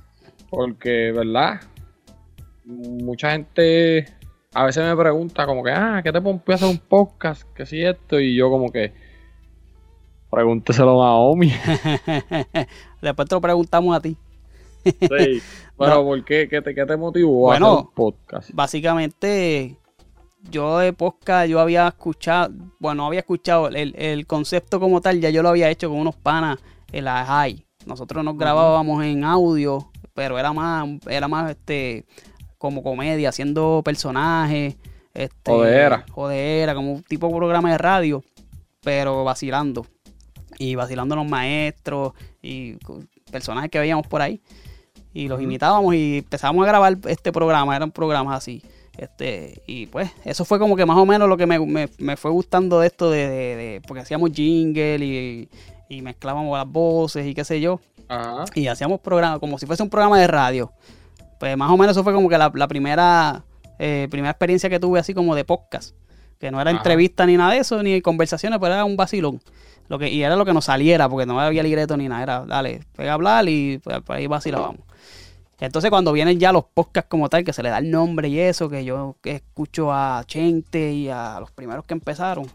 Porque, 0.50 1.12
¿verdad? 1.12 1.62
Mucha 2.66 3.30
gente 3.30 4.04
a 4.52 4.64
veces 4.64 4.84
me 4.84 4.96
pregunta 4.96 5.46
como 5.46 5.62
que, 5.62 5.70
ah, 5.70 6.00
¿qué 6.02 6.12
te 6.12 6.20
pompió 6.20 6.54
hacer 6.54 6.68
un 6.68 6.78
podcast? 6.78 7.44
¿Qué 7.54 7.64
si 7.64 7.82
esto? 7.82 8.18
Y 8.20 8.34
yo 8.36 8.50
como 8.50 8.70
que, 8.70 8.92
pregúnteselo 10.30 11.02
a 11.02 11.14
Omi. 11.16 11.52
Después 13.02 13.28
te 13.28 13.34
lo 13.34 13.40
preguntamos 13.40 13.96
a 13.96 14.00
ti. 14.00 14.16
Sí. 14.84 14.92
Pero, 15.78 15.94
No. 15.96 16.04
¿por 16.04 16.24
qué? 16.24 16.48
¿Qué 16.48 16.60
te, 16.62 16.74
qué 16.74 16.84
te 16.86 16.96
motivó 16.96 17.50
a 17.52 17.54
Bueno, 17.54 17.72
hacer 17.72 17.86
un 17.86 17.92
podcast? 17.94 18.50
básicamente 18.52 19.76
yo 20.50 20.78
de 20.78 20.92
podcast 20.92 21.48
yo 21.48 21.60
había 21.60 21.88
escuchado, 21.88 22.52
bueno, 22.78 23.02
no 23.02 23.06
había 23.06 23.20
escuchado 23.20 23.68
el, 23.68 23.94
el 23.96 24.26
concepto 24.26 24.80
como 24.80 25.00
tal, 25.00 25.20
ya 25.20 25.30
yo 25.30 25.42
lo 25.42 25.48
había 25.50 25.68
hecho 25.70 25.88
con 25.88 25.98
unos 25.98 26.16
panas 26.16 26.58
en 26.92 27.04
la 27.04 27.24
high. 27.24 27.64
Nosotros 27.86 28.24
nos 28.24 28.36
grabábamos 28.36 29.04
en 29.04 29.24
audio, 29.24 29.90
pero 30.14 30.38
era 30.38 30.52
más, 30.52 30.88
era 31.08 31.28
más 31.28 31.50
este 31.50 32.06
como 32.56 32.82
comedia, 32.82 33.28
haciendo 33.28 33.82
personajes, 33.84 34.76
este, 35.14 35.50
Jodera. 35.50 36.04
jodera, 36.10 36.74
como 36.74 36.92
un 36.94 37.02
tipo 37.04 37.28
de 37.28 37.36
programa 37.36 37.70
de 37.70 37.78
radio, 37.78 38.22
pero 38.82 39.22
vacilando. 39.22 39.86
Y 40.58 40.74
vacilando 40.74 41.14
a 41.14 41.18
los 41.18 41.28
maestros 41.28 42.12
y 42.42 42.74
personajes 43.30 43.70
que 43.70 43.78
veíamos 43.78 44.06
por 44.06 44.20
ahí. 44.22 44.40
Y 45.14 45.28
los 45.28 45.40
imitábamos 45.40 45.94
y 45.94 46.18
empezamos 46.18 46.64
a 46.64 46.68
grabar 46.68 46.98
este 47.06 47.32
programa, 47.32 47.74
eran 47.76 47.90
programas 47.90 48.36
así. 48.36 48.62
Este, 48.96 49.62
y 49.66 49.86
pues, 49.86 50.10
eso 50.24 50.44
fue 50.44 50.58
como 50.58 50.74
que 50.76 50.84
más 50.84 50.96
o 50.98 51.06
menos 51.06 51.28
lo 51.28 51.36
que 51.36 51.46
me, 51.46 51.58
me- 51.64 51.88
me 51.98 52.16
fue 52.16 52.30
gustando 52.32 52.80
de 52.80 52.88
esto 52.88 53.10
de, 53.10 53.28
de- 53.28 53.56
de- 53.56 53.80
porque 53.86 54.00
hacíamos 54.02 54.32
jingle 54.32 54.96
y, 55.04 55.48
y 55.88 56.02
mezclábamos 56.02 56.56
las 56.58 56.66
voces 56.66 57.24
y 57.24 57.32
qué 57.34 57.44
sé 57.44 57.60
yo 57.60 57.80
Ajá. 58.08 58.44
y 58.56 58.66
hacíamos 58.66 58.98
programa 59.00 59.38
como 59.38 59.56
si 59.58 59.66
fuese 59.66 59.84
un 59.84 59.90
programa 59.90 60.18
de 60.18 60.26
radio. 60.26 60.72
Pues 61.38 61.56
más 61.56 61.70
o 61.70 61.76
menos 61.76 61.92
eso 61.96 62.02
fue 62.02 62.12
como 62.12 62.28
que 62.28 62.36
la, 62.36 62.50
la 62.52 62.66
primera, 62.66 63.44
eh, 63.78 64.08
primera 64.10 64.30
experiencia 64.32 64.68
que 64.68 64.80
tuve 64.80 64.98
así 64.98 65.14
como 65.14 65.36
de 65.36 65.44
podcast. 65.44 65.94
Que 66.40 66.50
no 66.50 66.60
era 66.60 66.70
Ajá. 66.70 66.78
entrevista 66.78 67.24
ni 67.26 67.36
nada 67.36 67.52
de 67.52 67.58
eso, 67.58 67.80
ni 67.82 68.00
conversaciones, 68.00 68.58
pero 68.60 68.74
era 68.74 68.84
un 68.84 68.96
vacilón. 68.96 69.40
Lo 69.88 69.98
que, 69.98 70.10
y 70.10 70.22
era 70.22 70.36
lo 70.36 70.44
que 70.44 70.52
nos 70.52 70.66
saliera, 70.66 71.08
porque 71.08 71.26
no 71.26 71.40
había 71.40 71.62
libreto 71.62 71.96
ni 71.96 72.08
nada. 72.08 72.22
Era, 72.22 72.44
dale, 72.46 72.80
pega 72.94 73.12
a 73.12 73.14
hablar 73.14 73.48
y 73.48 73.78
pues, 73.78 74.00
por 74.02 74.16
ahí 74.16 74.26
vacilábamos. 74.26 74.82
Entonces 75.60 75.90
cuando 75.90 76.12
vienen 76.12 76.38
ya 76.38 76.52
los 76.52 76.64
podcasts 76.64 77.08
como 77.08 77.28
tal, 77.28 77.42
que 77.42 77.52
se 77.52 77.62
le 77.62 77.70
da 77.70 77.78
el 77.78 77.90
nombre 77.90 78.28
y 78.28 78.38
eso, 78.38 78.68
que 78.68 78.84
yo 78.84 79.16
que 79.20 79.32
escucho 79.32 79.92
a 79.92 80.22
Chente 80.24 80.92
y 80.92 81.08
a 81.08 81.40
los 81.40 81.50
primeros 81.50 81.84
que 81.84 81.94
empezaron, 81.94 82.46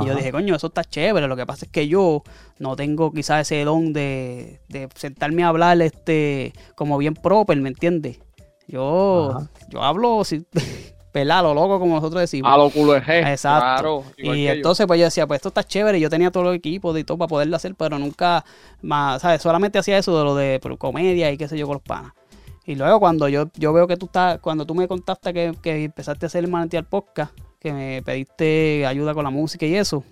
y 0.00 0.06
yo 0.06 0.14
dije, 0.14 0.32
coño, 0.32 0.56
eso 0.56 0.68
está 0.68 0.82
chévere. 0.84 1.28
Lo 1.28 1.36
que 1.36 1.46
pasa 1.46 1.66
es 1.66 1.70
que 1.70 1.86
yo 1.86 2.22
no 2.58 2.74
tengo 2.74 3.12
quizás 3.12 3.42
ese 3.42 3.64
don 3.64 3.92
de, 3.92 4.60
de 4.68 4.88
sentarme 4.94 5.44
a 5.44 5.48
hablar 5.48 5.80
este 5.82 6.52
como 6.74 6.98
bien 6.98 7.14
proper, 7.14 7.58
¿me 7.60 7.68
entiendes? 7.68 8.18
Yo, 8.66 9.30
Ajá. 9.30 9.50
yo 9.68 9.82
hablo 9.82 10.24
si, 10.24 10.44
pelado, 11.14 11.54
loco, 11.54 11.78
como 11.78 11.94
nosotros 11.94 12.22
decimos. 12.22 12.52
A 12.52 12.56
lo 12.56 12.70
culo 12.70 12.96
es 12.96 13.08
Exacto. 13.08 14.02
Claro. 14.16 14.34
y 14.34 14.46
yo. 14.46 14.50
entonces 14.50 14.84
pues 14.84 14.98
yo 14.98 15.04
decía, 15.04 15.28
pues 15.28 15.38
esto 15.38 15.48
está 15.50 15.62
chévere, 15.62 16.00
yo 16.00 16.10
tenía 16.10 16.32
todo 16.32 16.50
el 16.50 16.56
equipo 16.56 16.96
y 16.98 17.04
todo 17.04 17.16
para 17.18 17.28
poderlo 17.28 17.54
hacer, 17.54 17.76
pero 17.76 18.00
nunca 18.00 18.44
más, 18.82 19.22
¿sabes? 19.22 19.40
Solamente 19.40 19.78
hacía 19.78 19.96
eso 19.96 20.18
de 20.18 20.24
lo 20.24 20.34
de 20.34 20.76
comedia 20.76 21.30
y 21.30 21.36
qué 21.36 21.46
sé 21.46 21.56
yo 21.56 21.68
con 21.68 21.74
los 21.74 21.82
panas. 21.82 22.14
Y 22.66 22.74
luego 22.74 22.98
cuando 22.98 23.28
yo, 23.28 23.48
yo 23.54 23.72
veo 23.72 23.86
que 23.86 23.96
tú 23.96 24.06
estás, 24.06 24.40
cuando 24.40 24.66
tú 24.66 24.74
me 24.74 24.88
contaste 24.88 25.32
que, 25.32 25.54
que 25.62 25.84
empezaste 25.84 26.26
a 26.26 26.28
hacer 26.28 26.42
el 26.42 26.50
manantial 26.50 26.82
podcast, 26.82 27.32
que 27.60 27.72
me 27.72 28.02
pediste 28.02 28.84
ayuda 28.84 29.14
con 29.14 29.22
la 29.22 29.30
música 29.30 29.66
y 29.66 29.76
eso, 29.76 30.02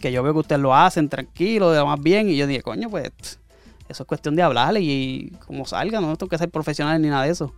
que 0.00 0.12
yo 0.12 0.22
veo 0.22 0.34
que 0.34 0.38
ustedes 0.38 0.62
lo 0.62 0.72
hacen 0.72 1.08
tranquilo, 1.08 1.72
de 1.72 1.80
lo 1.80 1.86
más 1.86 2.00
bien, 2.00 2.28
y 2.28 2.36
yo 2.36 2.46
dije, 2.46 2.62
coño, 2.62 2.88
pues 2.88 3.10
eso 3.88 4.02
es 4.04 4.06
cuestión 4.06 4.36
de 4.36 4.42
hablarle 4.42 4.82
y, 4.82 5.32
como 5.48 5.66
salga, 5.66 6.00
no 6.00 6.14
tengo 6.16 6.30
que 6.30 6.38
ser 6.38 6.48
profesional 6.48 7.02
ni 7.02 7.08
nada 7.08 7.24
de 7.24 7.30
eso. 7.30 7.52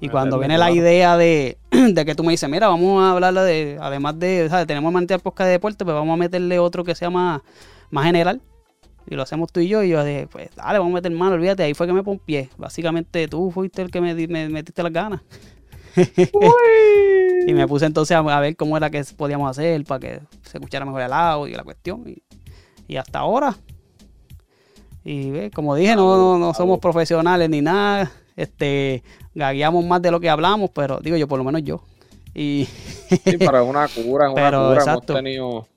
Y 0.00 0.08
cuando 0.08 0.38
viene 0.38 0.58
la 0.58 0.70
idea 0.70 1.16
de, 1.16 1.56
de 1.92 2.04
que 2.04 2.14
tú 2.14 2.22
me 2.22 2.32
dices, 2.32 2.48
mira, 2.48 2.68
vamos 2.68 3.02
a 3.02 3.12
hablarle 3.12 3.40
de, 3.42 3.78
además 3.80 4.18
de, 4.18 4.46
¿sabes? 4.48 4.66
Tenemos 4.66 4.92
manantial 4.92 5.20
podcast 5.20 5.46
de 5.46 5.52
deporte, 5.52 5.84
pues 5.84 5.94
vamos 5.94 6.14
a 6.14 6.16
meterle 6.16 6.58
otro 6.58 6.84
que 6.84 6.94
sea 6.94 7.10
más, 7.10 7.42
más 7.90 8.04
general. 8.04 8.40
Y 9.06 9.16
lo 9.16 9.22
hacemos 9.22 9.52
tú 9.52 9.60
y 9.60 9.68
yo, 9.68 9.82
y 9.82 9.90
yo 9.90 10.02
dije, 10.02 10.26
pues 10.30 10.48
dale, 10.56 10.78
vamos 10.78 10.92
a 10.92 10.94
meter 10.94 11.12
mano, 11.12 11.34
olvídate, 11.34 11.62
ahí 11.62 11.74
fue 11.74 11.86
que 11.86 11.92
me 11.92 12.02
pompié. 12.02 12.48
Básicamente 12.56 13.28
tú 13.28 13.50
fuiste 13.50 13.82
el 13.82 13.90
que 13.90 14.00
me, 14.00 14.14
me 14.14 14.48
metiste 14.48 14.82
las 14.82 14.92
ganas. 14.92 15.20
Y 17.46 17.52
me 17.52 17.68
puse 17.68 17.84
entonces 17.84 18.16
a, 18.16 18.20
a 18.20 18.40
ver 18.40 18.56
cómo 18.56 18.74
era 18.74 18.88
que 18.88 19.04
podíamos 19.18 19.50
hacer 19.50 19.84
para 19.84 20.00
que 20.00 20.20
se 20.44 20.56
escuchara 20.56 20.86
mejor 20.86 21.02
el 21.02 21.12
audio 21.12 21.52
y 21.52 21.56
la 21.56 21.62
cuestión. 21.62 22.02
Y, 22.06 22.22
y 22.88 22.96
hasta 22.96 23.18
ahora. 23.18 23.54
Y 25.04 25.30
ve, 25.30 25.50
como 25.50 25.74
dije, 25.74 25.94
no, 25.94 26.16
no, 26.16 26.38
no 26.38 26.54
somos 26.54 26.78
profesionales 26.78 27.50
ni 27.50 27.60
nada. 27.60 28.10
Este, 28.36 29.02
gagueamos 29.34 29.84
más 29.84 30.02
de 30.02 30.10
lo 30.10 30.20
que 30.20 30.28
hablamos, 30.30 30.70
pero 30.74 30.98
digo 31.00 31.16
yo, 31.16 31.28
por 31.28 31.38
lo 31.38 31.44
menos 31.44 31.62
yo. 31.62 31.84
Y 32.34 32.66
Sí, 33.08 33.36
pero 33.38 33.62
es 33.62 33.68
una 33.68 33.86
cura, 33.88 34.26
es 34.26 34.32
una 34.32 34.34
Pero, 34.34 34.68
cura. 34.68 34.74
exacto. 34.80 35.12
Hemos 35.12 35.22
tenido, 35.24 35.68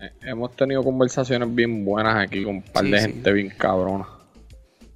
eh, 0.00 0.10
hemos 0.22 0.56
tenido 0.56 0.82
conversaciones 0.82 1.54
bien 1.54 1.84
buenas 1.84 2.16
aquí 2.16 2.42
con 2.42 2.56
un 2.56 2.62
par 2.62 2.84
Sí, 2.84 2.90
de 2.90 2.98
sí. 3.00 3.06
gente 3.06 3.32
bien 3.32 3.50
cabrona. 3.50 4.06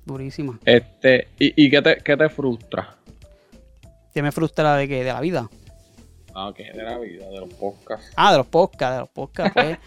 durísima. 0.06 0.58
Este, 0.64 1.28
¿y, 1.38 1.64
y 1.66 1.70
qué, 1.70 1.80
te, 1.82 1.96
qué 1.98 2.16
te 2.16 2.28
frustra? 2.28 2.96
¿Qué 4.14 4.22
me 4.22 4.32
frustra 4.32 4.76
de 4.76 4.86
que 4.88 5.02
de 5.04 5.12
la 5.12 5.20
vida? 5.20 5.48
Ah, 6.34 6.48
ok, 6.48 6.56
de 6.58 6.82
la 6.82 6.98
vida, 6.98 7.28
de 7.28 7.40
los 7.40 7.52
podcasts. 7.54 8.10
Ah, 8.16 8.32
de 8.32 8.38
los 8.38 8.46
podcasts, 8.46 8.94
de 8.94 9.00
los 9.00 9.08
podcasts, 9.10 9.52
pues. 9.54 9.78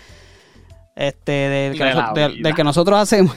este, 0.96 1.32
del 1.32 1.78
que, 1.78 1.84
De 1.84 2.42
del- 2.44 2.56
que 2.56 2.64
nosotros 2.64 2.98
hacemos. 3.00 3.36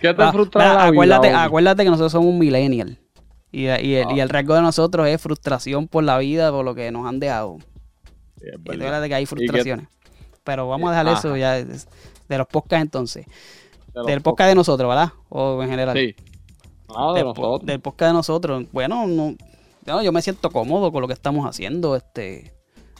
¿Qué 0.00 0.14
te 0.14 0.22
Ah, 0.22 0.32
frustra 0.32 0.62
de 0.68 0.74
la 0.74 0.84
acuérdate, 0.86 1.28
vida? 1.28 1.44
Acuérdate 1.44 1.84
que 1.84 1.90
nosotros 1.90 2.12
somos 2.12 2.28
un 2.28 2.38
millennial. 2.38 2.98
Y, 3.52 3.62
y 3.64 3.66
el, 3.94 4.06
Ah. 4.08 4.12
y 4.14 4.20
el 4.20 4.28
rasgo 4.28 4.54
de 4.54 4.62
nosotros 4.62 5.08
es 5.08 5.20
frustración 5.20 5.88
por 5.88 6.04
la 6.04 6.18
vida, 6.18 6.50
por 6.52 6.64
lo 6.64 6.74
que 6.74 6.90
nos 6.90 7.06
han 7.06 7.18
dejado. 7.20 7.58
Sí, 8.38 8.46
es 8.46 8.54
Y 8.54 8.58
verdad. 8.58 8.74
acuérdate 8.76 9.08
que 9.08 9.14
hay 9.16 9.26
frustraciones. 9.26 9.88
Pero 10.44 10.68
vamos 10.68 10.88
a 10.88 10.92
dejar 10.92 11.08
Ajá. 11.08 11.18
eso 11.18 11.36
ya 11.36 11.52
de, 11.54 11.64
de 12.28 12.38
los 12.38 12.46
podcasts 12.46 12.82
entonces. 12.82 13.26
De 13.94 14.02
Del 14.12 14.22
podcast 14.22 14.48
de 14.48 14.54
nosotros, 14.54 14.88
¿verdad? 14.88 15.12
O 15.28 15.62
en 15.62 15.68
general. 15.68 15.96
Sí. 15.96 16.14
No, 16.88 17.12
de 17.12 17.22
del, 17.24 17.32
po- 17.34 17.58
del 17.58 17.80
podcast 17.80 18.08
de 18.10 18.12
nosotros. 18.14 18.64
Bueno, 18.72 19.06
no, 19.06 19.34
no, 19.86 20.02
yo 20.02 20.12
me 20.12 20.22
siento 20.22 20.50
cómodo 20.50 20.90
con 20.92 21.02
lo 21.02 21.06
que 21.08 21.14
estamos 21.14 21.44
haciendo. 21.46 21.96
Este, 21.96 22.52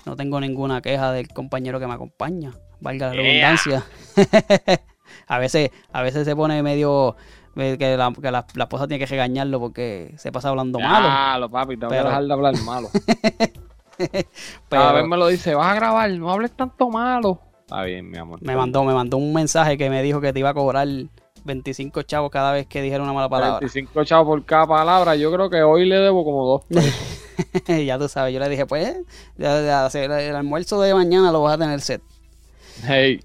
no 0.04 0.16
tengo 0.16 0.40
ninguna 0.40 0.82
queja 0.82 1.12
del 1.12 1.28
compañero 1.28 1.78
que 1.80 1.86
me 1.86 1.94
acompaña. 1.94 2.52
Valga 2.80 3.08
la 3.08 3.14
Yeah. 3.14 3.22
redundancia. 3.22 3.84
a 5.26 5.38
veces, 5.38 5.70
a 5.92 6.02
veces 6.02 6.24
se 6.24 6.34
pone 6.36 6.62
medio 6.62 7.16
que 7.54 7.96
la, 7.96 8.12
que 8.12 8.30
la, 8.30 8.46
la 8.54 8.64
esposa 8.64 8.86
tiene 8.88 9.04
que 9.04 9.10
regañarlo 9.10 9.58
porque 9.60 10.14
se 10.16 10.30
pasa 10.32 10.48
hablando 10.50 10.78
malo. 10.78 11.08
Malo, 11.08 11.50
papi, 11.50 11.76
tengo 11.76 11.88
Pero- 11.90 12.02
que 12.04 12.08
dejar 12.08 12.24
de 12.24 12.32
hablar 12.32 12.54
malo. 12.64 12.88
Pero 13.98 14.24
Cada 14.68 14.92
vez 14.92 15.06
me 15.06 15.16
lo 15.16 15.26
dice, 15.26 15.54
vas 15.54 15.72
a 15.72 15.74
grabar, 15.74 16.10
no 16.12 16.30
hables 16.30 16.52
tanto 16.52 16.88
malo. 16.88 17.38
Está 17.60 17.82
bien, 17.82 18.10
mi 18.10 18.18
amor. 18.18 18.38
me 18.42 18.56
mandó, 18.56 18.82
me 18.84 18.94
mandó 18.94 19.16
un 19.18 19.32
mensaje 19.32 19.76
que 19.76 19.90
me 19.90 20.02
dijo 20.02 20.20
que 20.20 20.32
te 20.32 20.38
iba 20.40 20.48
a 20.50 20.54
cobrar 20.54 20.88
25 21.44 22.02
chavos 22.02 22.30
cada 22.30 22.52
vez 22.52 22.66
que 22.66 22.80
dijera 22.82 23.02
una 23.02 23.12
mala 23.12 23.28
palabra. 23.28 23.58
25 23.60 24.04
chavos 24.04 24.26
por 24.26 24.44
cada 24.44 24.66
palabra. 24.66 25.16
Yo 25.16 25.30
creo 25.32 25.50
que 25.50 25.62
hoy 25.62 25.86
le 25.86 25.96
debo 25.96 26.24
como 26.24 26.46
dos 26.46 26.64
pesos. 26.64 27.26
ya 27.86 27.98
tú 27.98 28.08
sabes, 28.08 28.32
yo 28.32 28.40
le 28.40 28.48
dije, 28.48 28.64
pues, 28.66 28.96
ya- 29.36 29.88
ya, 29.88 30.00
el 30.00 30.34
almuerzo 30.36 30.80
de 30.80 30.94
mañana 30.94 31.30
lo 31.30 31.42
vas 31.42 31.54
a 31.54 31.58
tener 31.58 31.80
set. 31.80 32.02
hey, 32.86 33.20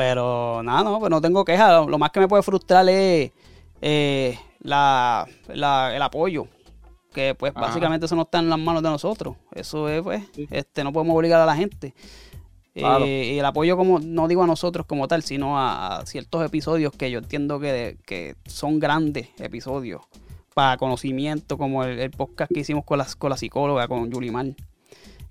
Pero 0.00 0.62
nada, 0.62 0.82
no, 0.82 0.98
pues 0.98 1.10
no 1.10 1.20
tengo 1.20 1.44
queja. 1.44 1.82
Lo, 1.84 1.98
más 1.98 2.10
que 2.10 2.20
me 2.20 2.26
puede 2.26 2.42
frustrar 2.42 2.88
es 2.88 3.32
eh, 3.82 4.38
la, 4.60 5.26
la- 5.48 5.94
el 5.94 6.00
apoyo. 6.00 6.46
Que 7.12 7.34
pues 7.34 7.52
Ajá. 7.54 7.66
básicamente 7.66 8.06
eso 8.06 8.16
no 8.16 8.22
está 8.22 8.38
en 8.38 8.48
las 8.48 8.58
manos 8.58 8.82
de 8.82 8.88
nosotros. 8.88 9.36
Eso 9.54 9.90
es, 9.90 10.00
pues, 10.00 10.22
Sí. 10.32 10.48
este, 10.50 10.84
no 10.84 10.92
podemos 10.94 11.14
obligar 11.14 11.38
a 11.38 11.44
la 11.44 11.54
gente. 11.54 11.92
Claro. 12.72 13.04
Eh, 13.04 13.32
y 13.34 13.38
el 13.38 13.44
apoyo, 13.44 13.76
como 13.76 13.98
no 13.98 14.26
digo 14.26 14.42
a 14.42 14.46
nosotros 14.46 14.86
como 14.86 15.06
tal, 15.06 15.22
sino 15.22 15.58
a, 15.58 15.98
a 15.98 16.06
ciertos 16.06 16.42
episodios 16.46 16.92
que 16.94 17.10
yo 17.10 17.18
entiendo 17.18 17.60
que, 17.60 17.98
que 18.06 18.36
son 18.46 18.78
grandes 18.78 19.28
episodios 19.38 20.00
para 20.54 20.78
conocimiento, 20.78 21.58
como 21.58 21.84
el, 21.84 21.98
el 21.98 22.10
podcast 22.10 22.50
que 22.54 22.60
hicimos 22.60 22.84
con 22.86 22.96
la, 22.98 23.06
con 23.18 23.28
la 23.28 23.36
psicóloga, 23.36 23.86
con 23.86 24.10
Yulimar. 24.10 24.46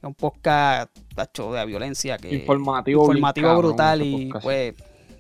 Es 0.02 0.04
un 0.04 0.14
podcast 0.16 0.90
tacho, 1.14 1.52
de 1.54 1.66
violencia 1.66 2.18
que 2.18 2.34
Informativo 2.36 3.04
informativo 3.04 3.48
cabrón, 3.50 3.66
brutal 3.66 4.02
y 4.02 4.30
pues 4.42 4.74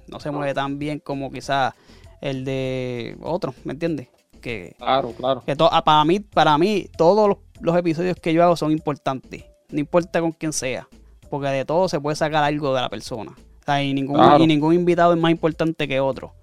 no 0.07 0.19
se 0.19 0.31
mueve 0.31 0.53
tan 0.53 0.79
bien 0.79 0.99
como 0.99 1.29
quizás 1.31 1.73
el 2.21 2.45
de 2.45 3.17
otro, 3.21 3.53
¿me 3.65 3.73
entiendes? 3.73 4.07
Que, 4.41 4.73
claro, 4.77 5.11
claro. 5.11 5.43
que 5.45 5.55
to- 5.55 5.69
ah, 5.71 5.83
para 5.83 6.05
mí, 6.05 6.21
para 6.21 6.57
mí, 6.57 6.87
todos 6.97 7.27
los, 7.27 7.37
los 7.59 7.75
episodios 7.75 8.15
que 8.17 8.33
yo 8.33 8.41
hago 8.43 8.55
son 8.55 8.71
importantes. 8.71 9.43
No 9.69 9.79
importa 9.79 10.21
con 10.21 10.31
quién 10.31 10.53
sea. 10.53 10.87
Porque 11.29 11.47
de 11.49 11.65
todo 11.65 11.89
se 11.89 11.99
puede 11.99 12.15
sacar 12.15 12.43
algo 12.43 12.73
de 12.73 12.81
la 12.81 12.89
persona. 12.89 13.31
O 13.33 13.63
sea, 13.65 13.83
y 13.83 13.93
ningún, 13.93 14.15
Claro. 14.15 14.41
y 14.43 14.47
ningún 14.47 14.73
invitado 14.73 15.13
es 15.13 15.19
más 15.19 15.29
importante 15.31 15.87
que 15.89 15.99
otro. 15.99 16.33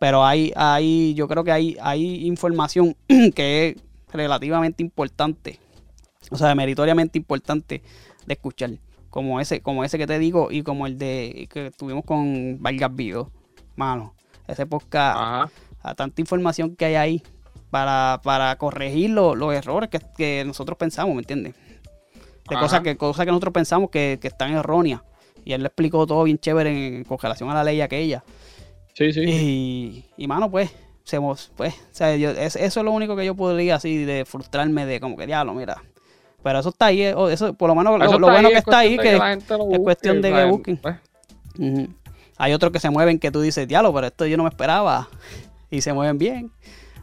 Pero 0.00 0.24
hay, 0.24 0.52
hay, 0.56 1.12
yo 1.14 1.28
creo 1.28 1.44
que 1.44 1.52
hay, 1.52 1.76
hay 1.80 2.26
información 2.26 2.96
que 3.34 3.68
es 3.68 3.76
relativamente 4.12 4.82
importante. 4.82 5.60
O 6.34 6.36
sea, 6.36 6.52
meritoriamente 6.56 7.16
importante 7.16 7.80
de 8.26 8.32
escuchar. 8.34 8.70
Como 9.08 9.38
ese, 9.40 9.60
como 9.60 9.84
ese 9.84 9.96
que 9.98 10.06
te 10.08 10.18
digo, 10.18 10.50
y 10.50 10.62
como 10.62 10.88
el 10.88 10.98
de 10.98 11.46
que 11.52 11.70
tuvimos 11.70 12.04
con 12.04 12.56
Vargas 12.60 12.94
Vido. 12.96 13.30
Mano, 13.76 14.14
ese 14.48 14.66
podcast 14.66 15.16
Ajá. 15.16 15.50
a 15.80 15.94
tanta 15.94 16.20
información 16.20 16.74
que 16.74 16.86
hay 16.86 16.94
ahí 16.96 17.22
para, 17.70 18.20
para 18.24 18.56
corregir 18.58 19.10
lo- 19.10 19.36
los 19.36 19.54
errores 19.54 19.88
que, 19.90 20.00
que 20.16 20.42
nosotros 20.44 20.76
pensamos, 20.76 21.14
¿me 21.14 21.20
entiendes? 21.20 21.54
De 22.48 22.56
Ajá. 22.56 22.60
cosas 22.64 22.80
que, 22.80 22.96
cosas 22.96 23.24
que 23.24 23.30
nosotros 23.30 23.54
pensamos 23.54 23.90
que, 23.90 24.18
que 24.20 24.26
están 24.26 24.52
erróneas. 24.52 25.02
Y 25.44 25.52
él 25.52 25.62
le 25.62 25.68
explicó 25.68 26.04
todo 26.08 26.24
bien 26.24 26.38
chévere 26.38 26.96
en, 26.96 27.04
con 27.04 27.18
relación 27.18 27.48
a 27.50 27.54
la 27.54 27.62
ley 27.62 27.80
aquella. 27.82 28.24
Sí, 28.94 29.12
sí. 29.12 29.20
Y, 29.24 30.04
y 30.16 30.26
mano, 30.26 30.50
pues, 30.50 30.72
se, 31.04 31.20
pues 31.56 31.74
o 31.74 31.76
sea, 31.92 32.16
yo- 32.16 32.30
es- 32.30 32.56
eso 32.56 32.80
es 32.80 32.84
lo 32.84 32.90
único 32.90 33.14
que 33.14 33.24
yo 33.24 33.36
podría 33.36 33.76
así 33.76 34.04
de 34.04 34.24
frustrarme 34.24 34.86
de 34.86 34.98
como 34.98 35.16
que 35.16 35.26
diablo, 35.26 35.54
mira. 35.54 35.80
Pero 36.44 36.58
eso 36.58 36.68
está 36.68 36.86
ahí, 36.86 37.00
eh, 37.00 37.14
eso, 37.30 37.54
por 37.54 37.70
lo 37.70 37.74
menos 37.74 37.98
lo, 37.98 38.04
Eso 38.04 38.18
lo 38.18 38.30
bueno 38.30 38.50
que 38.50 38.56
es 38.56 38.60
está 38.60 38.80
ahí, 38.80 38.98
que, 38.98 39.16
la 39.16 39.32
es 39.32 39.78
cuestión 39.82 40.20
de 40.20 40.30
que 40.30 40.44
busquen. 40.44 40.76
Pues. 40.76 40.96
Hay 42.36 42.52
otros 42.52 42.70
que 42.70 42.80
se 42.80 42.90
mueven 42.90 43.18
que 43.18 43.30
tú 43.30 43.40
dices, 43.40 43.66
diablo, 43.66 43.94
pero 43.94 44.08
esto 44.08 44.26
yo 44.26 44.36
no 44.36 44.42
me 44.42 44.50
esperaba. 44.50 45.08
Y 45.70 45.80
se 45.80 45.94
mueven 45.94 46.18
bien. 46.18 46.52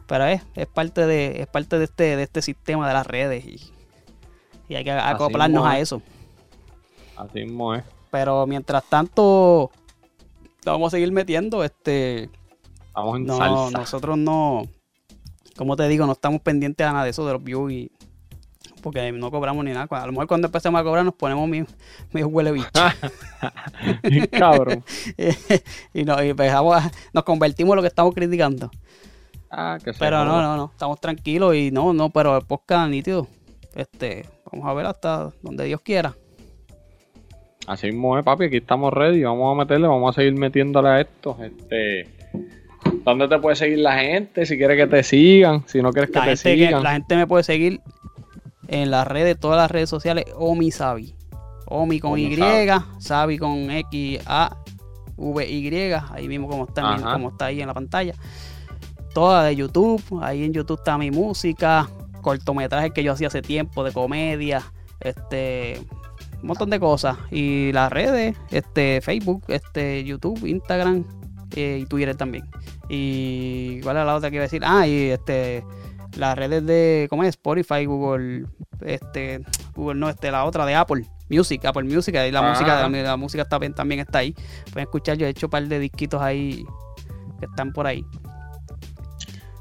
Pero 0.06 0.26
es, 0.26 0.42
es 0.54 0.68
parte 0.68 1.06
de, 1.06 1.40
es 1.40 1.48
parte 1.48 1.76
de 1.78 1.84
este, 1.86 2.16
de 2.16 2.22
este 2.22 2.40
sistema 2.40 2.86
de 2.86 2.94
las 2.94 3.04
redes 3.04 3.44
y, 3.44 3.72
y 4.68 4.76
hay 4.76 4.84
que 4.84 4.92
acoplarnos 4.92 5.66
a 5.66 5.80
eso. 5.80 6.00
Así 7.16 7.40
mismo 7.40 7.74
es. 7.74 7.82
Pero 8.12 8.46
mientras 8.46 8.84
tanto, 8.84 9.72
vamos 10.64 10.92
a 10.92 10.96
seguir 10.96 11.10
metiendo. 11.10 11.64
Este, 11.64 12.30
Vamos 12.94 13.16
en 13.16 13.26
no, 13.26 13.38
salsa. 13.38 13.78
nosotros 13.78 14.16
no, 14.16 14.68
como 15.56 15.74
te 15.74 15.88
digo, 15.88 16.06
no 16.06 16.12
estamos 16.12 16.42
pendientes 16.42 16.86
a 16.86 16.92
nada 16.92 17.04
de 17.04 17.10
eso, 17.10 17.26
de 17.26 17.32
los 17.32 17.42
views 17.42 17.72
y 17.72 17.90
porque 18.82 19.12
no 19.12 19.30
cobramos 19.30 19.64
ni 19.64 19.72
nada. 19.72 19.86
A 19.90 20.06
lo 20.06 20.12
mejor 20.12 20.26
cuando 20.26 20.48
empecemos 20.48 20.80
a 20.80 20.84
cobrar 20.84 21.04
nos 21.04 21.14
ponemos 21.14 21.48
mi, 21.48 21.64
mi 22.12 22.22
huele 22.22 22.52
bicho. 22.52 22.68
Cabrón. 24.32 24.84
y, 25.94 26.04
no, 26.04 26.22
y 26.22 26.30
empezamos 26.30 26.76
a- 26.76 26.90
nos 27.12 27.24
convertimos 27.24 27.72
en 27.72 27.76
lo 27.76 27.82
que 27.82 27.88
estamos 27.88 28.14
criticando. 28.14 28.70
Ah, 29.50 29.78
que 29.82 29.92
Pero 29.92 30.24
no, 30.24 30.40
no, 30.40 30.56
no, 30.56 30.70
estamos 30.72 31.00
tranquilos 31.00 31.54
y 31.54 31.70
no, 31.70 31.92
no, 31.92 32.10
pero 32.10 32.36
el 32.38 32.44
podcast 32.44 32.90
nítido. 32.90 33.26
Este, 33.74 34.26
vamos 34.50 34.66
a 34.68 34.72
ver 34.74 34.86
hasta 34.86 35.30
donde 35.42 35.64
Dios 35.64 35.80
quiera. 35.82 36.14
Así 37.66 37.86
mismo 37.88 38.18
es, 38.18 38.24
papi. 38.24 38.46
Aquí 38.46 38.56
estamos 38.56 38.92
ready. 38.92 39.22
Vamos 39.22 39.54
a 39.54 39.58
meterle, 39.58 39.86
vamos 39.86 40.16
a 40.16 40.20
seguir 40.20 40.34
metiéndole 40.34 40.88
a 40.88 41.00
esto. 41.00 41.36
Este. 41.40 42.08
¿Dónde 43.04 43.28
te 43.28 43.38
puede 43.38 43.54
seguir 43.56 43.78
la 43.78 43.98
gente? 43.98 44.44
Si 44.46 44.56
quieres 44.56 44.76
que 44.76 44.86
te 44.86 45.02
sigan, 45.02 45.62
si 45.68 45.80
no 45.82 45.92
quieres 45.92 46.10
que 46.10 46.18
La 46.18 46.24
te 46.24 46.30
que- 46.32 46.36
sigan. 46.36 46.82
la 46.82 46.92
gente 46.92 47.14
me 47.16 47.26
puede 47.26 47.44
seguir 47.44 47.80
en 48.72 48.90
las 48.90 49.06
redes, 49.06 49.38
todas 49.38 49.58
las 49.58 49.70
redes 49.70 49.90
sociales, 49.90 50.24
Omi 50.34 50.70
Sabi. 50.70 51.14
Omi 51.66 52.00
con 52.00 52.12
Omi 52.12 52.24
Y, 52.24 52.36
Sabi. 52.36 52.84
Sabi 52.98 53.38
con 53.38 53.70
X, 53.70 54.20
A, 54.26 54.56
V, 55.16 55.48
Y, 55.48 55.92
ahí 55.92 56.26
mismo 56.26 56.48
como 56.48 56.64
está, 56.64 56.96
como 57.12 57.28
está 57.28 57.46
ahí 57.46 57.60
en 57.60 57.68
la 57.68 57.74
pantalla. 57.74 58.14
Toda 59.12 59.44
de 59.44 59.54
YouTube, 59.54 60.02
ahí 60.22 60.42
en 60.42 60.54
YouTube 60.54 60.78
está 60.78 60.96
mi 60.96 61.10
música, 61.10 61.88
cortometrajes 62.22 62.92
que 62.92 63.04
yo 63.04 63.12
hacía 63.12 63.26
hace 63.28 63.42
tiempo 63.42 63.84
de 63.84 63.92
comedia, 63.92 64.62
este 65.00 65.78
un 66.40 66.48
montón 66.48 66.70
de 66.70 66.80
cosas. 66.80 67.18
Y 67.30 67.72
las 67.72 67.92
redes, 67.92 68.36
este 68.50 69.02
Facebook, 69.02 69.44
este 69.48 70.02
YouTube, 70.02 70.46
Instagram 70.46 71.04
eh, 71.54 71.80
y 71.82 71.86
Twitter 71.86 72.16
también. 72.16 72.48
Y 72.88 73.80
cuál 73.82 73.98
es 73.98 74.06
la 74.06 74.14
otra 74.14 74.30
que 74.30 74.36
iba 74.36 74.42
a 74.44 74.46
decir? 74.46 74.62
Ah, 74.64 74.86
y 74.86 75.10
este 75.10 75.62
las 76.16 76.36
redes 76.36 76.64
de 76.66 77.06
¿cómo 77.10 77.22
es? 77.24 77.30
Spotify, 77.30 77.84
Google, 77.86 78.46
este 78.84 79.40
Google 79.74 79.98
no, 79.98 80.08
este 80.08 80.30
la 80.30 80.44
otra 80.44 80.66
de 80.66 80.74
Apple 80.74 81.04
Music, 81.30 81.64
Apple 81.64 81.84
Music, 81.84 82.14
ahí 82.16 82.30
la 82.30 82.40
Ah. 82.40 82.50
música, 82.50 82.88
la, 82.88 83.02
la 83.02 83.16
música 83.16 83.44
también, 83.46 83.74
también 83.74 84.00
está 84.00 84.18
ahí. 84.18 84.34
Pueden 84.72 84.82
escuchar, 84.86 85.16
yo 85.16 85.26
he 85.26 85.30
hecho 85.30 85.46
un 85.46 85.50
par 85.50 85.62
de 85.66 85.78
disquitos 85.78 86.20
ahí 86.20 86.64
que 87.40 87.46
están 87.46 87.72
por 87.72 87.86
ahí. 87.86 88.04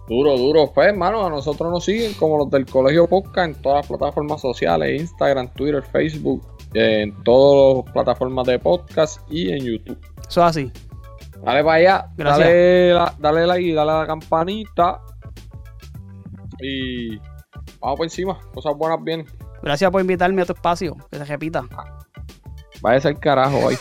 Duro, 0.09 0.37
duro. 0.37 0.71
Pues, 0.73 0.87
hermano, 0.89 1.25
a 1.25 1.29
nosotros 1.29 1.71
nos 1.71 1.85
siguen 1.85 2.13
como 2.15 2.37
los 2.37 2.49
del 2.49 2.65
Colegio 2.65 3.07
Podcast 3.07 3.55
en 3.55 3.61
todas 3.61 3.77
las 3.77 3.87
plataformas 3.87 4.41
sociales: 4.41 4.99
Instagram, 5.01 5.47
Twitter, 5.53 5.81
Facebook, 5.83 6.45
en 6.73 7.13
todas 7.23 7.85
las 7.85 7.93
plataformas 7.93 8.45
de 8.47 8.59
podcast 8.59 9.21
y 9.31 9.51
en 9.51 9.63
YouTube. 9.63 9.97
Eso 10.27 10.41
es 10.41 10.47
así. 10.47 10.71
Dale 11.43 11.63
para 11.63 11.73
allá, 11.77 12.07
Gracias. 12.17 12.47
dale, 12.47 12.93
la, 12.93 13.15
dale 13.19 13.47
like, 13.47 13.73
dale 13.73 13.91
a 13.91 13.97
la 13.99 14.07
campanita 14.07 14.99
y 16.61 17.17
vamos 17.79 17.97
por 17.97 18.03
encima, 18.05 18.39
cosas 18.53 18.73
buenas 18.75 19.03
bien. 19.03 19.25
Gracias 19.61 19.91
por 19.91 20.01
invitarme 20.01 20.41
a 20.41 20.45
tu 20.45 20.53
espacio, 20.53 20.97
que 21.11 21.17
se 21.17 21.25
repita. 21.25 21.63
Vaya 22.81 22.97
a 22.97 23.01
ser 23.01 23.19
carajo 23.19 23.57
hoy. 23.57 23.77